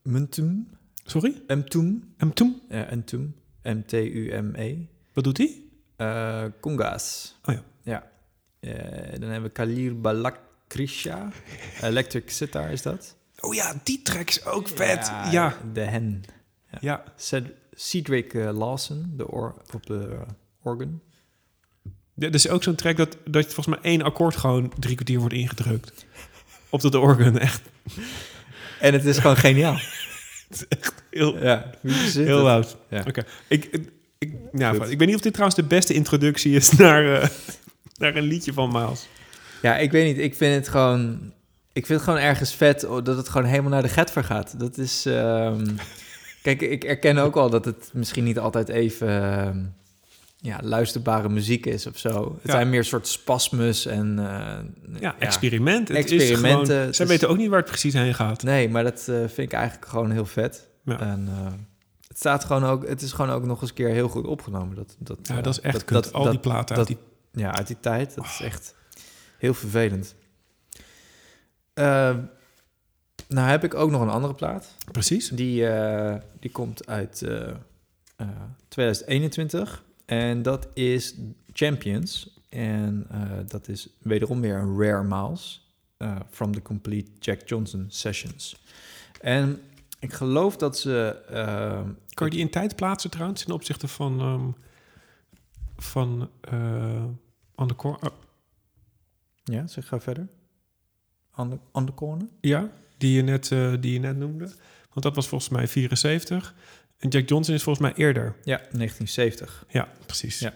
Mtoom, 0.02 0.68
Sorry? 1.04 1.42
En 1.46 1.64
toen? 1.68 2.14
ja, 2.18 2.26
Mtoom, 2.96 3.34
M-T-U-M-E. 3.74 4.76
Wat 5.12 5.24
doet 5.24 5.38
hij? 5.38 5.60
Conga's. 6.60 7.36
Oh 7.44 7.54
ja. 7.54 7.62
Ja. 7.82 8.10
Eh, 8.60 9.20
dan 9.20 9.30
hebben 9.30 9.42
we 9.42 9.48
Kalir 9.50 10.00
Balakrisha. 10.00 11.28
Electric 11.82 12.30
Sitar 12.30 12.70
is 12.70 12.82
dat. 12.82 13.16
Oh 13.40 13.54
ja, 13.54 13.80
die 13.84 14.02
track 14.02 14.28
is 14.28 14.44
ook 14.44 14.68
vet. 14.68 15.06
Ja. 15.06 15.30
Ja, 15.30 15.56
De 15.72 15.80
hen. 15.80 16.22
Ja, 16.80 17.04
Ced- 17.16 17.52
Cedric 17.72 18.34
eh, 18.34 18.56
Lawson, 18.58 19.12
de 19.16 19.28
or 19.28 19.54
op 19.74 19.86
de 19.86 20.18
organ. 20.62 21.00
Ja, 22.14 22.30
is 22.30 22.48
ook 22.48 22.62
zo'n 22.62 22.74
track 22.74 22.96
dat, 22.96 23.16
dat 23.24 23.44
volgens 23.44 23.66
mij 23.66 23.78
één 23.90 24.02
akkoord 24.02 24.36
gewoon 24.36 24.72
drie 24.78 24.94
kwartier 24.94 25.18
wordt 25.18 25.34
ingedrukt. 25.34 26.06
Op 26.70 26.80
dat 26.80 26.94
organ, 26.94 27.38
echt 27.38 27.62
En 28.80 28.92
het 28.92 29.04
is 29.04 29.18
gewoon 29.18 29.36
geniaal. 29.36 29.78
Heel, 31.10 31.42
ja, 31.42 31.70
heel 32.12 32.42
loud. 32.42 32.76
Ja. 32.88 33.04
Oké, 33.06 33.24
ik, 33.48 33.64
ik, 34.18 34.32
Goed. 34.52 34.90
ik 34.90 34.98
weet 34.98 35.06
niet 35.06 35.14
of 35.14 35.20
dit 35.20 35.32
trouwens 35.32 35.60
de 35.60 35.66
beste 35.66 35.94
introductie 35.94 36.54
is 36.54 36.70
naar, 36.78 37.20
eh, 37.20 37.28
naar 37.96 38.16
een 38.16 38.22
liedje 38.24 38.52
van 38.52 38.72
Miles. 38.72 39.08
Ja, 39.62 39.76
ik 39.76 39.90
weet 39.90 40.06
niet. 40.06 40.24
Ik 40.24 40.34
vind 40.34 40.54
het 40.54 40.68
gewoon... 40.68 41.32
Ik 41.72 41.86
vind 41.86 42.00
het 42.00 42.08
gewoon 42.08 42.24
ergens 42.24 42.54
vet 42.54 42.84
oh, 42.84 43.04
dat 43.04 43.16
het 43.16 43.28
gewoon 43.28 43.46
helemaal 43.46 43.70
naar 43.70 43.82
de 43.82 43.88
getver 43.88 44.24
gaat. 44.24 44.58
Dat 44.58 44.78
is... 44.78 45.06
ehm, 45.06 45.66
kijk, 46.42 46.60
ik 46.60 46.84
erken 46.84 47.18
ook 47.18 47.36
al 47.36 47.50
dat 47.50 47.64
het 47.64 47.90
misschien 47.92 48.24
niet 48.24 48.38
altijd 48.38 48.68
even... 48.68 49.08
ehm, 49.08 49.64
ja, 50.46 50.58
luisterbare 50.62 51.28
muziek 51.28 51.66
is 51.66 51.86
of 51.86 51.98
zo. 51.98 52.32
Het 52.34 52.42
Ja. 52.46 52.50
zijn 52.52 52.70
meer 52.70 52.84
soort 52.84 53.06
spasmus 53.06 53.86
en... 53.86 54.18
eh, 54.18 55.00
Ja, 55.00 55.14
experiment. 55.18 55.88
Het 55.88 55.96
Is 55.96 56.02
Experimenten, 56.12 56.66
gewoon, 56.66 56.86
het 56.86 56.96
zij 56.96 57.04
is- 57.04 57.10
weten 57.10 57.28
ook 57.28 57.36
niet 57.36 57.48
waar 57.48 57.58
het 57.60 57.68
precies 57.68 57.94
heen 57.94 58.14
gaat. 58.14 58.42
Nee, 58.42 58.68
maar 58.68 58.82
dat 58.84 58.98
eh, 59.08 59.16
vind 59.16 59.38
ik 59.38 59.52
eigenlijk 59.52 59.86
gewoon 59.88 60.10
heel 60.10 60.26
vet. 60.26 60.68
Ja. 60.84 61.00
En 61.00 61.28
eh, 61.30 61.52
het 62.08 62.18
staat 62.18 62.44
gewoon 62.44 62.64
ook... 62.64 62.88
Het 62.88 63.02
is 63.02 63.12
gewoon 63.12 63.30
ook 63.30 63.44
nog 63.44 63.60
eens 63.60 63.70
een 63.70 63.76
keer 63.76 63.88
heel 63.88 64.08
goed 64.08 64.26
opgenomen. 64.26 64.76
Dat, 64.76 64.96
dat, 64.98 65.18
Ja, 65.22 65.40
dat 65.40 65.52
is 65.52 65.60
echt 65.60 65.74
dat, 65.74 65.84
kut. 65.84 66.02
dat- 66.04 66.12
Al 66.12 66.22
dat- 66.22 66.32
die 66.32 66.40
platen 66.40 66.76
uit 66.76 66.86
die... 66.86 66.98
Ja, 67.32 67.54
uit 67.54 67.66
die 67.66 67.80
tijd. 67.80 68.14
Dat 68.14 68.24
is 68.24 68.40
echt 68.40 68.74
heel 69.38 69.54
vervelend. 69.54 70.14
Eh, 71.74 72.14
nou 73.28 73.48
heb 73.48 73.64
ik 73.64 73.74
ook 73.74 73.90
nog 73.90 74.00
een 74.00 74.08
andere 74.08 74.34
plaat. 74.34 74.74
Precies. 74.92 75.28
Die, 75.28 75.66
die 76.40 76.50
komt 76.50 76.86
uit 76.86 77.22
eh, 77.22 77.48
eh, 78.16 78.26
2021. 78.68 79.84
En 80.06 80.42
dat 80.42 80.68
is 80.74 81.14
Champions. 81.52 82.40
En 82.48 83.06
eh, 83.10 83.20
dat 83.46 83.68
is 83.68 83.88
wederom 83.98 84.40
weer 84.40 84.54
een 84.56 84.78
Rare 84.82 85.02
Miles. 85.04 85.70
eh, 85.96 86.16
from 86.30 86.52
the 86.52 86.62
Complete 86.62 87.10
Jack 87.20 87.48
Johnson 87.48 87.84
Sessions. 87.88 88.64
En 89.20 89.60
ik 89.98 90.12
geloof 90.12 90.56
dat 90.56 90.78
ze... 90.78 91.22
eh, 91.28 91.80
Kan 92.14 92.26
je 92.26 92.32
die 92.32 92.40
in 92.42 92.50
tijd 92.50 92.76
plaatsen 92.76 93.10
trouwens 93.10 93.44
ten 93.44 93.54
opzichte 93.54 93.88
van... 93.88 94.20
ehm, 94.20 94.48
van 95.76 96.30
eh 96.40 97.04
On 97.58 97.68
the 97.68 97.74
Cor- 97.76 97.98
oh, 98.02 98.16
ja, 99.44 99.66
zeg 99.66 99.88
ga 99.88 100.00
verder. 100.00 100.28
On 101.36 101.50
the, 101.50 101.58
on 101.72 101.86
the 101.86 101.94
corner? 101.94 102.26
ja, 102.40 102.70
die 102.98 103.12
je, 103.16 103.22
net, 103.22 103.48
die 103.80 103.92
je 103.92 103.98
net 103.98 104.16
noemde. 104.16 104.44
Want 104.90 105.02
dat 105.02 105.14
was 105.14 105.28
volgens 105.28 105.50
mij 105.50 105.68
74. 105.68 106.54
En 106.98 107.08
Jack 107.08 107.28
Johnson 107.28 107.54
is 107.54 107.62
volgens 107.62 107.84
mij 107.88 108.04
eerder. 108.04 108.24
Ja, 108.42 108.56
1970. 108.56 109.64
Ja, 109.68 109.88
precies. 110.06 110.38
Ja. 110.38 110.52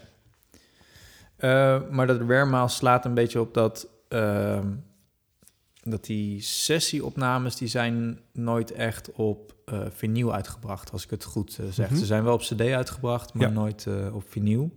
Eh, 1.35 1.89
maar 1.89 2.07
dat 2.07 2.21
Rare 2.27 2.67
slaat 2.67 3.05
een 3.05 3.13
beetje 3.13 3.39
op 3.39 3.53
dat, 3.53 3.87
ehm, 4.07 4.67
dat 5.83 6.05
die 6.05 6.41
sessieopnames, 6.41 7.55
die 7.55 7.67
zijn 7.67 8.19
nooit 8.33 8.71
echt 8.71 9.11
op 9.11 9.49
eh 9.65 9.81
vinyl 9.89 10.33
uitgebracht, 10.33 10.91
als 10.91 11.03
ik 11.03 11.09
het 11.09 11.23
goed 11.23 11.57
eh, 11.59 11.65
zeg. 11.69 11.89
Mhm. 11.89 11.99
Ze 11.99 12.05
zijn 12.05 12.23
wel 12.23 12.33
op 12.33 12.39
cd 12.41 12.61
uitgebracht, 12.61 13.33
maar 13.33 13.47
Ja. 13.47 13.53
nooit 13.53 13.87
op 14.13 14.23
vinyl. 14.29 14.71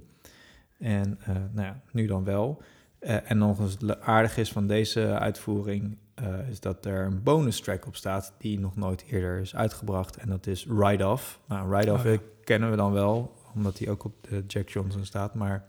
En 0.78 1.18
nou 1.26 1.66
ja, 1.66 1.80
nu 1.92 2.06
dan 2.06 2.24
wel. 2.24 2.62
En 2.98 3.38
nog 3.38 3.58
eens 3.60 3.76
aardig 4.00 4.36
is 4.36 4.52
van 4.52 4.66
deze 4.66 5.18
uitvoering, 5.18 5.98
eh, 6.14 6.48
is 6.50 6.60
dat 6.60 6.84
er 6.86 7.04
een 7.06 7.22
bonus 7.22 7.60
track 7.60 7.86
op 7.86 7.96
staat 7.96 8.32
die 8.38 8.58
nog 8.60 8.76
nooit 8.76 9.04
eerder 9.10 9.40
is 9.40 9.54
uitgebracht. 9.54 10.16
En 10.16 10.28
dat 10.28 10.46
is 10.46 10.66
Ride 10.78 11.08
Off. 11.08 11.40
Nou, 11.48 11.76
Ride 11.76 11.92
Off 11.92 12.04
Oh 12.04 12.12
ja. 12.12 12.18
kennen 12.44 12.70
we 12.70 12.76
dan 12.76 12.92
wel, 12.92 13.34
omdat 13.54 13.76
die 13.76 13.90
ook 13.90 14.04
op 14.04 14.14
de 14.28 14.44
Jack 14.46 14.68
Johnson 14.68 15.04
staat. 15.04 15.34
Maar 15.34 15.64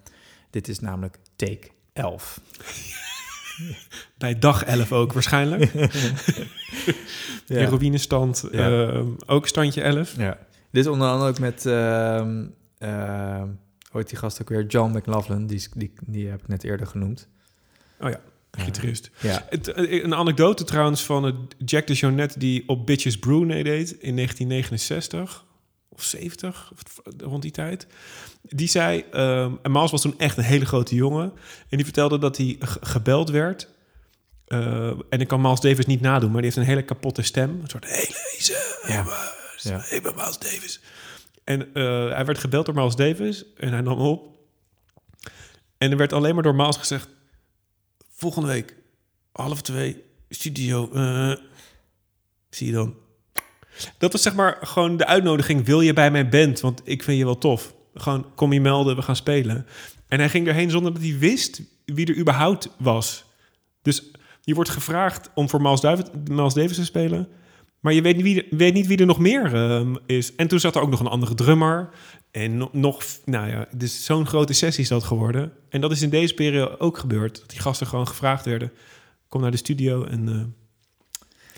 dit 0.49 0.67
is 0.67 0.79
namelijk 0.79 1.17
Take 1.35 1.67
11. 1.93 2.39
Bij 4.17 4.39
dag 4.39 4.63
11 4.63 4.91
ook 4.91 5.13
waarschijnlijk. 5.13 5.71
Heroïnestand 7.47 8.47
Ja. 8.51 8.87
ehm, 8.87 9.07
ook 9.25 9.47
standje 9.47 9.81
11. 9.81 10.15
Ja. 10.17 10.37
Dit 10.71 10.85
is 10.85 10.91
onder 10.91 11.07
andere 11.07 11.29
ook 11.29 11.39
met, 11.39 11.65
ehm, 11.65 12.45
hoe 13.89 13.99
heet 13.99 14.09
die 14.09 14.17
gast 14.17 14.41
ook 14.41 14.49
weer? 14.49 14.65
John 14.65 14.97
McLaughlin, 14.97 15.47
die, 15.47 15.67
die, 15.75 15.93
die 16.05 16.27
heb 16.27 16.41
ik 16.41 16.47
net 16.47 16.63
eerder 16.63 16.87
genoemd. 16.87 17.27
Oh 17.99 18.09
ja, 18.09 18.19
gitarist. 18.57 19.09
ja, 19.21 19.45
Het, 19.49 19.67
eh, 19.67 20.03
een 20.03 20.15
anekdote 20.15 20.63
trouwens 20.63 21.01
van 21.03 21.49
Jack 21.65 21.87
de 21.87 21.93
Jonette 21.93 22.39
die 22.39 22.63
op 22.67 22.85
Bitches 22.85 23.19
Brew 23.19 23.43
meedeed 23.45 23.91
in 23.91 24.15
1969 24.15 25.45
of 25.89 26.03
70, 26.03 26.71
of 26.73 27.01
rond 27.17 27.41
die 27.41 27.51
tijd. 27.51 27.87
Die 28.41 28.67
zei, 28.67 29.03
ehm, 29.11 29.51
en 29.61 29.71
Miles 29.71 29.91
was 29.91 30.01
toen 30.01 30.19
echt 30.19 30.37
een 30.37 30.43
hele 30.43 30.65
grote 30.65 30.95
jongen. 30.95 31.31
En 31.69 31.77
die 31.77 31.83
vertelde 31.85 32.17
dat 32.17 32.37
hij 32.37 32.55
ge- 32.59 32.79
gebeld 32.81 33.29
werd. 33.29 33.67
Eh, 34.45 34.87
en 35.09 35.19
ik 35.21 35.27
kan 35.27 35.41
Miles 35.41 35.59
Davis 35.59 35.85
niet 35.85 36.01
nadoen, 36.01 36.31
maar 36.31 36.41
die 36.41 36.51
heeft 36.51 36.55
een 36.67 36.73
hele 36.73 36.85
kapotte 36.85 37.21
stem. 37.21 37.59
Een 37.61 37.69
soort 37.69 37.85
hele. 37.85 38.13
Ja. 38.87 39.05
Ja. 39.61 39.85
Ik 39.89 40.03
ben 40.03 40.15
Miles 40.15 40.37
Davis. 40.39 40.79
En 41.43 41.73
eh, 41.73 41.83
hij 42.13 42.25
werd 42.25 42.37
gebeld 42.37 42.65
door 42.65 42.75
Miles 42.75 42.95
Davis 42.95 43.45
en 43.57 43.71
hij 43.71 43.81
nam 43.81 43.99
op. 43.99 44.37
En 45.77 45.91
er 45.91 45.97
werd 45.97 46.13
alleen 46.13 46.33
maar 46.33 46.43
door 46.43 46.55
Miles 46.55 46.77
gezegd... 46.77 47.07
Volgende 48.25 48.49
week, 48.49 48.75
half 49.31 49.61
twee, 49.61 50.03
studio. 50.29 50.89
eh, 50.93 51.31
zie 52.49 52.67
je 52.67 52.73
dan. 52.73 52.95
Dat 53.97 54.11
was 54.11 54.21
zeg 54.21 54.35
maar 54.35 54.57
gewoon 54.61 54.97
de 54.97 55.05
uitnodiging. 55.05 55.65
Wil 55.65 55.81
je 55.81 55.93
bij 55.93 56.11
mijn 56.11 56.29
band? 56.29 56.59
Want 56.59 56.81
ik 56.83 57.03
vind 57.03 57.17
je 57.17 57.25
wel 57.25 57.37
tof. 57.37 57.75
Gewoon, 57.93 58.25
kom 58.35 58.53
je 58.53 58.61
melden, 58.61 58.95
we 58.95 59.01
gaan 59.01 59.15
spelen. 59.15 59.65
En 60.07 60.19
hij 60.19 60.29
ging 60.29 60.47
erheen 60.47 60.69
zonder 60.69 60.93
dat 60.93 61.01
hij 61.01 61.17
wist 61.17 61.61
wie 61.85 62.05
er 62.05 62.17
überhaupt 62.17 62.69
was. 62.77 63.25
Dus 63.81 64.03
je 64.41 64.53
wordt 64.53 64.69
gevraagd 64.69 65.29
om 65.35 65.49
voor 65.49 65.61
Miles 65.61 65.81
Miles 66.29 66.53
Davis 66.53 66.75
te 66.75 66.85
spelen... 66.85 67.27
Maar 67.85 67.93
je 67.93 68.01
weet 68.01 68.15
niet 68.15 68.23
wie 68.25 68.47
er, 68.49 68.57
weet 68.57 68.73
niet 68.73 68.87
wie 68.87 68.97
er 68.97 69.05
nog 69.05 69.19
meer 69.19 69.53
ehm, 69.55 69.95
is. 70.05 70.35
En 70.35 70.47
toen 70.47 70.59
zat 70.59 70.75
er 70.75 70.81
ook 70.81 70.89
nog 70.89 70.99
een 70.99 71.07
andere 71.07 71.33
drummer. 71.35 71.89
En 72.31 72.57
no- 72.57 72.69
nog, 72.71 73.03
nou 73.25 73.49
ja, 73.49 73.67
dus 73.75 74.05
zo'n 74.05 74.27
grote 74.27 74.53
sessie 74.53 74.83
is 74.83 74.89
dat 74.89 75.03
geworden. 75.03 75.51
En 75.69 75.81
dat 75.81 75.91
is 75.91 76.01
in 76.01 76.09
deze 76.09 76.33
periode 76.33 76.79
ook 76.79 76.97
gebeurd. 76.97 77.39
Dat 77.39 77.49
die 77.49 77.59
gasten 77.59 77.87
gewoon 77.87 78.07
gevraagd 78.07 78.45
werden. 78.45 78.71
Kom 79.27 79.41
naar 79.41 79.51
de 79.51 79.57
studio 79.57 80.03
en 80.03 80.29
eh, 80.29 80.41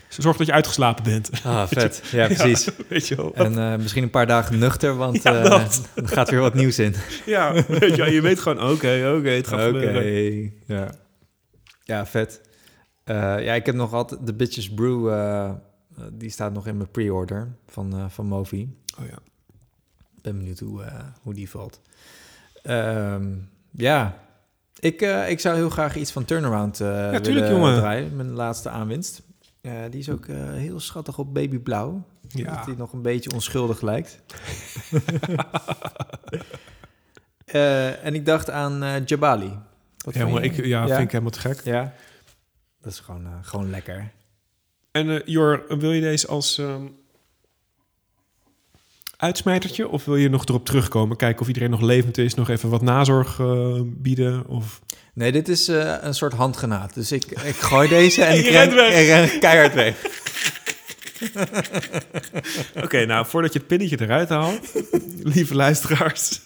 zorg 0.08 0.36
dat 0.36 0.46
je 0.46 0.52
uitgeslapen 0.52 1.04
bent. 1.04 1.30
Ah, 1.44 1.66
vet. 1.72 2.02
Ja, 2.12 2.26
precies. 2.36 2.64
Ja, 2.64 2.72
weet 2.88 3.08
je 3.08 3.16
wel. 3.16 3.34
En 3.34 3.58
eh, 3.58 3.76
misschien 3.78 4.02
een 4.02 4.10
paar 4.10 4.26
dagen 4.26 4.58
nuchter, 4.58 4.96
want 4.96 5.22
Ja, 5.22 5.42
eh, 5.44 5.52
er 5.94 6.08
gaat 6.08 6.30
weer 6.30 6.40
wat 6.40 6.54
nieuws 6.54 6.78
in. 6.78 6.94
Ja, 7.26 7.52
weet 7.68 7.96
je, 7.96 8.04
je 8.10 8.20
weet 8.20 8.40
gewoon, 8.40 8.70
oké, 8.70 9.14
oké, 9.16 9.28
het 9.30 9.46
gaat 9.46 9.68
Oké, 9.68 9.78
gebeuren. 9.78 10.52
ja. 10.66 10.94
Ja, 11.84 12.06
vet. 12.06 12.40
Ja, 13.04 13.54
ik 13.54 13.66
heb 13.66 13.74
nog 13.74 13.92
altijd 13.92 14.26
de 14.26 14.34
Bitches 14.34 14.74
Brew, 14.74 15.08
die 16.12 16.30
staat 16.30 16.52
nog 16.52 16.66
in 16.66 16.76
mijn 16.76 16.90
pre-order 16.90 17.48
van, 17.66 17.96
eh 17.96 18.04
van 18.08 18.26
Movi. 18.26 18.76
Oh 19.00 19.06
ja. 19.06 19.18
Ben 20.22 20.36
benieuwd 20.38 20.58
hoe, 20.58 20.82
eh, 20.82 21.04
hoe 21.22 21.34
die 21.34 21.50
valt. 21.50 21.80
Ehm, 22.62 23.26
ja, 23.70 24.18
ik, 24.78 25.00
eh, 25.02 25.30
ik 25.30 25.40
zou 25.40 25.56
heel 25.56 25.70
graag 25.70 25.96
iets 25.96 26.12
van 26.12 26.24
Turnaround 26.24 26.80
eh 26.80 26.88
tuurlijk, 26.88 27.24
willen 27.24 27.50
jongen. 27.50 27.76
draaien. 27.76 28.16
Mijn 28.16 28.30
laatste 28.30 28.68
aanwinst. 28.68 29.22
Eh, 29.60 29.72
die 29.90 30.00
is 30.00 30.10
ook 30.10 30.26
eh, 30.26 30.36
heel 30.52 30.80
schattig 30.80 31.18
op 31.18 31.34
babyblauw. 31.34 32.02
Ja. 32.28 32.56
Dat 32.56 32.66
hij 32.66 32.74
nog 32.74 32.92
een 32.92 33.02
beetje 33.02 33.32
onschuldig 33.32 33.80
lijkt. 33.80 34.20
Eh, 37.44 38.04
en 38.04 38.14
ik 38.14 38.26
dacht 38.26 38.50
aan 38.50 38.82
eh, 38.82 39.04
Jabali. 39.06 39.58
Wat 40.04 40.14
Ja, 40.14 40.26
maar 40.26 40.42
ik, 40.42 40.64
ja, 40.64 40.86
vind 40.86 40.98
ik 41.00 41.10
helemaal 41.10 41.30
te 41.32 41.40
gek. 41.40 41.60
Ja, 41.64 41.92
dat 42.80 42.92
is 42.92 43.00
gewoon, 43.00 43.26
eh, 43.26 43.32
gewoon 43.42 43.70
lekker. 43.70 44.12
En 44.98 45.10
eh, 45.10 45.20
Jor, 45.24 45.64
wil 45.68 45.92
je 45.92 46.00
deze 46.00 46.26
als 46.26 46.58
ehm, 46.58 46.86
uitsmijtertje? 49.16 49.88
Of 49.88 50.04
wil 50.04 50.16
je 50.16 50.28
nog 50.28 50.44
erop 50.44 50.64
terugkomen? 50.64 51.16
Kijken 51.16 51.40
of 51.40 51.46
iedereen 51.46 51.70
nog 51.70 51.80
levend 51.80 52.18
is? 52.18 52.34
Nog 52.34 52.48
even 52.48 52.68
wat 52.68 52.82
nazorg 52.82 53.40
eh, 53.40 53.80
bieden? 53.84 54.46
Of... 54.46 54.80
Nee, 55.14 55.32
dit 55.32 55.48
is 55.48 55.68
eh, 55.68 55.94
een 56.00 56.14
soort 56.14 56.32
handgenaad. 56.32 56.94
Dus 56.94 57.12
ik, 57.12 57.24
ik 57.24 57.54
gooi 57.54 57.88
deze 57.98 58.24
en 58.24 58.38
ik 58.38 58.46
ren, 58.46 58.74
weg. 58.74 59.06
ren 59.06 59.40
keihard 59.40 59.74
weg. 59.74 59.96
Oké, 62.84 63.04
nou, 63.04 63.26
voordat 63.26 63.52
je 63.52 63.58
het 63.58 63.68
pinnetje 63.68 64.00
eruit 64.00 64.28
haalt... 64.28 64.72
lieve 65.34 65.54
luisteraars... 65.54 66.40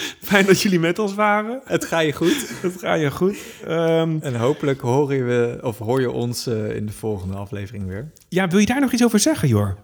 Fijn 0.30 0.46
dat 0.46 0.60
jullie 0.60 0.78
met 0.80 0.98
ons 0.98 1.14
waren. 1.14 1.60
Het 1.64 1.84
gaat 1.84 2.04
je 2.04 2.12
goed. 2.12 2.50
Het 2.62 2.76
gaat 2.78 3.00
je 3.00 3.10
goed. 3.10 3.38
Ehm, 3.66 4.16
En 4.20 4.34
hopelijk 4.34 4.80
hoor 4.80 5.14
je, 5.14 5.22
we, 5.22 5.58
of 5.62 5.78
hoor 5.78 6.00
je 6.00 6.10
ons 6.10 6.46
eh, 6.46 6.76
in 6.76 6.86
de 6.86 6.92
volgende 6.92 7.36
aflevering 7.36 7.86
weer. 7.86 8.10
ja, 8.28 8.48
wil 8.48 8.58
je 8.58 8.66
daar 8.66 8.80
nog 8.80 8.92
iets 8.92 9.04
over 9.04 9.18
zeggen, 9.18 9.48
Jor? 9.48 9.76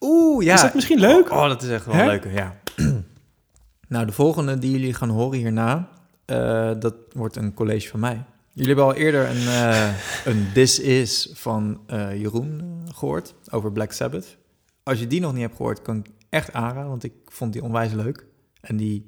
Oeh, 0.00 0.44
ja. 0.44 0.54
Is 0.54 0.60
dat 0.60 0.74
misschien 0.74 0.98
leuk? 0.98 1.30
Oh, 1.30 1.48
dat 1.48 1.62
is 1.62 1.68
echt 1.70 1.86
wel 1.86 2.06
leuk, 2.06 2.26
ja. 2.32 2.56
nou, 3.88 4.06
de 4.06 4.12
volgende 4.12 4.58
die 4.58 4.70
jullie 4.70 4.94
gaan 4.94 5.08
horen 5.08 5.38
hierna, 5.38 5.88
eh, 6.24 6.70
dat 6.78 6.94
wordt 7.12 7.36
een 7.36 7.54
college 7.54 7.88
van 7.88 8.00
mij. 8.00 8.24
Jullie 8.52 8.74
hebben 8.74 8.84
al 8.94 9.00
eerder 9.00 9.28
een, 9.28 9.46
eh, 9.48 9.88
een 10.24 10.46
This 10.54 10.80
Is 10.80 11.30
van 11.34 11.80
Jeroen 12.14 12.60
eh, 12.86 12.94
gehoord 12.94 13.34
over 13.50 13.72
Black 13.72 13.92
Sabbath. 13.92 14.36
als 14.82 14.98
je 14.98 15.06
die 15.06 15.20
nog 15.20 15.32
niet 15.32 15.42
hebt 15.42 15.56
gehoord, 15.56 15.82
kan 15.82 15.96
ik 15.96 16.06
echt 16.28 16.52
aanraden, 16.52 16.88
want 16.88 17.04
ik 17.04 17.12
vond 17.26 17.52
die 17.52 17.62
onwijs 17.62 17.92
leuk. 17.92 18.24
En 18.60 18.76
die 18.76 19.06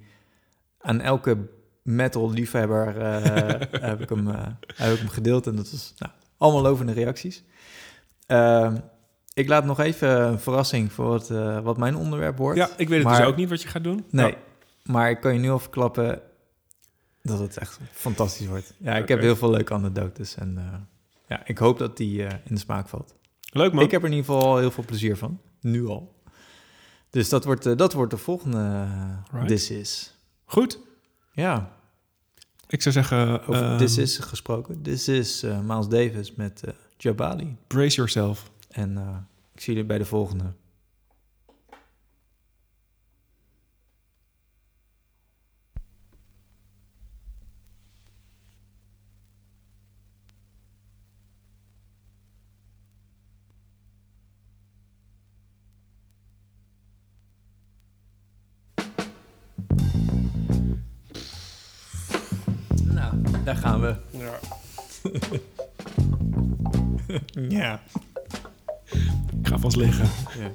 aan 0.89 1.01
elke 1.01 1.37
metal 1.83 2.31
liefhebber 2.31 2.97
eh, 2.97 3.23
heb, 3.91 4.01
ik 4.01 4.09
hem, 4.09 4.29
eh, 4.29 4.47
heb 4.75 4.93
ik 4.93 4.99
hem 4.99 5.09
gedeeld 5.09 5.47
en 5.47 5.57
dat 5.57 5.71
was 5.71 5.95
nou, 5.99 6.13
allemaal 6.37 6.63
lovende 6.63 6.93
reacties. 6.93 7.45
Ehm, 8.27 8.77
ik 9.35 9.49
laat 9.49 9.65
nog 9.65 9.81
even 9.81 10.21
een 10.27 10.41
verrassing 10.41 10.93
voor 10.93 11.07
wat, 11.09 11.31
eh, 11.31 11.61
wat 11.61 11.77
mijn 11.77 11.97
onderwerp 11.97 12.39
wordt. 12.39 12.59
Ja, 12.59 12.69
ik 12.77 12.89
weet 12.89 12.99
het 12.99 13.07
Maar- 13.09 13.17
dus 13.21 13.27
ook 13.27 13.37
niet 13.37 13.49
wat 13.49 13.63
je 13.63 13.69
gaat 13.69 13.85
doen. 13.85 14.05
Nee, 14.11 14.31
Ja. 14.31 14.37
maar 14.83 15.11
ik 15.11 15.21
kan 15.21 15.33
je 15.33 15.39
nu 15.41 15.51
al 15.51 15.59
verklappen 15.59 16.21
dat 17.23 17.39
het 17.39 17.57
echt 17.57 17.79
fantastisch 17.93 18.47
wordt. 18.47 18.75
Ja, 18.79 18.97
ik 18.97 19.09
heb 19.09 19.21
heel 19.21 19.37
veel 19.37 19.51
leuke 19.51 19.75
anekdotes 19.75 20.35
en 20.35 20.59
ja, 21.29 21.47
ik 21.47 21.59
hoop 21.59 21.79
dat 21.79 21.97
die 21.97 22.23
in 22.23 22.55
de 22.55 22.59
smaak 22.59 22.89
valt. 22.89 23.15
Leuk 23.53 23.73
man. 23.73 23.85
Ik 23.85 23.91
heb 23.91 24.01
er 24.03 24.09
in 24.09 24.15
ieder 24.15 24.33
geval 24.35 24.59
heel 24.59 24.71
veel 24.71 24.85
plezier 24.85 25.17
van, 25.17 25.41
nu 25.61 25.87
al. 25.87 26.17
Dus 27.11 27.29
dat 27.29 27.45
wordt, 27.45 27.79
dat 27.79 27.93
wordt 27.93 28.11
de 28.11 28.17
volgende 28.19 28.87
Right. 29.33 29.49
This 29.49 29.71
Is. 29.71 30.18
Goed. 30.51 30.79
Ja, 31.33 31.77
Ik 32.69 32.83
zou 32.83 32.95
zeggen, 32.95 33.41
over 33.49 33.63
ehm, 33.65 33.79
This 33.79 33.99
Is 33.99 34.19
gesproken. 34.19 34.83
This 34.83 35.09
Is 35.09 35.43
eh, 35.43 35.61
Miles 35.61 35.89
Davis 35.89 36.35
met 36.35 36.63
eh, 36.65 36.73
Jabali. 36.97 37.57
brace 37.67 37.97
yourself. 37.97 38.51
En 38.71 38.97
eh, 38.97 39.17
ik 39.55 39.61
zie 39.61 39.73
jullie 39.73 39.89
bij 39.89 39.99
de 39.99 40.05
volgende. 40.05 40.53
Liggen. 69.77 70.09
ja. 70.39 70.51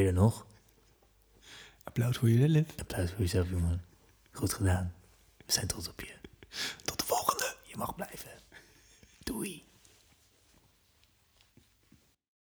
Ben 0.00 0.08
je 0.08 0.16
er 0.16 0.22
nog? 0.22 0.46
Applaus 1.84 2.16
voor 2.16 2.30
jezelf. 2.30 2.66
Applaus 2.78 3.10
voor 3.10 3.20
jezelf, 3.20 3.50
jongen. 3.50 3.82
Goed 4.32 4.52
gedaan. 4.52 4.92